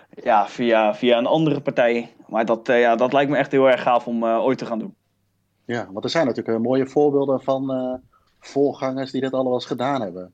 ja, 0.09 0.47
via, 0.47 0.95
via 0.95 1.17
een 1.17 1.25
andere 1.25 1.61
partij. 1.61 2.13
Maar 2.27 2.45
dat, 2.45 2.69
eh, 2.69 2.79
ja, 2.79 2.95
dat 2.95 3.13
lijkt 3.13 3.31
me 3.31 3.37
echt 3.37 3.51
heel 3.51 3.69
erg 3.69 3.81
gaaf 3.81 4.07
om 4.07 4.25
ooit 4.25 4.57
te 4.57 4.65
gaan 4.65 4.79
doen. 4.79 4.95
Ja, 5.65 5.87
want 5.91 6.03
er 6.03 6.11
zijn 6.11 6.25
natuurlijk 6.25 6.59
mooie 6.59 6.87
voorbeelden 6.87 7.41
van 7.41 8.01
voorgangers 8.39 9.11
die 9.11 9.21
dat 9.21 9.33
al 9.33 9.53
eens 9.53 9.65
gedaan 9.65 10.01
hebben. 10.01 10.33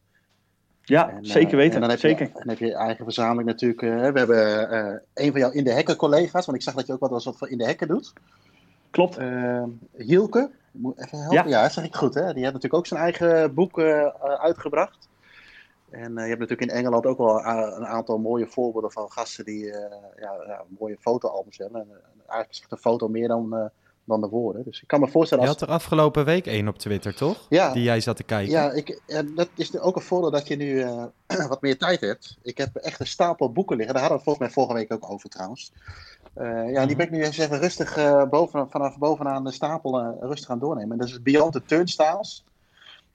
Ja, 0.85 1.17
zeker 1.21 1.57
weten. 1.57 1.75
En 1.75 1.81
dan 1.81 1.89
heb, 1.89 1.99
zeker. 1.99 2.25
Je, 2.27 2.33
dan 2.33 2.47
heb 2.47 2.57
je 2.57 2.73
eigen 2.73 3.03
verzameling 3.03 3.47
natuurlijk. 3.47 3.81
we 3.81 4.19
hebben 4.19 5.01
een 5.13 5.31
van 5.31 5.39
jouw 5.39 5.51
in 5.51 5.63
de 5.63 5.71
hekken 5.71 5.95
collega's, 5.95 6.45
want 6.45 6.57
ik 6.57 6.63
zag 6.63 6.73
dat 6.73 6.87
je 6.87 6.93
ook 6.93 6.99
wat, 6.99 7.23
wat 7.23 7.37
voor 7.37 7.49
in 7.49 7.57
de 7.57 7.65
hekken 7.65 7.87
doet. 7.87 8.13
Klopt. 8.89 9.17
Hielke, 9.97 10.51
even 10.95 11.17
helpen. 11.17 11.35
Ja. 11.35 11.43
ja, 11.45 11.61
dat 11.61 11.71
zeg 11.71 11.83
ik 11.83 11.95
goed. 11.95 12.13
Hè? 12.13 12.21
Die 12.21 12.41
heeft 12.41 12.53
natuurlijk 12.53 12.73
ook 12.73 12.87
zijn 12.87 13.01
eigen 13.01 13.53
boek 13.53 13.79
uitgebracht. 14.39 15.07
En 15.93 16.11
uh, 16.11 16.23
je 16.23 16.29
hebt 16.29 16.39
natuurlijk 16.39 16.71
in 16.71 16.77
Engeland 16.77 17.05
ook 17.05 17.17
wel 17.17 17.45
een 17.45 17.85
aantal 17.85 18.17
mooie 18.17 18.47
voorbeelden 18.47 18.91
van 18.91 19.11
gasten 19.11 19.45
die 19.45 19.65
uh, 19.65 19.75
ja, 20.19 20.43
ja, 20.47 20.63
mooie 20.79 20.97
fotoalbums 20.99 21.57
hebben. 21.57 21.81
En, 21.81 21.87
eigenlijk 22.17 22.53
zegt 22.53 22.71
een 22.71 22.77
foto 22.77 23.07
meer 23.07 23.27
dan, 23.27 23.71
dan 24.05 24.21
de 24.21 24.27
woorden. 24.27 24.63
Dus 24.63 24.81
ik 24.81 24.87
kan 24.87 24.99
me 24.99 25.07
voorstellen. 25.07 25.47
Als... 25.47 25.53
Je 25.53 25.59
had 25.59 25.69
er 25.69 25.75
afgelopen 25.75 26.25
week 26.25 26.45
één 26.45 26.67
op 26.67 26.77
Twitter, 26.77 27.15
toch? 27.15 27.45
Ja. 27.49 27.73
Die 27.73 27.83
jij 27.83 28.01
zat 28.01 28.15
te 28.15 28.23
kijken. 28.23 28.51
Ja, 28.51 28.71
ik, 28.71 29.01
dat 29.35 29.49
is 29.55 29.79
ook 29.79 29.95
een 29.95 30.01
voordeel 30.01 30.31
dat 30.31 30.47
je 30.47 30.55
nu 30.55 30.85
wat 31.49 31.61
meer 31.61 31.77
tijd 31.77 32.01
hebt. 32.01 32.37
Ik 32.41 32.57
heb 32.57 32.75
echt 32.75 32.99
een 32.99 33.07
stapel 33.07 33.51
boeken 33.51 33.77
liggen. 33.77 33.93
Daar 33.93 34.03
hadden 34.03 34.19
we 34.19 34.25
volgens 34.25 34.45
mij 34.45 34.55
vorige 34.55 34.73
week 34.73 34.93
ook 34.93 35.11
over 35.11 35.29
trouwens. 35.29 35.71
Uh, 36.37 36.71
ja, 36.71 36.85
die 36.85 36.95
ben 36.95 37.05
ik 37.05 37.11
nu 37.11 37.23
eens 37.23 37.37
even 37.37 37.59
rustig 37.59 37.97
uh, 37.97 38.23
boven, 38.29 38.69
vanaf 38.69 38.97
bovenaan 38.97 39.43
de 39.43 39.51
stapel 39.51 40.17
rustig 40.19 40.49
aan 40.49 40.59
doornemen. 40.59 40.91
En 40.91 40.97
dat 40.97 41.07
is 41.07 41.21
Beyond 41.21 41.53
the 41.53 41.65
Turnstiles. 41.65 42.43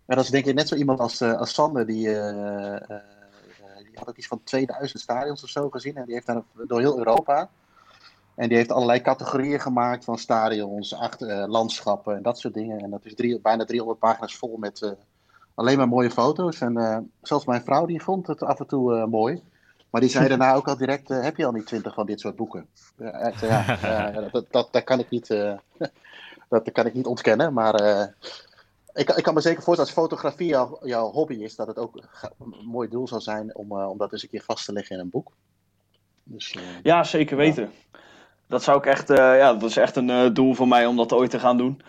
En 0.07 0.17
dat 0.17 0.25
is 0.25 0.31
denk 0.31 0.47
ik 0.47 0.55
net 0.55 0.69
zo 0.69 0.75
iemand 0.75 1.01
als, 1.01 1.23
als 1.23 1.55
Sander, 1.55 1.87
die, 1.87 2.05
die 2.05 3.95
had 3.95 4.09
ook 4.09 4.17
iets 4.17 4.27
van 4.27 4.41
2000 4.45 5.01
stadions 5.03 5.43
of 5.43 5.49
zo 5.49 5.71
gezien. 5.71 5.97
En 5.97 6.05
die 6.05 6.15
heeft 6.15 6.27
daar 6.27 6.43
door 6.67 6.81
heel 6.81 6.99
Europa. 6.99 7.51
En 8.39 8.49
die 8.49 8.57
heeft 8.57 8.73
allerlei 8.73 9.01
categorieën 9.01 9.61
gemaakt 9.61 10.05
van 10.05 10.19
stadions, 10.19 10.95
achter, 10.95 11.49
landschappen 11.49 12.17
en 12.17 12.23
dat 12.23 12.39
soort 12.39 12.55
dingen. 12.55 12.79
En 12.79 12.91
dat 12.91 13.05
is 13.05 13.15
drie, 13.15 13.41
bijna 13.41 13.65
300 13.65 13.99
pagina's 13.99 14.37
vol 14.37 14.57
met 14.57 14.97
alleen 15.55 15.77
maar 15.77 15.89
mooie 15.89 16.11
foto's. 16.11 16.61
En 16.61 17.11
zelfs 17.23 17.45
mijn 17.45 17.63
vrouw 17.65 17.87
die 17.87 18.03
vond 18.03 18.27
het 18.27 18.43
af 18.43 18.61
en 18.61 18.67
toe 18.67 19.07
mooi. 19.07 19.43
Maar 19.91 20.01
die 20.01 20.11
zei 20.11 20.29
daarna 20.39 20.55
ook 20.55 20.69
al 20.69 20.77
direct, 20.77 21.11
uh, 21.11 21.23
heb 21.23 21.37
je 21.37 21.47
al 21.47 21.53
niet 21.53 21.67
twintig 21.67 21.95
van 21.95 22.07
dit 22.07 22.21
soort 22.21 22.37
boeken? 22.37 22.67
ja, 22.97 23.33
uh, 23.43 24.15
dat, 24.33 24.47
dat, 24.51 24.69
dat, 24.73 24.85
kan 24.85 24.99
ik 24.99 25.11
niet, 25.11 25.31
uh, 25.31 25.59
dat 26.49 26.73
kan 26.73 26.87
ik 26.87 26.95
niet 26.95 27.07
ontkennen. 27.07 27.53
Maar 27.53 27.75
ik, 28.93 29.11
ik 29.11 29.23
kan 29.23 29.35
me 29.35 29.41
zeker 29.41 29.63
voorstellen, 29.63 29.95
als 29.95 30.01
fotografie 30.01 30.49
jouw, 30.49 30.79
jouw 30.83 31.11
hobby 31.11 31.35
is, 31.35 31.57
dat 31.57 31.67
het 31.67 31.79
ook 31.79 31.97
een 32.21 32.67
mooi 32.67 32.89
doel 32.89 33.09
zou 33.09 33.21
zijn 33.21 33.55
om, 33.57 33.73
om 33.73 33.99
dat 33.99 34.13
eens 34.13 34.23
een 34.23 34.29
keer 34.29 34.43
vast 34.43 34.65
te 34.65 34.73
leggen 34.73 34.97
in 34.97 35.03
een 35.03 35.11
boek. 35.11 35.33
Dus, 36.25 36.57
ja, 36.83 37.05
zeker 37.05 37.37
weten. 37.37 37.71
Dat 38.49 38.63
zou 38.63 38.79
ik 38.79 38.87
echt, 38.87 39.09
ja, 39.09 39.53
dat 39.55 39.71
is 39.71 39.77
echt 39.77 39.97
een 39.97 40.35
doel 40.35 40.55
voor 40.55 40.69
mij 40.69 40.87
om 40.87 40.97
dat 40.97 41.13
ooit 41.13 41.31
te 41.31 41.39
gaan 41.39 41.57
doen. 41.57 41.81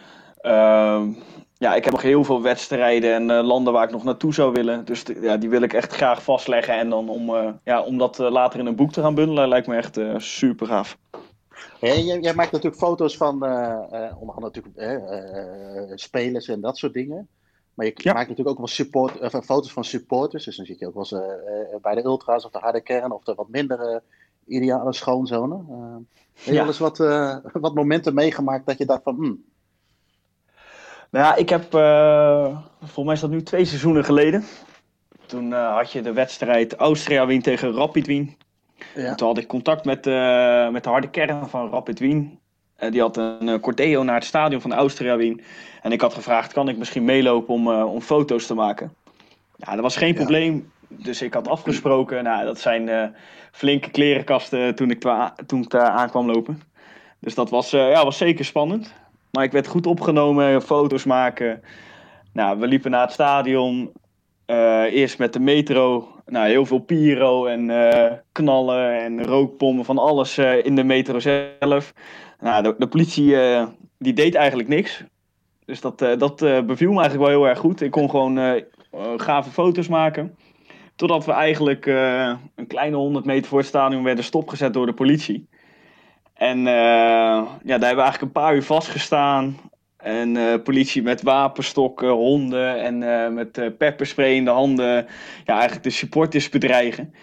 Ehm, 0.41 1.11
ja, 1.59 1.75
ik 1.75 1.83
heb 1.83 1.93
nog 1.93 2.01
heel 2.01 2.23
veel 2.23 2.41
wedstrijden 2.41 3.13
en 3.13 3.29
uh, 3.29 3.47
landen 3.47 3.73
waar 3.73 3.83
ik 3.83 3.91
nog 3.91 4.03
naartoe 4.03 4.33
zou 4.33 4.51
willen. 4.51 4.85
Dus 4.85 5.03
ja, 5.21 5.37
die 5.37 5.49
wil 5.49 5.61
ik 5.61 5.73
echt 5.73 5.93
graag 5.93 6.23
vastleggen. 6.23 6.73
En 6.73 6.89
dan 6.89 7.09
om, 7.09 7.29
uh, 7.29 7.49
ja, 7.63 7.81
om 7.81 7.97
dat 7.97 8.19
uh, 8.19 8.31
later 8.31 8.59
in 8.59 8.65
een 8.65 8.75
boek 8.75 8.91
te 8.91 9.01
gaan 9.01 9.15
bundelen, 9.15 9.47
lijkt 9.47 9.67
me 9.67 9.75
echt 9.75 9.99
super 10.17 10.67
gaaf. 10.67 10.97
Hey, 11.79 12.01
jij, 12.03 12.19
jij, 12.19 12.33
maakt 12.33 12.51
natuurlijk 12.51 12.81
foto's 12.81 13.17
van 13.17 13.33
onder 13.33 14.35
andere 14.35 14.39
natuurlijk 14.39 15.99
spelers 15.99 16.47
en 16.47 16.61
dat 16.61 16.77
soort 16.77 16.93
dingen. 16.93 17.27
Maar 17.73 17.85
je 17.85 17.93
ja. 17.95 18.13
maakt 18.13 18.29
natuurlijk 18.29 18.49
ook 18.49 18.65
wel 18.65 18.75
support, 18.75 19.43
foto's 19.45 19.71
van 19.71 19.83
supporters. 19.83 20.45
Dus 20.45 20.57
dan 20.57 20.65
zit 20.65 20.79
je 20.79 20.87
ook 20.87 20.93
wel 20.93 21.07
eens 21.09 21.81
bij 21.81 21.95
de 21.95 22.03
ultra's 22.03 22.45
of 22.45 22.51
de 22.51 22.59
harde 22.59 22.81
kern 22.81 23.11
of 23.11 23.23
de 23.23 23.33
wat 23.35 23.49
mindere 23.49 24.01
ideale 24.45 24.93
schoonzone. 24.93 25.63
Heb 26.43 26.53
je 26.53 26.59
ja. 26.59 26.65
eens 26.65 26.77
wat, 26.77 26.97
wat 27.53 27.73
momenten 27.73 28.13
meegemaakt 28.13 28.65
dat 28.65 28.77
je 28.77 28.85
dacht 28.85 29.03
van... 29.03 29.15
Hmm, 29.15 29.43
nou 31.11 31.25
ja, 31.25 31.35
ik 31.35 31.49
heb, 31.49 31.73
uh, 31.73 32.57
volgens 32.79 33.05
mij 33.05 33.13
is 33.13 33.19
dat 33.19 33.29
nu 33.29 33.43
twee 33.43 33.65
seizoenen 33.65 34.05
geleden. 34.05 34.43
Toen 35.25 35.49
uh, 35.49 35.75
had 35.75 35.91
je 35.91 36.01
de 36.01 36.13
wedstrijd 36.13 36.75
Austria 36.75 37.25
Wien 37.25 37.41
tegen 37.41 37.73
Rapid 37.73 38.07
Wien. 38.07 38.37
Ja. 38.95 39.15
Toen 39.15 39.27
had 39.27 39.37
ik 39.37 39.47
contact 39.47 39.85
met, 39.85 40.05
met 40.71 40.83
de 40.83 40.89
harde 40.89 41.09
kern 41.09 41.49
van 41.49 41.69
Rapid 41.69 41.99
Wien. 41.99 42.39
die 42.89 43.01
had 43.01 43.17
een 43.17 43.59
corteo 43.59 44.03
naar 44.03 44.15
het 44.15 44.23
stadion 44.23 44.61
van 44.61 44.73
Austria 44.73 45.17
Wien. 45.17 45.41
En 45.81 45.91
ik 45.91 46.01
had 46.01 46.13
gevraagd, 46.13 46.53
kan 46.53 46.69
ik 46.69 46.77
misschien 46.77 47.05
meelopen 47.05 47.53
om, 47.53 47.67
om 47.67 48.01
foto's 48.01 48.45
te 48.45 48.53
maken? 48.53 48.93
Ja, 49.55 49.73
dat 49.73 49.81
was 49.81 49.97
geen 49.97 50.13
ja. 50.13 50.15
probleem. 50.15 50.71
Dus 50.89 51.21
ik 51.21 51.33
had 51.33 51.47
afgesproken. 51.47 52.23
Nou, 52.23 52.45
dat 52.45 52.59
zijn 52.59 53.15
flinke 53.51 53.91
klerenkasten 53.91 54.75
toen 54.75 54.89
ik, 54.89 55.05
toen 55.45 55.61
ik 55.61 55.69
daar 55.69 55.89
aankwam 55.89 56.31
lopen. 56.31 56.61
Dus 57.19 57.35
dat 57.35 57.49
was, 57.49 57.69
ja, 57.69 58.03
was 58.03 58.17
zeker 58.17 58.45
spannend. 58.45 58.93
Maar 59.31 59.43
ik 59.43 59.51
werd 59.51 59.67
goed 59.67 59.87
opgenomen, 59.87 60.61
foto's 60.61 61.03
maken. 61.03 61.61
Nou, 62.33 62.59
we 62.59 62.67
liepen 62.67 62.91
naar 62.91 63.01
het 63.01 63.11
stadion. 63.11 63.91
Uh, 64.47 64.83
eerst 64.83 65.17
met 65.17 65.33
de 65.33 65.39
metro. 65.39 66.07
Nou, 66.25 66.47
heel 66.47 66.65
veel 66.65 66.79
pyro 66.79 67.45
en 67.45 67.71
knallen 68.31 68.99
en 68.99 69.25
rookbommen 69.25 69.85
van 69.85 69.97
alles 69.97 70.37
in 70.37 70.75
de 70.75 70.83
metro 70.83 71.19
zelf. 71.19 71.93
Nou, 72.39 72.63
de, 72.63 72.75
de 72.77 72.87
politie 72.87 73.35
die 73.97 74.13
deed 74.13 74.35
eigenlijk 74.35 74.69
niks. 74.69 75.03
Dus 75.65 75.81
dat, 75.81 75.99
dat 75.99 76.37
beviel 76.65 76.91
me 76.91 76.99
eigenlijk 76.99 77.29
wel 77.29 77.39
heel 77.39 77.47
erg 77.47 77.59
goed. 77.59 77.81
Ik 77.81 77.91
kon 77.91 78.09
gewoon 78.09 78.63
gave 79.17 79.49
foto's 79.49 79.87
maken. 79.87 80.35
Totdat 80.99 81.25
we 81.25 81.31
eigenlijk 81.31 81.85
een 82.55 82.67
kleine 82.67 82.95
100 82.95 83.25
meter 83.25 83.49
voor 83.49 83.57
het 83.57 83.67
stadion 83.67 84.03
werden 84.03 84.23
stopgezet 84.23 84.73
door 84.73 84.85
de 84.85 84.93
politie. 84.93 85.47
En 86.33 86.57
uh, 86.57 86.65
ja, 86.65 87.47
daar 87.63 87.87
hebben 87.87 87.95
we 87.95 88.01
eigenlijk 88.01 88.21
een 88.21 88.41
paar 88.41 88.55
uur 88.55 88.63
vastgestaan. 88.63 89.57
En 89.97 90.35
uh, 90.35 90.53
politie 90.63 91.01
met 91.01 91.21
wapenstokken, 91.21 92.09
honden 92.09 92.81
en 92.81 93.33
met 93.33 93.77
pepperspray 93.77 94.35
in 94.35 94.45
de 94.45 94.51
handen. 94.51 95.07
Ja, 95.45 95.53
eigenlijk 95.53 95.83
de 95.83 95.89
supporters 95.89 96.49
bedreigen. 96.49 97.13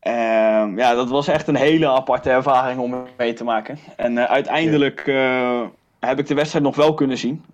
Ehm, 0.00 0.78
ja, 0.78 0.94
dat 0.94 1.08
was 1.08 1.28
echt 1.28 1.48
een 1.48 1.56
hele 1.56 1.88
aparte 1.88 2.30
ervaring 2.30 2.80
om 2.80 3.06
mee 3.16 3.32
te 3.32 3.44
maken. 3.44 3.78
En 3.96 4.28
uiteindelijk 4.28 5.00
heb 6.00 6.18
ik 6.18 6.26
de 6.26 6.34
wedstrijd 6.34 6.64
nog 6.64 6.76
wel 6.76 6.94
kunnen 6.94 7.18
zien. 7.18 7.44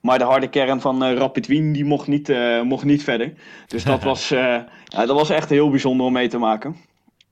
Maar 0.00 0.18
de 0.18 0.24
harde 0.24 0.48
kern 0.48 0.80
van 0.80 1.04
Rapid 1.04 1.46
Wien 1.46 1.72
die 1.72 1.84
mocht, 1.84 2.06
niet, 2.06 2.32
mocht 2.62 2.84
niet 2.84 3.04
verder. 3.04 3.32
Dus 3.66 3.84
dat 3.84 4.02
was, 4.10 4.28
ja, 4.28 4.66
dat 4.88 5.10
was 5.10 5.30
echt 5.30 5.50
heel 5.50 5.70
bijzonder 5.70 6.06
om 6.06 6.12
mee 6.12 6.28
te 6.28 6.38
maken. 6.38 6.76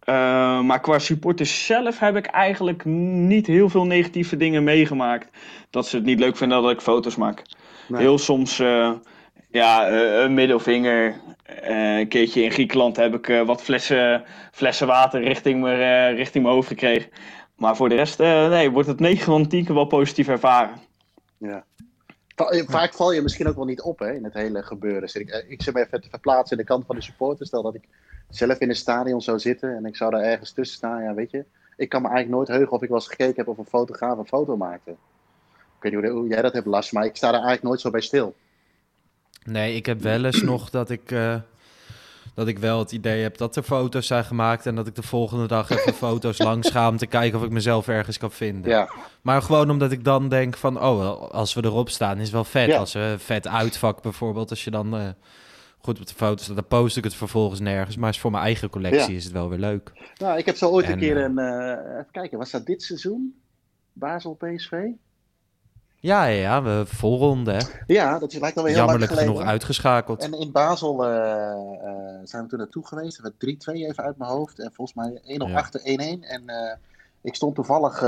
Uh, 0.08 0.60
maar 0.60 0.80
qua 0.80 0.98
supporters 0.98 1.66
zelf 1.66 1.98
heb 1.98 2.16
ik 2.16 2.26
eigenlijk 2.26 2.84
niet 2.84 3.46
heel 3.46 3.68
veel 3.68 3.84
negatieve 3.84 4.36
dingen 4.36 4.64
meegemaakt. 4.64 5.28
Dat 5.70 5.86
ze 5.86 5.96
het 5.96 6.04
niet 6.04 6.18
leuk 6.18 6.36
vinden 6.36 6.62
dat 6.62 6.70
ik 6.70 6.80
foto's 6.80 7.16
maak. 7.16 7.42
Nee. 7.88 8.00
Heel 8.00 8.18
soms 8.18 8.60
uh, 8.60 8.92
ja, 9.50 9.90
uh, 9.90 10.20
een 10.20 10.34
middelvinger. 10.34 11.20
een 11.60 12.08
keertje 12.08 12.42
in 12.42 12.50
Griekenland 12.50 12.96
heb 12.96 13.14
ik 13.14 13.42
wat 13.46 13.62
flessen, 13.62 14.24
flessen 14.52 14.86
water 14.86 15.22
richting, 15.22 15.60
me, 15.60 16.06
richting 16.08 16.44
mijn 16.44 16.54
hoofd 16.54 16.68
gekregen. 16.68 17.10
Maar 17.56 17.76
voor 17.76 17.88
de 17.88 17.94
rest 17.94 18.18
nee, 18.18 18.70
wordt 18.70 18.88
het 18.88 19.00
9 19.00 19.24
van 19.24 19.48
10 19.48 19.64
keer 19.64 19.74
wel 19.74 19.84
positief 19.84 20.28
ervaren. 20.28 20.76
Ja. 21.38 21.64
Vaak 22.66 22.94
val 22.94 23.12
je 23.12 23.22
misschien 23.22 23.48
ook 23.48 23.56
wel 23.56 23.64
niet 23.64 23.80
op 23.80 23.98
hè, 23.98 24.12
in 24.12 24.24
het 24.24 24.34
hele 24.34 24.62
gebeuren. 24.62 25.00
Dus 25.00 25.14
ik, 25.14 25.44
ik 25.48 25.62
zit 25.62 25.74
me 25.74 25.80
even 25.80 26.00
te 26.00 26.08
verplaatsen 26.08 26.56
in 26.56 26.62
de 26.62 26.68
kant 26.68 26.86
van 26.86 26.96
de 26.96 27.02
supporters. 27.02 27.48
Stel 27.48 27.62
dat 27.62 27.74
ik 27.74 27.84
zelf 28.28 28.58
in 28.58 28.68
een 28.68 28.76
stadion 28.76 29.20
zou 29.20 29.38
zitten 29.38 29.76
en 29.76 29.86
ik 29.86 29.96
zou 29.96 30.10
daar 30.10 30.22
ergens 30.22 30.52
tussen 30.52 30.76
staan, 30.76 31.02
ja, 31.02 31.14
weet 31.14 31.30
je. 31.30 31.44
Ik 31.76 31.88
kan 31.88 32.02
me 32.02 32.08
eigenlijk 32.08 32.36
nooit 32.36 32.58
heugen 32.58 32.76
of 32.76 32.82
ik 32.82 32.88
wel 32.88 32.98
eens 32.98 33.08
gekeken 33.08 33.34
heb 33.36 33.48
of 33.48 33.58
een 33.58 33.64
fotograaf 33.64 34.18
een 34.18 34.26
foto 34.26 34.56
maakte. 34.56 34.90
Ik 34.90 34.96
weet 35.80 35.92
niet 35.92 36.10
hoe, 36.10 36.28
jij 36.28 36.42
dat 36.42 36.52
hebt, 36.52 36.66
Lars, 36.66 36.90
maar 36.90 37.04
ik 37.04 37.16
sta 37.16 37.26
daar 37.26 37.40
eigenlijk 37.40 37.62
nooit 37.62 37.80
zo 37.80 37.90
bij 37.90 38.00
stil. 38.00 38.34
Nee, 39.44 39.74
ik 39.76 39.86
heb 39.86 40.00
wel 40.00 40.24
eens 40.24 40.42
nog 40.42 40.70
dat 40.70 40.90
ik, 40.90 41.10
uh, 41.10 41.34
dat 42.38 42.48
ik 42.48 42.58
wel 42.58 42.78
het 42.78 42.92
idee 42.92 43.22
heb 43.22 43.36
dat 43.36 43.56
er 43.56 43.62
foto's 43.62 44.06
zijn 44.06 44.24
gemaakt... 44.24 44.66
en 44.66 44.74
dat 44.74 44.86
ik 44.86 44.94
de 44.94 45.02
volgende 45.02 45.46
dag 45.46 45.70
even 45.70 45.94
foto's 46.08 46.38
langs 46.38 46.70
ga 46.70 46.88
om 46.88 46.96
te 46.96 47.06
kijken 47.06 47.38
of 47.38 47.44
ik 47.44 47.50
mezelf 47.50 47.88
ergens 47.88 48.18
kan 48.18 48.30
vinden. 48.30 48.70
Ja. 48.70 48.90
Maar 49.22 49.42
gewoon 49.42 49.70
omdat 49.70 49.92
ik 49.92 50.04
dan 50.04 50.28
denk 50.28 50.56
van, 50.56 50.80
oh, 50.82 51.30
als 51.30 51.54
we 51.54 51.64
erop 51.64 51.88
staan 51.88 52.18
is 52.18 52.30
wel 52.30 52.44
vet. 52.44 52.66
Ja. 52.66 52.78
Als 52.78 52.92
we 52.92 53.14
vet 53.18 53.46
uitvak 53.48 54.02
bijvoorbeeld, 54.02 54.50
als 54.50 54.64
je 54.64 54.70
dan... 54.70 54.94
Uh, 54.94 55.08
goed 55.78 56.00
op 56.00 56.06
de 56.06 56.14
foto's, 56.14 56.46
dan 56.46 56.66
post 56.66 56.96
ik 56.96 57.04
het 57.04 57.14
vervolgens 57.14 57.60
nergens. 57.60 57.96
Maar 57.96 58.14
voor 58.14 58.30
mijn 58.30 58.44
eigen 58.44 58.70
collectie 58.70 59.16
is 59.16 59.24
het 59.24 59.32
wel 59.32 59.48
weer 59.48 59.58
leuk. 59.58 59.92
Nou, 60.18 60.38
ik 60.38 60.46
heb 60.46 60.56
zo 60.56 60.70
ooit 60.70 60.86
en, 60.86 60.92
een 60.92 60.98
keer 60.98 61.16
een... 61.16 61.38
Uh, 61.38 61.98
even 61.98 62.08
kijken, 62.10 62.38
was 62.38 62.50
dat 62.50 62.66
dit 62.66 62.82
seizoen? 62.82 63.40
Basel 63.92 64.34
PSV? 64.34 64.72
Ja, 66.00 66.24
ja, 66.24 66.40
ja, 66.40 66.62
we 66.62 66.82
volronde. 66.86 67.52
Hè? 67.52 67.60
Ja, 67.86 68.18
dat 68.18 68.32
lijkt 68.32 68.56
alweer 68.56 68.72
heel 68.72 68.82
Jammerlijk 68.82 69.12
genoeg 69.12 69.40
uitgeschakeld. 69.40 70.22
En 70.22 70.32
in 70.32 70.52
Basel 70.52 71.04
uh, 71.04 71.10
uh, 71.10 72.20
zijn 72.24 72.42
we 72.42 72.48
toen 72.48 72.58
naartoe 72.58 72.86
geweest. 72.86 73.20
We 73.20 73.32
3-2 73.32 73.36
even 73.72 74.04
uit 74.04 74.18
mijn 74.18 74.30
hoofd. 74.30 74.58
En 74.58 74.72
volgens 74.72 74.96
mij 74.96 75.20
1 75.24 75.40
op 75.40 75.54
achter 75.54 75.80
1-1. 75.80 75.84
En 76.20 76.78
ik 77.20 77.34
stond 77.34 77.54
toevallig 77.54 78.00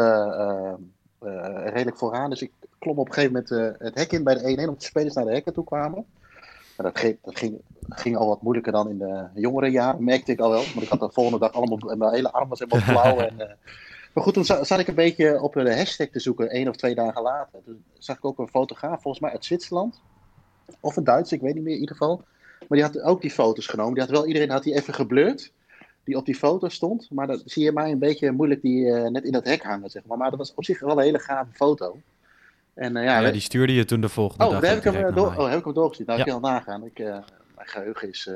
redelijk 1.64 1.98
vooraan. 1.98 2.30
Dus 2.30 2.42
ik 2.42 2.52
klom 2.78 2.98
op 2.98 3.06
een 3.06 3.14
gegeven 3.14 3.44
moment 3.48 3.78
het 3.78 3.94
hek 3.94 4.12
in 4.12 4.24
bij 4.24 4.34
de 4.34 4.56
1-1, 4.56 4.58
omdat 4.58 4.80
de 4.80 4.86
spelers 4.86 5.14
naar 5.14 5.24
de 5.24 5.32
hekken 5.32 5.52
toe 5.52 5.64
kwamen. 5.64 6.04
Maar 6.76 6.92
dat, 6.92 6.98
ging, 6.98 7.18
dat 7.22 7.38
ging, 7.38 7.60
ging, 7.88 8.16
al 8.16 8.26
wat 8.26 8.42
moeilijker 8.42 8.72
dan 8.72 8.88
in 8.88 8.98
de 8.98 9.26
jongere 9.34 9.70
jaren, 9.70 10.04
merkte 10.04 10.32
ik 10.32 10.40
al 10.40 10.50
wel. 10.50 10.64
Want 10.64 10.82
ik 10.82 10.88
had 10.88 11.00
de 11.00 11.10
volgende 11.12 11.38
dag 11.38 11.52
allemaal, 11.52 11.96
mijn 11.96 12.14
hele 12.14 12.32
arm 12.32 12.48
was 12.48 12.58
helemaal 12.58 13.02
blauw. 13.02 13.18
en, 13.18 13.58
maar 14.12 14.24
goed, 14.24 14.34
toen 14.34 14.44
zat 14.44 14.78
ik 14.78 14.88
een 14.88 14.94
beetje 14.94 15.40
op 15.40 15.52
de 15.52 15.74
hashtag 15.76 16.08
te 16.08 16.20
zoeken, 16.20 16.50
één 16.50 16.68
of 16.68 16.76
twee 16.76 16.94
dagen 16.94 17.22
later. 17.22 17.60
Toen 17.64 17.84
zag 17.98 18.16
ik 18.16 18.24
ook 18.24 18.38
een 18.38 18.48
fotograaf, 18.48 19.02
volgens 19.02 19.22
mij 19.22 19.32
uit 19.32 19.44
Zwitserland. 19.44 20.00
Of 20.80 20.96
een 20.96 21.04
Duits, 21.04 21.32
ik 21.32 21.40
weet 21.40 21.54
niet 21.54 21.62
meer 21.62 21.74
in 21.74 21.80
ieder 21.80 21.96
geval. 21.96 22.22
Maar 22.68 22.78
die 22.78 22.82
had 22.82 23.00
ook 23.00 23.20
die 23.20 23.30
foto's 23.30 23.66
genomen. 23.66 23.94
Die 23.94 24.02
had 24.02 24.12
wel, 24.12 24.26
iedereen 24.26 24.50
had 24.50 24.62
die 24.62 24.74
even 24.74 24.94
geblurred. 24.94 25.52
Die 26.04 26.16
op 26.16 26.26
die 26.26 26.34
foto 26.34 26.68
stond. 26.68 27.08
Maar 27.10 27.26
dan 27.26 27.42
zie 27.44 27.64
je 27.64 27.72
mij 27.72 27.90
een 27.90 27.98
beetje 27.98 28.32
moeilijk 28.32 28.62
die 28.62 28.84
uh, 28.84 29.08
net 29.08 29.24
in 29.24 29.32
dat 29.32 29.44
hek 29.44 29.62
hangen, 29.62 29.90
zeg 29.90 30.04
maar. 30.04 30.18
Maar 30.18 30.30
dat 30.30 30.38
was 30.38 30.54
op 30.54 30.64
zich 30.64 30.80
wel 30.80 30.98
een 30.98 31.04
hele 31.04 31.18
gave 31.18 31.52
foto. 31.52 32.00
En, 32.74 32.96
uh, 32.96 33.04
ja, 33.04 33.20
ja, 33.20 33.30
die 33.30 33.40
stuurde 33.40 33.72
je 33.72 33.84
toen 33.84 34.00
de 34.00 34.08
volgende 34.08 34.44
oh, 34.44 34.50
dag. 34.50 34.60
Heb 34.60 34.76
ik 34.76 34.84
hem, 34.84 35.14
door, 35.14 35.26
oh, 35.26 35.48
heb 35.48 35.58
ik 35.58 35.64
hem 35.64 35.74
doorgezien? 35.74 36.06
Nou, 36.06 36.18
ja. 36.18 36.24
ik 36.24 36.30
kan 36.30 36.40
nagaan. 36.40 36.84
Ik, 36.84 36.98
uh, 36.98 37.06
mijn 37.54 37.68
geheugen 37.68 38.08
is 38.08 38.30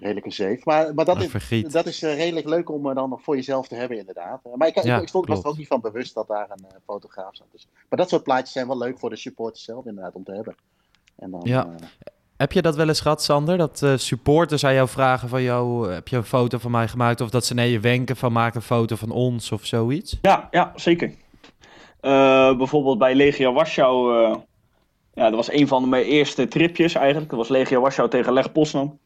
redelijk 0.00 0.26
een 0.26 0.32
zeef. 0.32 0.64
Maar, 0.64 0.94
maar 0.94 1.04
dat, 1.04 1.22
is, 1.22 1.62
dat 1.72 1.86
is 1.86 2.00
redelijk 2.00 2.48
leuk 2.48 2.70
om 2.70 2.94
dan 2.94 3.08
nog 3.08 3.22
voor 3.22 3.36
jezelf 3.36 3.68
te 3.68 3.74
hebben, 3.74 3.98
inderdaad. 3.98 4.40
maar 4.56 4.68
ik, 4.68 4.82
ja, 4.82 5.00
ik, 5.00 5.08
stond, 5.08 5.26
was 5.26 5.38
er 5.38 5.46
ook 5.46 5.56
niet 5.56 5.66
van 5.66 5.80
bewust 5.80 6.14
dat 6.14 6.28
daar 6.28 6.50
een 6.50 6.66
fotograaf 6.84 7.36
zat. 7.36 7.46
Dus, 7.52 7.66
maar 7.88 7.98
dat 7.98 8.08
soort 8.08 8.22
plaatjes 8.22 8.52
zijn 8.52 8.66
wel 8.66 8.78
leuk 8.78 8.98
voor 8.98 9.10
de 9.10 9.16
supporters 9.16 9.64
zelf, 9.64 9.86
inderdaad, 9.86 10.14
om 10.14 10.24
te 10.24 10.32
hebben. 10.32 10.54
En 11.16 11.30
dan, 11.30 11.40
ja. 11.44 11.74
Heb 12.40 12.52
je 12.52 12.62
dat 12.62 12.76
wel 12.76 12.88
eens 12.88 13.00
gehad, 13.00 13.22
Sander? 13.22 13.58
Dat 13.58 13.80
uh, 13.84 13.96
supporters 13.96 14.64
aan 14.64 14.74
jou 14.74 14.88
vragen 14.88 15.28
van 15.28 15.42
jou, 15.42 15.92
heb 15.92 16.08
je 16.08 16.16
een 16.16 16.24
foto 16.24 16.58
van 16.58 16.70
mij 16.70 16.88
gemaakt? 16.88 17.20
Of 17.20 17.30
dat 17.30 17.44
ze 17.44 17.54
naar 17.54 17.66
je 17.66 17.80
wenken 17.80 18.16
van 18.16 18.32
maak 18.32 18.54
een 18.54 18.62
foto 18.62 18.96
van 18.96 19.10
ons 19.10 19.52
of 19.52 19.66
zoiets? 19.66 20.18
Ja, 20.22 20.48
ja 20.50 20.72
zeker. 20.74 21.08
Uh, 21.08 22.56
bijvoorbeeld 22.56 22.98
bij 22.98 23.14
Legia 23.14 23.52
Warschau, 23.52 24.14
uh, 24.14 24.36
ja, 25.14 25.24
dat 25.24 25.34
was 25.34 25.52
een 25.52 25.68
van 25.68 25.88
mijn 25.88 26.04
eerste 26.04 26.48
tripjes 26.48 26.94
eigenlijk. 26.94 27.30
Dat 27.30 27.38
was 27.38 27.48
Legia 27.48 27.80
Warschau 27.80 28.08
tegen 28.08 28.32
Leg 28.32 28.52
Poznan. 28.52 28.98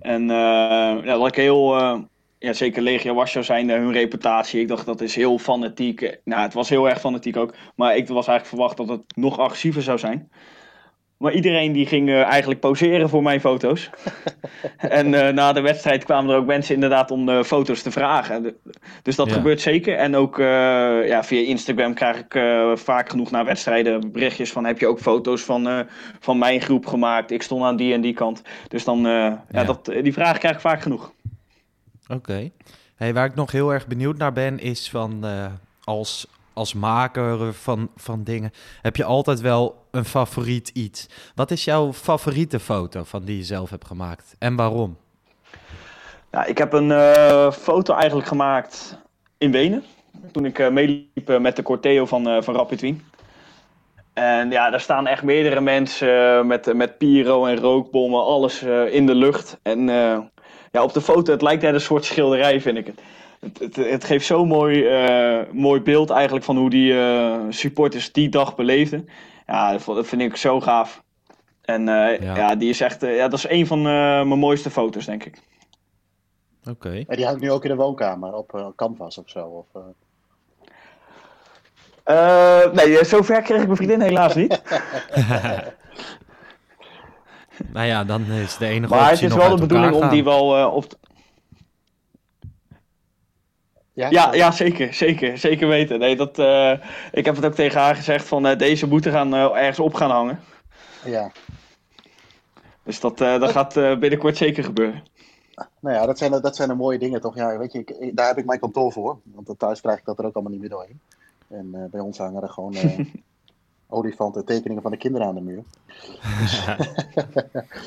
En 0.00 0.26
ja, 0.26 1.00
dat 1.02 1.26
ik 1.26 1.34
heel, 1.34 1.76
ja, 2.38 2.52
zeker 2.52 2.82
Legia 2.82 3.14
Warschau 3.14 3.44
zijn 3.44 3.70
hun 3.70 3.92
reputatie. 3.92 4.60
Ik 4.60 4.68
dacht 4.68 4.86
dat 4.86 5.00
is 5.00 5.14
heel 5.14 5.38
fanatiek. 5.38 6.18
Nou, 6.24 6.42
het 6.42 6.54
was 6.54 6.68
heel 6.68 6.88
erg 6.88 7.00
fanatiek 7.00 7.36
ook. 7.36 7.54
Maar 7.74 7.96
ik 7.96 8.08
was 8.08 8.26
eigenlijk 8.26 8.46
verwacht 8.46 8.76
dat 8.76 8.88
het 8.88 9.16
nog 9.16 9.38
agressiever 9.38 9.82
zou 9.82 9.98
zijn. 9.98 10.30
Maar 11.22 11.32
iedereen 11.32 11.72
die 11.72 11.86
ging 11.86 12.08
uh, 12.08 12.22
eigenlijk 12.22 12.60
poseren 12.60 13.08
voor 13.08 13.22
mijn 13.22 13.40
foto's. 13.40 13.90
en 14.76 15.12
uh, 15.12 15.28
na 15.28 15.52
de 15.52 15.60
wedstrijd 15.60 16.04
kwamen 16.04 16.30
er 16.30 16.36
ook 16.36 16.46
mensen 16.46 16.74
inderdaad 16.74 17.10
om 17.10 17.26
de 17.26 17.44
foto's 17.44 17.82
te 17.82 17.90
vragen. 17.90 18.56
Dus 19.02 19.16
dat 19.16 19.28
ja. 19.28 19.32
gebeurt 19.32 19.60
zeker. 19.60 19.96
En 19.96 20.16
ook 20.16 20.38
uh, 20.38 20.46
ja, 21.08 21.24
via 21.24 21.46
Instagram 21.46 21.94
krijg 21.94 22.18
ik 22.18 22.40
vaak 22.78 23.08
genoeg 23.08 23.30
na 23.30 23.44
wedstrijden 23.44 24.12
berichtjes 24.12 24.52
van... 24.52 24.64
heb 24.64 24.78
je 24.78 24.86
ook 24.86 25.00
foto's 25.00 25.42
van, 25.42 25.86
van 26.20 26.38
mijn 26.38 26.60
groep 26.60 26.86
gemaakt? 26.86 27.30
Ik 27.30 27.42
stond 27.42 27.62
aan 27.62 27.76
die 27.76 27.92
en 27.92 28.00
die 28.00 28.14
kant. 28.14 28.42
Dus 28.68 28.84
dan, 28.84 29.00
ja. 29.00 29.44
ja. 29.50 29.64
dat, 29.64 29.84
die 29.84 30.12
vragen 30.12 30.38
krijg 30.38 30.54
ik 30.54 30.60
vaak 30.60 30.82
genoeg. 30.82 31.12
Oké. 32.02 32.14
Okay. 32.14 32.52
Hey, 32.96 33.14
waar 33.14 33.26
ik 33.26 33.34
nog 33.34 33.52
heel 33.52 33.72
erg 33.72 33.86
benieuwd 33.86 34.16
naar 34.16 34.32
ben 34.32 34.58
is 34.58 34.90
van... 34.90 35.24
als 35.84 36.26
als 36.54 36.74
maker 36.74 37.54
van, 37.54 37.90
van 37.96 38.24
dingen, 38.24 38.52
heb 38.82 38.96
je 38.96 39.04
altijd 39.04 39.40
wel 39.40 39.81
een 39.92 40.04
favoriet 40.04 40.68
iets. 40.68 41.08
Wat 41.34 41.50
is 41.50 41.64
jouw 41.64 41.92
favoriete 41.92 42.60
foto 42.60 43.04
van 43.04 43.24
die 43.24 43.36
je 43.36 43.44
zelf 43.44 43.70
hebt 43.70 43.86
gemaakt 43.86 44.34
en 44.38 44.56
waarom? 44.56 44.96
Ja, 46.30 46.44
ik 46.44 46.58
heb 46.58 46.72
een 46.72 46.88
uh, 46.88 47.50
foto 47.50 47.94
eigenlijk 47.94 48.28
gemaakt 48.28 48.98
in 49.38 49.50
Wenen. 49.50 49.84
Toen 50.32 50.44
ik 50.44 50.58
uh, 50.58 50.68
meeliep 50.68 51.30
uh, 51.30 51.38
met 51.38 51.56
de 51.56 51.62
Corteo 51.62 52.06
van, 52.06 52.42
van 52.42 52.54
Rapid 52.54 52.80
Wien. 52.80 53.02
En 54.12 54.50
ja, 54.50 54.70
daar 54.70 54.80
staan 54.80 55.06
echt 55.06 55.22
meerdere 55.22 55.60
mensen 55.60 56.46
met, 56.46 56.74
met 56.74 56.98
pyro 56.98 57.46
en 57.46 57.56
rookbommen, 57.56 58.24
alles 58.24 58.62
in 58.90 59.06
de 59.06 59.14
lucht. 59.14 59.58
En 59.62 59.86
ja, 60.70 60.82
op 60.82 60.92
de 60.92 61.00
foto, 61.00 61.32
het 61.32 61.42
lijkt 61.42 61.62
net 61.62 61.74
een 61.74 61.80
soort 61.80 62.04
schilderij, 62.04 62.60
vind 62.60 62.78
ik 62.78 62.86
het 62.86 63.00
het, 63.40 63.58
het, 63.58 63.76
het, 63.76 64.04
geeft 64.04 64.26
zo'n 64.26 64.48
mooi, 64.48 64.86
mooi 65.52 65.80
beeld 65.80 66.10
eigenlijk 66.10 66.44
van 66.44 66.56
hoe 66.56 66.70
die 66.70 66.94
supporters 67.48 68.12
die 68.12 68.28
dag 68.28 68.54
beleefden. 68.54 69.08
Ja, 69.52 69.78
dat, 69.78 70.06
vind 70.06 70.22
ik 70.22 70.36
zo 70.36 70.60
gaaf. 70.60 71.02
En 71.62 71.80
uh, 71.80 72.20
ja. 72.20 72.36
ja. 72.36 72.54
die 72.54 72.68
is 72.68 72.80
echt, 72.80 73.00
ja, 73.00 73.28
dat 73.28 73.38
is 73.38 73.48
een 73.48 73.66
van 73.66 73.82
mijn 73.82 74.28
mooiste 74.28 74.70
foto's, 74.70 75.04
denk 75.04 75.24
ik. 75.24 75.42
Oké. 76.60 76.70
Okay. 76.70 77.04
En 77.08 77.16
die 77.16 77.26
hangt 77.26 77.40
nu 77.40 77.50
ook 77.50 77.64
in 77.64 77.70
de 77.70 77.76
woonkamer 77.76 78.34
op 78.34 78.72
canvas 78.76 79.18
of 79.18 79.30
zo? 79.30 79.46
Of, 79.46 79.66
nee, 82.72 83.04
zover 83.04 83.42
kreeg 83.42 83.60
ik 83.60 83.66
mijn 83.66 83.76
vriendin 83.76 84.00
helaas 84.00 84.34
niet. 84.34 84.62
nou 87.74 87.86
ja, 87.86 88.04
dan 88.04 88.24
is 88.24 88.56
de 88.56 88.66
enige 88.66 88.94
Maar 88.94 89.10
het 89.10 89.22
is 89.22 89.34
wel 89.34 89.54
de 89.54 89.60
bedoeling 89.60 89.94
om 89.94 90.08
die 90.08 90.24
wel 90.24 90.70
op... 90.70 90.84
Ja, 93.94 94.10
ja, 94.10 94.34
ja, 94.34 94.50
zeker, 94.50 94.94
zeker, 94.94 95.38
zeker 95.38 95.68
weten. 95.68 95.98
Nee, 95.98 96.16
dat, 96.16 96.38
uh, 96.38 96.72
ik 97.12 97.24
heb 97.24 97.36
het 97.36 97.44
ook 97.44 97.54
tegen 97.54 97.80
haar 97.80 97.96
gezegd 97.96 98.26
van 98.26 98.46
uh, 98.46 98.58
deze 98.58 98.88
moeten 98.88 99.12
gaan 99.12 99.34
uh, 99.34 99.56
ergens 99.56 99.78
op 99.78 99.94
gaan 99.94 100.10
hangen. 100.10 100.40
Ja. 101.04 101.32
Dus 102.82 103.00
dat, 103.00 103.18
dat 103.18 103.50
gaat 103.50 103.74
binnenkort 103.74 104.36
zeker 104.36 104.64
gebeuren. 104.64 105.02
Nou 105.80 105.96
ja, 105.96 106.06
dat 106.06 106.18
zijn, 106.18 106.30
dat 106.30 106.56
zijn 106.56 106.68
de 106.68 106.74
mooie 106.74 106.98
dingen 106.98 107.20
toch. 107.20 107.34
Ja, 107.34 107.58
weet 107.58 107.72
je, 107.72 107.78
ik, 107.78 108.16
daar 108.16 108.26
heb 108.26 108.38
ik 108.38 108.44
mijn 108.44 108.60
kantoor 108.60 108.92
voor. 108.92 109.18
Want 109.24 109.58
thuis 109.58 109.80
krijg 109.80 109.98
ik 109.98 110.04
dat 110.04 110.18
er 110.18 110.24
ook 110.24 110.34
allemaal 110.34 110.52
niet 110.52 110.60
meer 110.60 110.70
doorheen. 110.70 111.00
En 111.48 111.88
bij 111.90 112.00
ons 112.00 112.18
hangen 112.18 112.42
er 112.42 112.48
gewoon 112.48 112.74
olifanten, 113.92 114.44
tekeningen 114.44 114.82
van 114.82 114.90
de 114.90 114.96
kinderen 114.96 115.26
aan 115.26 115.34
de 115.34 115.40
muur. 115.40 115.62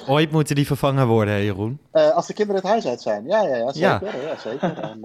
Ooit 0.14 0.32
moeten 0.32 0.56
die 0.56 0.66
vervangen 0.66 1.08
worden, 1.08 1.34
hè, 1.34 1.39
Jeroen? 1.39 1.80
als 1.91 2.28
de 2.28 2.34
kinderen 2.34 2.62
het 2.62 2.72
huis 2.72 2.88
uit 2.88 3.01
zijn, 3.01 3.26
ja, 3.26 3.41
ja, 3.41 3.56
ja 3.56 3.72
zeker. 3.72 4.22
Ja. 4.22 4.28
ja 4.28 4.38
zeker. 4.38 4.80
En, 4.80 4.99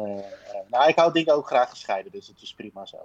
nou, 0.70 0.88
ik 0.88 0.98
hou 0.98 1.12
dingen 1.12 1.34
ook 1.34 1.46
graag 1.46 1.70
gescheiden, 1.70 2.12
dus 2.12 2.26
het 2.26 2.42
is 2.42 2.54
prima 2.54 2.86
zo. 2.86 2.98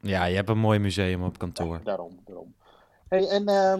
Ja, 0.00 0.24
je 0.24 0.36
hebt 0.36 0.48
een 0.48 0.58
mooi 0.58 0.78
museum 0.78 1.24
op 1.24 1.38
kantoor. 1.38 1.76
Ja, 1.76 1.84
daarom, 1.84 2.18
daarom. 2.24 2.54
Hey, 3.08 3.28
en 3.28 3.48
uh, 3.48 3.74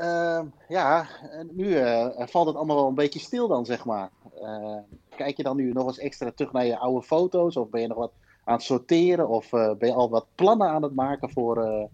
uh, 0.00 0.40
ja, 0.68 1.06
nu 1.50 1.64
uh, 1.64 2.06
valt 2.16 2.46
het 2.46 2.56
allemaal 2.56 2.76
wel 2.76 2.88
een 2.88 2.94
beetje 2.94 3.18
stil 3.18 3.48
dan, 3.48 3.64
zeg 3.64 3.84
maar. 3.84 4.10
Eh, 4.42 4.76
kijk 5.16 5.36
je 5.36 5.42
dan 5.42 5.56
nu 5.56 5.72
nog 5.72 5.86
eens 5.86 5.98
extra 5.98 6.32
terug 6.34 6.52
naar 6.52 6.66
je 6.66 6.78
oude 6.78 7.06
foto's? 7.06 7.56
Of 7.56 7.68
ben 7.68 7.80
je 7.80 7.86
nog 7.86 7.96
wat 7.96 8.12
aan 8.44 8.54
het 8.54 8.62
sorteren? 8.62 9.28
Of 9.28 9.50
ben 9.50 9.76
je 9.78 9.92
al 9.92 10.10
wat 10.10 10.26
plannen 10.34 10.68
aan 10.68 10.82
het 10.82 10.94
maken 10.94 11.30
voor... 11.30 11.88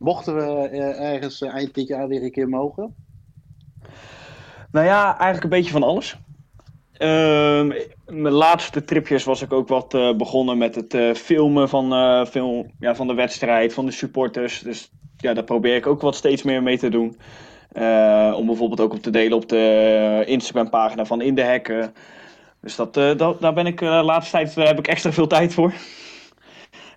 mochten 0.00 0.34
we 0.34 0.68
ergens 0.98 1.42
eind 1.42 1.74
dit 1.74 1.88
jaar 1.88 2.08
weer 2.08 2.22
een 2.22 2.30
keer 2.30 2.48
mogen? 2.48 2.94
Nou 4.72 4.86
ja, 4.86 5.04
eigenlijk 5.04 5.42
een 5.42 5.58
beetje 5.58 5.72
van 5.72 5.82
alles. 5.82 6.18
Uh, 6.98 7.72
mijn 8.06 8.34
laatste 8.34 8.84
tripjes 8.84 9.24
was 9.24 9.42
ik 9.42 9.52
ook 9.52 9.68
wat 9.68 9.94
uh, 9.94 10.16
begonnen 10.16 10.58
met 10.58 10.74
het 10.74 11.18
filmen 11.18 11.68
van, 11.68 12.26
film, 12.26 12.70
ja, 12.78 12.94
van 12.94 13.06
de 13.06 13.14
wedstrijd, 13.14 13.74
van 13.74 13.86
de 13.86 13.92
supporters. 13.92 14.60
Dus 14.60 14.90
ja, 15.16 15.34
daar 15.34 15.44
probeer 15.44 15.76
ik 15.76 15.86
ook 15.86 16.00
wat 16.00 16.14
steeds 16.14 16.42
meer 16.42 16.62
mee 16.62 16.78
te 16.78 16.88
doen. 16.88 17.16
om 18.36 18.46
bijvoorbeeld 18.46 18.80
ook 18.80 18.92
op 18.92 19.02
te 19.02 19.10
delen 19.10 19.36
op 19.36 19.48
de 19.48 20.22
Instagram 20.26 20.70
pagina 20.70 21.04
van 21.04 21.20
In 21.20 21.34
de 21.34 21.42
Hekken. 21.42 21.94
Dus 22.60 22.76
dat, 22.76 22.94
dat, 22.94 23.40
daar 23.40 23.54
ben 23.54 23.66
ik 23.66 23.78
de 23.78 23.86
laatste 23.86 24.30
tijd 24.30 24.54
heb 24.54 24.78
ik 24.78 24.88
extra 24.88 25.12
veel 25.12 25.26
tijd 25.26 25.54
voor. 25.54 25.72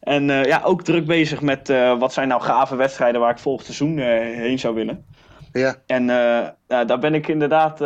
En 0.04 0.24
ja, 0.28 0.62
ook 0.64 0.84
druk 0.84 1.06
bezig 1.06 1.42
met 1.42 1.68
wat 2.00 2.14
zijn 2.14 2.28
nou 2.28 2.42
gave 2.42 2.76
wedstrijden 2.76 3.22
waar 3.22 3.32
ik 3.32 3.40
volgend 3.40 3.66
seizoen 3.66 3.98
heen 3.98 4.60
zou 4.60 4.76
willen. 4.76 5.06
Ja. 5.52 5.76
En 5.86 6.06
ja, 6.68 6.86
daar 6.86 7.00
ben 7.00 7.14
ik 7.14 7.28
inderdaad 7.28 7.80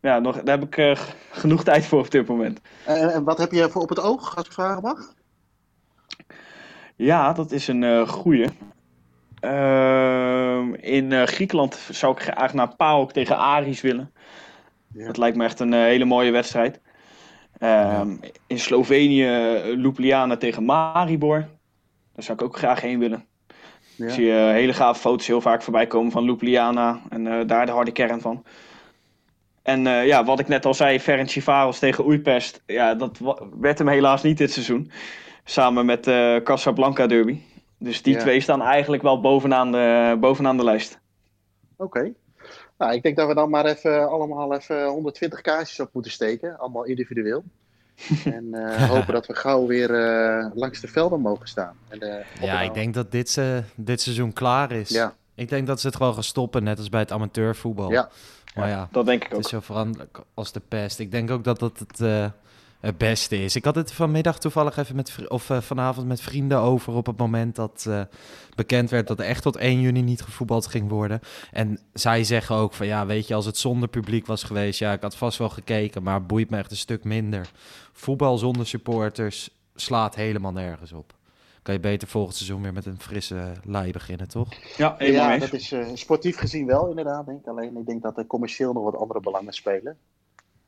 ja, 0.00 0.18
nog, 0.18 0.42
daar 0.42 0.58
heb 0.58 0.74
ik 0.76 0.98
genoeg 1.30 1.64
tijd 1.64 1.86
voor 1.86 1.98
op 1.98 2.10
dit 2.10 2.26
moment. 2.28 2.60
En, 2.84 3.24
wat 3.24 3.38
heb 3.38 3.52
je 3.52 3.70
voor 3.70 3.82
op 3.82 3.88
het 3.88 4.00
oog, 4.00 4.36
als 4.36 4.46
ik 4.46 4.52
vragen 4.52 4.82
mag? 4.82 5.12
Ja, 6.96 7.32
dat 7.32 7.52
is 7.52 7.68
een 7.68 8.08
goeie. 8.08 8.48
Uh, 9.40 10.60
in 10.80 11.26
Griekenland 11.26 11.78
zou 11.90 12.12
ik 12.12 12.22
graag 12.22 12.54
naar 12.54 12.76
PAOK 12.76 13.12
tegen 13.12 13.36
Aris 13.36 13.80
willen. 13.80 14.12
Ja. 14.92 15.06
Dat 15.06 15.16
lijkt 15.16 15.36
me 15.36 15.44
echt 15.44 15.60
een 15.60 15.72
hele 15.72 16.04
mooie 16.04 16.30
wedstrijd. 16.30 16.80
Ja. 17.58 18.06
In 18.46 18.58
Slovenië 18.58 19.26
Ljubljana 19.76 20.36
tegen 20.36 20.64
Maribor. 20.64 21.38
Daar 22.14 22.24
zou 22.24 22.38
ik 22.38 22.44
ook 22.44 22.56
graag 22.56 22.80
heen 22.80 22.98
willen. 22.98 23.24
Ja. 23.96 24.04
Ik 24.04 24.10
zie 24.10 24.30
hele 24.30 24.72
gave 24.72 25.00
foto's 25.00 25.26
heel 25.26 25.40
vaak 25.40 25.62
voorbij 25.62 25.86
komen 25.86 26.12
van 26.12 26.24
Ljubljana. 26.24 27.00
En 27.08 27.46
daar 27.46 27.66
de 27.66 27.72
harde 27.72 27.92
kern 27.92 28.20
van. 28.20 28.44
En 29.64 29.86
uh, 29.86 30.06
ja, 30.06 30.24
wat 30.24 30.40
ik 30.40 30.48
net 30.48 30.66
al 30.66 30.74
zei, 30.74 31.00
Ferencvaros 31.00 31.78
tegen 31.78 32.06
Oeipest. 32.06 32.62
Ja, 32.66 32.94
dat 32.94 33.20
werd 33.60 33.78
hem 33.78 33.88
helaas 33.88 34.22
niet 34.22 34.38
dit 34.38 34.52
seizoen. 34.52 34.90
Samen 35.44 35.86
met 35.86 36.04
de 36.04 36.40
Casablanca 36.44 37.06
derby. 37.06 37.40
Dus 37.78 38.02
die 38.02 38.14
ja. 38.14 38.20
twee 38.20 38.40
staan 38.40 38.62
eigenlijk 38.62 39.02
wel 39.02 39.20
bovenaan 39.20 39.72
de, 39.72 40.16
bovenaan 40.20 40.56
de 40.56 40.64
lijst. 40.64 41.00
Oké. 41.76 41.98
Okay. 41.98 42.14
Nou, 42.84 42.96
ik 42.96 43.02
denk 43.02 43.16
dat 43.16 43.28
we 43.28 43.34
dan 43.34 43.50
maar 43.50 43.64
even 43.64 44.08
allemaal 44.08 44.54
even 44.54 44.86
120 44.86 45.40
kaartjes 45.40 45.80
op 45.80 45.88
moeten 45.92 46.12
steken. 46.12 46.58
Allemaal 46.58 46.84
individueel. 46.84 47.44
en 48.24 48.54
eh, 48.54 48.88
hopen 48.88 49.12
dat 49.14 49.26
we 49.26 49.34
gauw 49.34 49.66
weer 49.66 49.94
eh, 49.94 50.46
langs 50.54 50.80
de 50.80 50.88
velden 50.88 51.20
mogen 51.20 51.48
staan. 51.48 51.76
En, 51.88 52.00
eh, 52.00 52.24
Ja, 52.42 52.60
ik 52.60 52.74
denk 52.74 52.94
dat 52.94 53.10
dit, 53.12 53.30
se- 53.30 53.62
dit 53.74 54.00
seizoen 54.00 54.32
klaar 54.32 54.72
is. 54.72 54.88
Ja, 54.88 55.14
Ik 55.34 55.48
denk 55.48 55.66
dat 55.66 55.80
ze 55.80 55.86
het 55.86 55.96
gewoon 55.96 56.14
gaan 56.14 56.22
stoppen, 56.22 56.62
net 56.62 56.78
als 56.78 56.88
bij 56.88 57.00
het 57.00 57.12
amateurvoetbal. 57.12 57.90
ja. 57.90 58.08
Maar 58.54 58.68
ja, 58.68 58.88
Dat 58.92 59.06
denk 59.06 59.24
ik 59.24 59.28
het 59.30 59.38
is 59.38 59.44
ook. 59.44 59.50
zo 59.50 59.60
veranderlijk 59.60 60.18
als 60.34 60.52
de 60.52 60.60
pest. 60.68 60.98
Ik 60.98 61.10
denk 61.10 61.30
ook 61.30 61.44
dat 61.44 61.58
dat 61.58 61.78
het, 61.78 62.00
eh, 62.00 62.26
het 62.84 62.98
beste 62.98 63.36
is. 63.36 63.56
Ik 63.56 63.64
had 63.64 63.74
het 63.74 63.92
vanmiddag 63.92 64.38
toevallig 64.38 64.76
even 64.76 64.96
met, 64.96 65.28
of 65.28 65.50
eh, 65.50 65.60
vanavond 65.60 66.06
met 66.06 66.20
vrienden 66.20 66.58
over 66.58 66.94
op 66.94 67.06
het 67.06 67.16
moment 67.16 67.56
dat 67.56 67.84
eh, 67.88 68.00
bekend 68.54 68.90
werd 68.90 69.06
dat 69.06 69.18
er 69.18 69.24
echt 69.24 69.42
tot 69.42 69.56
1 69.56 69.80
juni 69.80 70.02
niet 70.02 70.22
gevoetbald 70.22 70.66
ging 70.66 70.88
worden. 70.88 71.20
En 71.50 71.78
zij 71.92 72.24
zeggen 72.24 72.56
ook 72.56 72.72
van 72.72 72.86
ja, 72.86 73.06
weet 73.06 73.28
je, 73.28 73.34
als 73.34 73.46
het 73.46 73.56
zonder 73.56 73.88
publiek 73.88 74.26
was 74.26 74.42
geweest, 74.42 74.78
ja, 74.78 74.92
ik 74.92 75.02
had 75.02 75.16
vast 75.16 75.38
wel 75.38 75.48
gekeken, 75.48 76.02
maar 76.02 76.14
het 76.14 76.26
boeit 76.26 76.50
me 76.50 76.56
echt 76.56 76.70
een 76.70 76.76
stuk 76.76 77.04
minder. 77.04 77.50
Voetbal 77.92 78.38
zonder 78.38 78.66
supporters 78.66 79.50
slaat 79.74 80.14
helemaal 80.14 80.52
nergens 80.52 80.92
op. 80.92 81.14
Kan 81.62 81.74
je 81.74 81.80
beter 81.80 82.08
volgend 82.08 82.36
seizoen 82.36 82.62
weer 82.62 82.72
met 82.72 82.86
een 82.86 83.00
frisse 83.00 83.52
lei 83.62 83.92
beginnen, 83.92 84.28
toch? 84.28 84.48
Ja, 84.76 84.94
helemaal 84.98 85.30
ja 85.30 85.38
dat 85.38 85.52
is 85.52 85.72
eh, 85.72 85.86
sportief 85.94 86.36
gezien 86.36 86.66
wel 86.66 86.88
inderdaad. 86.88 87.26
Denk 87.26 87.40
ik. 87.40 87.46
Alleen 87.46 87.76
ik 87.76 87.86
denk 87.86 88.02
dat 88.02 88.18
er 88.18 88.26
commercieel 88.26 88.72
nog 88.72 88.84
wat 88.84 88.96
andere 88.96 89.20
belangen 89.20 89.52
spelen. 89.52 89.98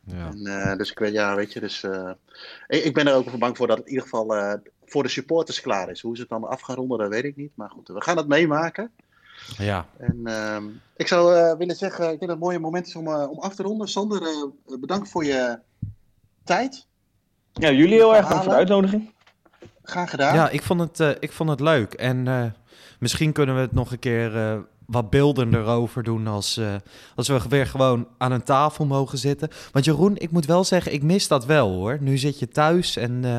Ja. 0.06 0.30
En, 0.30 0.46
eh, 0.46 0.76
dus 0.76 0.90
ik 0.90 0.98
weet, 0.98 1.12
ja, 1.12 1.34
weet 1.34 1.52
je, 1.52 1.60
dus 1.60 1.82
eh, 1.82 2.10
ik, 2.66 2.84
ik 2.84 2.94
ben 2.94 3.06
er 3.06 3.14
ook 3.14 3.30
voor 3.30 3.38
bang 3.38 3.56
voor 3.56 3.66
dat 3.66 3.76
het 3.76 3.86
in 3.86 3.92
ieder 3.92 4.08
geval 4.08 4.36
eh, 4.36 4.54
voor 4.84 5.02
de 5.02 5.08
supporters 5.08 5.60
klaar 5.60 5.90
is. 5.90 6.00
Hoe 6.00 6.14
ze 6.14 6.20
het 6.20 6.30
dan 6.30 6.44
af 6.44 6.60
gaan 6.60 6.76
ronden, 6.76 6.98
dat 6.98 7.08
weet 7.08 7.24
ik 7.24 7.36
niet. 7.36 7.52
Maar 7.54 7.70
goed, 7.70 7.88
we 7.88 8.02
gaan 8.02 8.16
het 8.16 8.28
meemaken. 8.28 8.90
ja. 9.58 9.86
En 9.98 10.20
ehm, 10.24 10.64
ik 10.96 11.08
zou 11.08 11.36
eh, 11.36 11.56
willen 11.56 11.76
zeggen, 11.76 12.04
ik 12.04 12.08
denk 12.08 12.20
dat 12.20 12.28
het 12.28 12.38
een 12.38 12.44
mooie 12.44 12.58
moment 12.58 12.86
is 12.86 12.96
om, 12.96 13.08
om 13.08 13.38
af 13.38 13.54
te 13.54 13.62
ronden. 13.62 13.88
Sander, 13.88 14.22
eh, 14.22 14.78
bedankt 14.80 15.08
voor 15.08 15.24
je 15.24 15.58
tijd. 16.44 16.86
Ja, 17.52 17.70
jullie 17.70 17.94
heel 17.94 18.14
erg 18.14 18.22
bedankt 18.22 18.44
voor 18.44 18.52
de 18.52 18.58
uitnodiging. 18.58 19.14
Graag 19.86 20.10
gedaan. 20.10 20.34
Ja, 20.34 20.48
ik 20.48 20.62
vond 20.62 20.80
het, 20.80 21.00
eh, 21.00 21.10
ik 21.20 21.32
vond 21.32 21.50
het 21.50 21.60
leuk. 21.60 21.92
En 21.92 22.28
eh, 22.28 22.44
misschien 22.98 23.32
kunnen 23.32 23.54
we 23.54 23.60
het 23.60 23.72
nog 23.72 23.92
een 23.92 23.98
keer 23.98 24.36
eh, 24.36 24.58
wat 24.86 25.10
beeldender 25.10 25.64
over 25.66 26.02
doen 26.02 26.26
als, 26.26 26.56
eh, 26.56 26.74
als 27.14 27.28
we 27.28 27.40
weer 27.48 27.66
gewoon 27.66 28.06
aan 28.18 28.32
een 28.32 28.42
tafel 28.42 28.86
mogen 28.86 29.18
zitten. 29.18 29.48
Want 29.72 29.84
Jeroen, 29.84 30.16
ik 30.16 30.30
moet 30.30 30.46
wel 30.46 30.64
zeggen, 30.64 30.92
ik 30.92 31.02
mis 31.02 31.28
dat 31.28 31.44
wel 31.44 31.70
hoor. 31.72 31.98
Nu 32.00 32.18
zit 32.18 32.38
je 32.38 32.48
thuis 32.48 32.96
en 32.96 33.24
eh, 33.24 33.38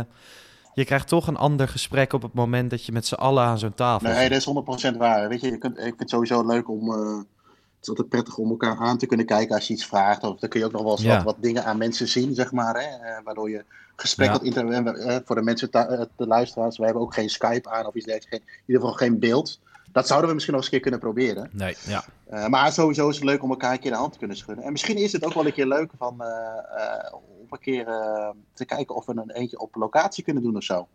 je 0.74 0.86
krijgt 0.86 1.08
toch 1.08 1.28
een 1.28 1.38
ander 1.38 1.68
gesprek 1.68 2.14
op 2.14 2.22
het 2.22 2.34
moment 2.34 2.70
dat 2.70 2.86
je 2.86 2.92
met 2.92 3.06
z'n 3.06 3.14
allen 3.14 3.44
aan 3.44 3.60
zo'n 3.60 3.74
tafel 3.74 4.08
Nee, 4.10 4.20
zit. 4.22 4.30
dat 4.30 4.40
is 4.40 4.92
100% 4.94 4.98
waar. 4.98 5.30
Weet 5.30 5.42
je, 5.42 5.50
je 5.52 5.58
kunt, 5.58 5.78
ik 5.78 5.84
vind 5.84 6.00
het 6.00 6.10
sowieso 6.10 6.46
leuk 6.46 6.70
om. 6.70 6.94
eh, 6.94 7.18
het 7.18 7.86
is 7.86 7.90
altijd 7.90 8.10
prettig 8.10 8.38
om 8.38 8.50
elkaar 8.50 8.78
aan 8.78 8.98
te 8.98 9.06
kunnen 9.06 9.26
kijken 9.26 9.56
als 9.56 9.68
je 9.68 9.74
iets 9.74 9.86
vraagt. 9.86 10.24
Of 10.24 10.40
dan 10.40 10.50
kun 10.50 10.60
je 10.60 10.66
ook 10.66 10.72
nog 10.72 10.82
wel 10.82 10.92
eens 10.92 11.02
Ja. 11.02 11.16
wat, 11.16 11.24
wat 11.24 11.36
dingen 11.40 11.66
aan 11.66 11.78
mensen 11.78 12.08
zien, 12.08 12.34
zeg 12.36 12.52
maar. 12.52 12.76
Hè, 12.76 13.22
waardoor 13.24 13.50
je 13.50 13.64
gesprek 13.96 14.28
Ja. 14.28 14.34
wat 14.34 14.44
inter- 14.44 15.22
voor 15.26 15.36
de 15.36 15.42
mensen, 15.42 15.70
de 15.72 16.28
luisteraars. 16.28 16.78
We 16.78 16.84
hebben 16.84 17.02
ook 17.04 17.14
geen 17.14 17.30
Skype 17.30 17.70
aan 17.70 17.86
of 17.86 17.94
iets 17.96 18.06
dergelijks. 18.06 18.46
In 18.46 18.64
ieder 18.66 18.82
geval 18.82 18.98
geen 18.98 19.20
beeld. 19.20 19.60
Dat 19.98 20.08
zouden 20.08 20.28
we 20.30 20.34
misschien 20.36 20.56
nog 20.56 20.64
eens 20.64 20.74
een 20.74 20.82
keer 20.82 20.92
kunnen 20.92 21.00
proberen. 21.14 21.50
Nee, 21.54 21.76
ja. 21.88 22.04
Eh, 22.30 22.48
maar 22.48 22.72
sowieso 22.72 23.10
is 23.10 23.16
het 23.16 23.24
leuk 23.24 23.44
om 23.44 23.50
elkaar 23.50 23.72
een 23.72 23.80
keer 23.80 23.92
de 23.92 23.98
hand 23.98 24.12
te 24.12 24.18
kunnen 24.18 24.38
schudden. 24.38 24.64
En 24.66 24.72
misschien 24.72 24.98
is 24.98 25.12
het 25.12 25.26
ook 25.26 25.34
wel 25.34 25.46
een 25.46 25.54
keer 25.54 25.66
leuk 25.68 25.92
van, 25.98 26.22
eh, 26.22 26.28
eh, 26.28 27.14
om 27.14 27.22
een 27.50 27.60
keer 27.60 27.88
eh, 27.88 28.30
te 28.54 28.66
kijken 28.66 28.96
of 28.96 29.06
we 29.06 29.14
een 29.16 29.32
eentje 29.32 29.60
op 29.60 29.76
locatie 29.76 30.24
kunnen 30.24 30.44
doen 30.44 30.56
of 30.56 30.64
zo. 30.64 30.88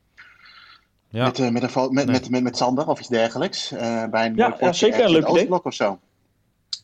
ja. 1.08 1.24
Met, 1.24 1.38
eh, 1.38 1.48
met, 1.50 1.62
een, 1.62 1.70
met, 1.94 2.06
Nee. 2.06 2.06
met, 2.06 2.30
met, 2.30 2.42
met 2.42 2.56
Sander 2.56 2.86
of 2.88 2.98
iets 2.98 3.08
dergelijks. 3.08 3.72
eh, 3.72 4.04
bij 4.04 4.26
een 4.26 4.34
Ja, 4.36 4.72
zeker 4.72 5.04
een 5.04 5.10
leuk 5.10 5.22
idee. 5.22 5.32
Oostblok 5.34 5.64
of 5.64 5.74
zo. 5.74 5.98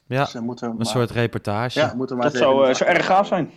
ja. 0.07 0.25
Dus, 0.25 0.33
moeten 0.35 0.64
we 0.66 0.71
Een 0.71 0.77
maar- 0.77 0.87
soort 0.87 1.11
reportage. 1.11 1.79
Ja, 1.79 1.95
moeten 1.95 2.16
we 2.16 2.23
maar 2.23 2.31
Dat 2.33 2.41
zou, 2.41 2.75
zou 2.75 2.91
erg 2.91 3.07
gaaf 3.07 3.27
zijn. 3.27 3.51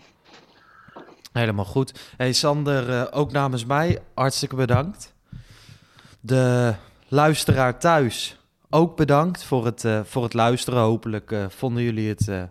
Helemaal 1.34 1.66
goed. 1.66 2.00
Hey 2.18 2.34
Sander, 2.34 2.90
eh, 2.90 3.08
ook 3.20 3.32
namens 3.32 3.66
mij 3.66 4.00
hartstikke 4.14 4.56
bedankt. 4.56 5.14
De 6.20 6.74
luisteraar 7.08 7.80
thuis 7.80 8.40
ook 8.72 8.96
bedankt 8.96 9.44
voor 9.44 9.66
het, 9.66 9.86
eh, 9.86 10.00
voor 10.04 10.24
het 10.24 10.34
luisteren. 10.34 10.80
Hopelijk 10.80 11.32
eh, 11.32 11.46
vonden 11.50 11.84
jullie 11.84 12.10
het 12.10 12.28
eh, 12.28 12.44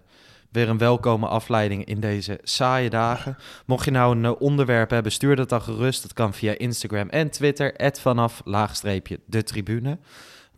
weer 0.50 0.68
een 0.68 0.78
welkome 0.78 1.26
afleiding 1.26 1.84
in 1.84 2.00
deze 2.00 2.38
saaie 2.42 2.90
dagen. 2.90 3.36
Mocht 3.66 3.84
je 3.84 3.90
nou 3.90 4.16
een 4.16 4.36
onderwerp 4.36 4.90
hebben, 4.90 5.12
stuur 5.12 5.36
dat 5.36 5.48
dan 5.48 5.62
gerust. 5.62 6.02
Dat 6.02 6.12
kan 6.12 6.34
via 6.34 6.58
Instagram 6.58 7.08
en 7.08 7.30
Twitter, 7.30 7.92
vanaf 7.92 8.42
laagstreepje 8.44 9.20
de 9.26 9.42
tribune. 9.42 9.98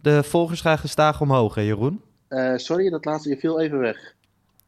De 0.00 0.22
volgers 0.22 0.60
gaan 0.60 0.78
gestaag 0.78 1.20
omhoog, 1.20 1.54
hè 1.54 1.60
Jeroen? 1.60 2.02
Sorry, 2.56 2.90
dat 2.90 3.04
laatste, 3.04 3.28
je 3.28 3.36
viel 3.36 3.60
even 3.60 3.78
weg. 3.78 4.14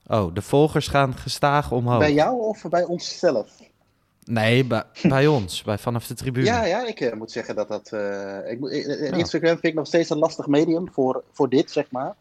Oh, 0.07 0.35
de 0.35 0.43
volgers 0.43 0.89
gaan 0.89 1.15
gestaag 1.15 1.73
omhoog. 1.73 1.99
Bij 1.99 2.13
jou 2.13 2.41
of 2.41 2.65
bij 2.69 2.85
onszelf? 2.85 3.51
Nee, 4.25 4.65
bij, 4.65 4.83
bij 5.03 5.27
ons, 5.27 5.63
bij 5.63 5.79
vanaf 5.79 6.07
de 6.07 6.15
tribune. 6.15 6.47
Ja, 6.47 6.65
ja, 6.65 6.87
ik 6.87 7.01
eh, 7.01 7.13
moet 7.13 7.31
zeggen 7.33 7.55
dat 7.55 7.69
dat... 7.69 7.93
eh, 7.93 8.51
ik, 8.51 8.59
Ja. 8.61 9.17
Instagram 9.17 9.51
vind 9.51 9.65
ik 9.65 9.75
nog 9.75 9.87
steeds 9.87 10.11
een 10.11 10.19
lastig 10.19 10.47
medium 10.47 10.89
voor, 10.93 11.23
voor 11.33 11.49
dit, 11.49 11.71
zeg 11.71 11.91
maar. 11.91 12.15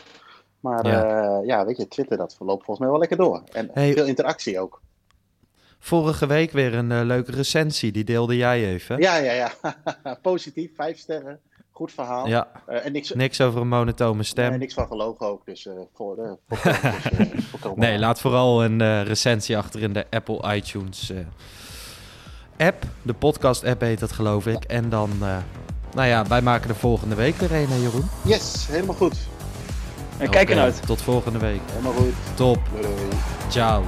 Maar 0.60 0.88
Ja. 0.88 1.42
ja. 1.46 1.66
weet 1.66 1.78
je, 1.78 1.88
Twitter, 1.88 2.18
dat 2.18 2.36
verloopt 2.36 2.66
volgens 2.66 2.80
mij 2.80 2.90
wel 2.90 3.00
lekker 3.00 3.18
door. 3.18 3.44
En 3.52 3.70
Hey. 3.74 3.94
veel 3.94 4.06
interactie 4.06 4.60
ook. 4.60 4.82
Vorige 5.80 6.26
week 6.28 6.52
weer 6.52 6.74
een 6.74 7.06
leuke 7.06 7.32
recensie, 7.32 7.92
die 7.92 8.04
deelde 8.04 8.36
jij 8.38 8.66
even. 8.68 8.98
Ja, 9.02 9.16
ja, 9.18 9.32
ja. 9.32 9.52
Positief, 10.22 10.72
vijf 10.76 10.98
sterren. 10.98 11.40
Goed 11.72 11.92
verhaal. 11.92 12.28
Ja, 12.28 12.48
en 12.66 12.92
niks, 12.92 13.14
niks 13.14 13.42
over 13.42 13.62
een 13.62 13.68
monotone 13.68 14.24
stem. 14.24 14.52
en 14.54 14.60
niks 14.60 14.74
van 14.74 14.88
gelogen 14.88 15.28
ook. 15.28 15.46
Dus 15.46 15.68
voor, 15.94 16.16
volkomen, 16.48 17.80
dus, 17.80 17.88
Nee, 17.88 18.00
laat 18.00 18.20
vooral 18.22 18.64
een 18.64 19.04
recensie 19.04 19.58
achter 19.58 19.82
in 19.82 19.94
de 19.94 20.06
Apple 20.10 20.56
iTunes 20.56 21.12
app. 22.58 22.84
De 23.02 23.14
podcast 23.14 23.64
app 23.64 23.82
heet 23.82 24.00
dat 24.00 24.12
geloof 24.12 24.48
ik. 24.48 24.64
En 24.64 24.90
dan, 24.90 25.10
eh, 25.22 25.36
nou 25.94 26.08
ja, 26.08 26.28
wij 26.28 26.42
maken 26.42 26.68
de 26.68 26.76
volgende 26.76 27.16
week 27.16 27.36
weer 27.36 27.54
een, 27.54 27.70
hè, 27.70 27.76
Jeroen. 27.76 28.10
Yes, 28.22 28.68
helemaal 28.70 28.96
goed. 28.96 29.16
En 30.18 30.30
kijk 30.30 30.50
Oké, 30.50 30.58
eruit. 30.58 30.82
Tot 30.86 31.02
volgende 31.02 31.40
week. 31.40 31.62
Helemaal 31.72 31.94
goed. 31.94 32.14
Top. 32.34 32.60
Doei, 32.72 32.84
doei. 32.84 33.08
Ciao. 33.50 33.84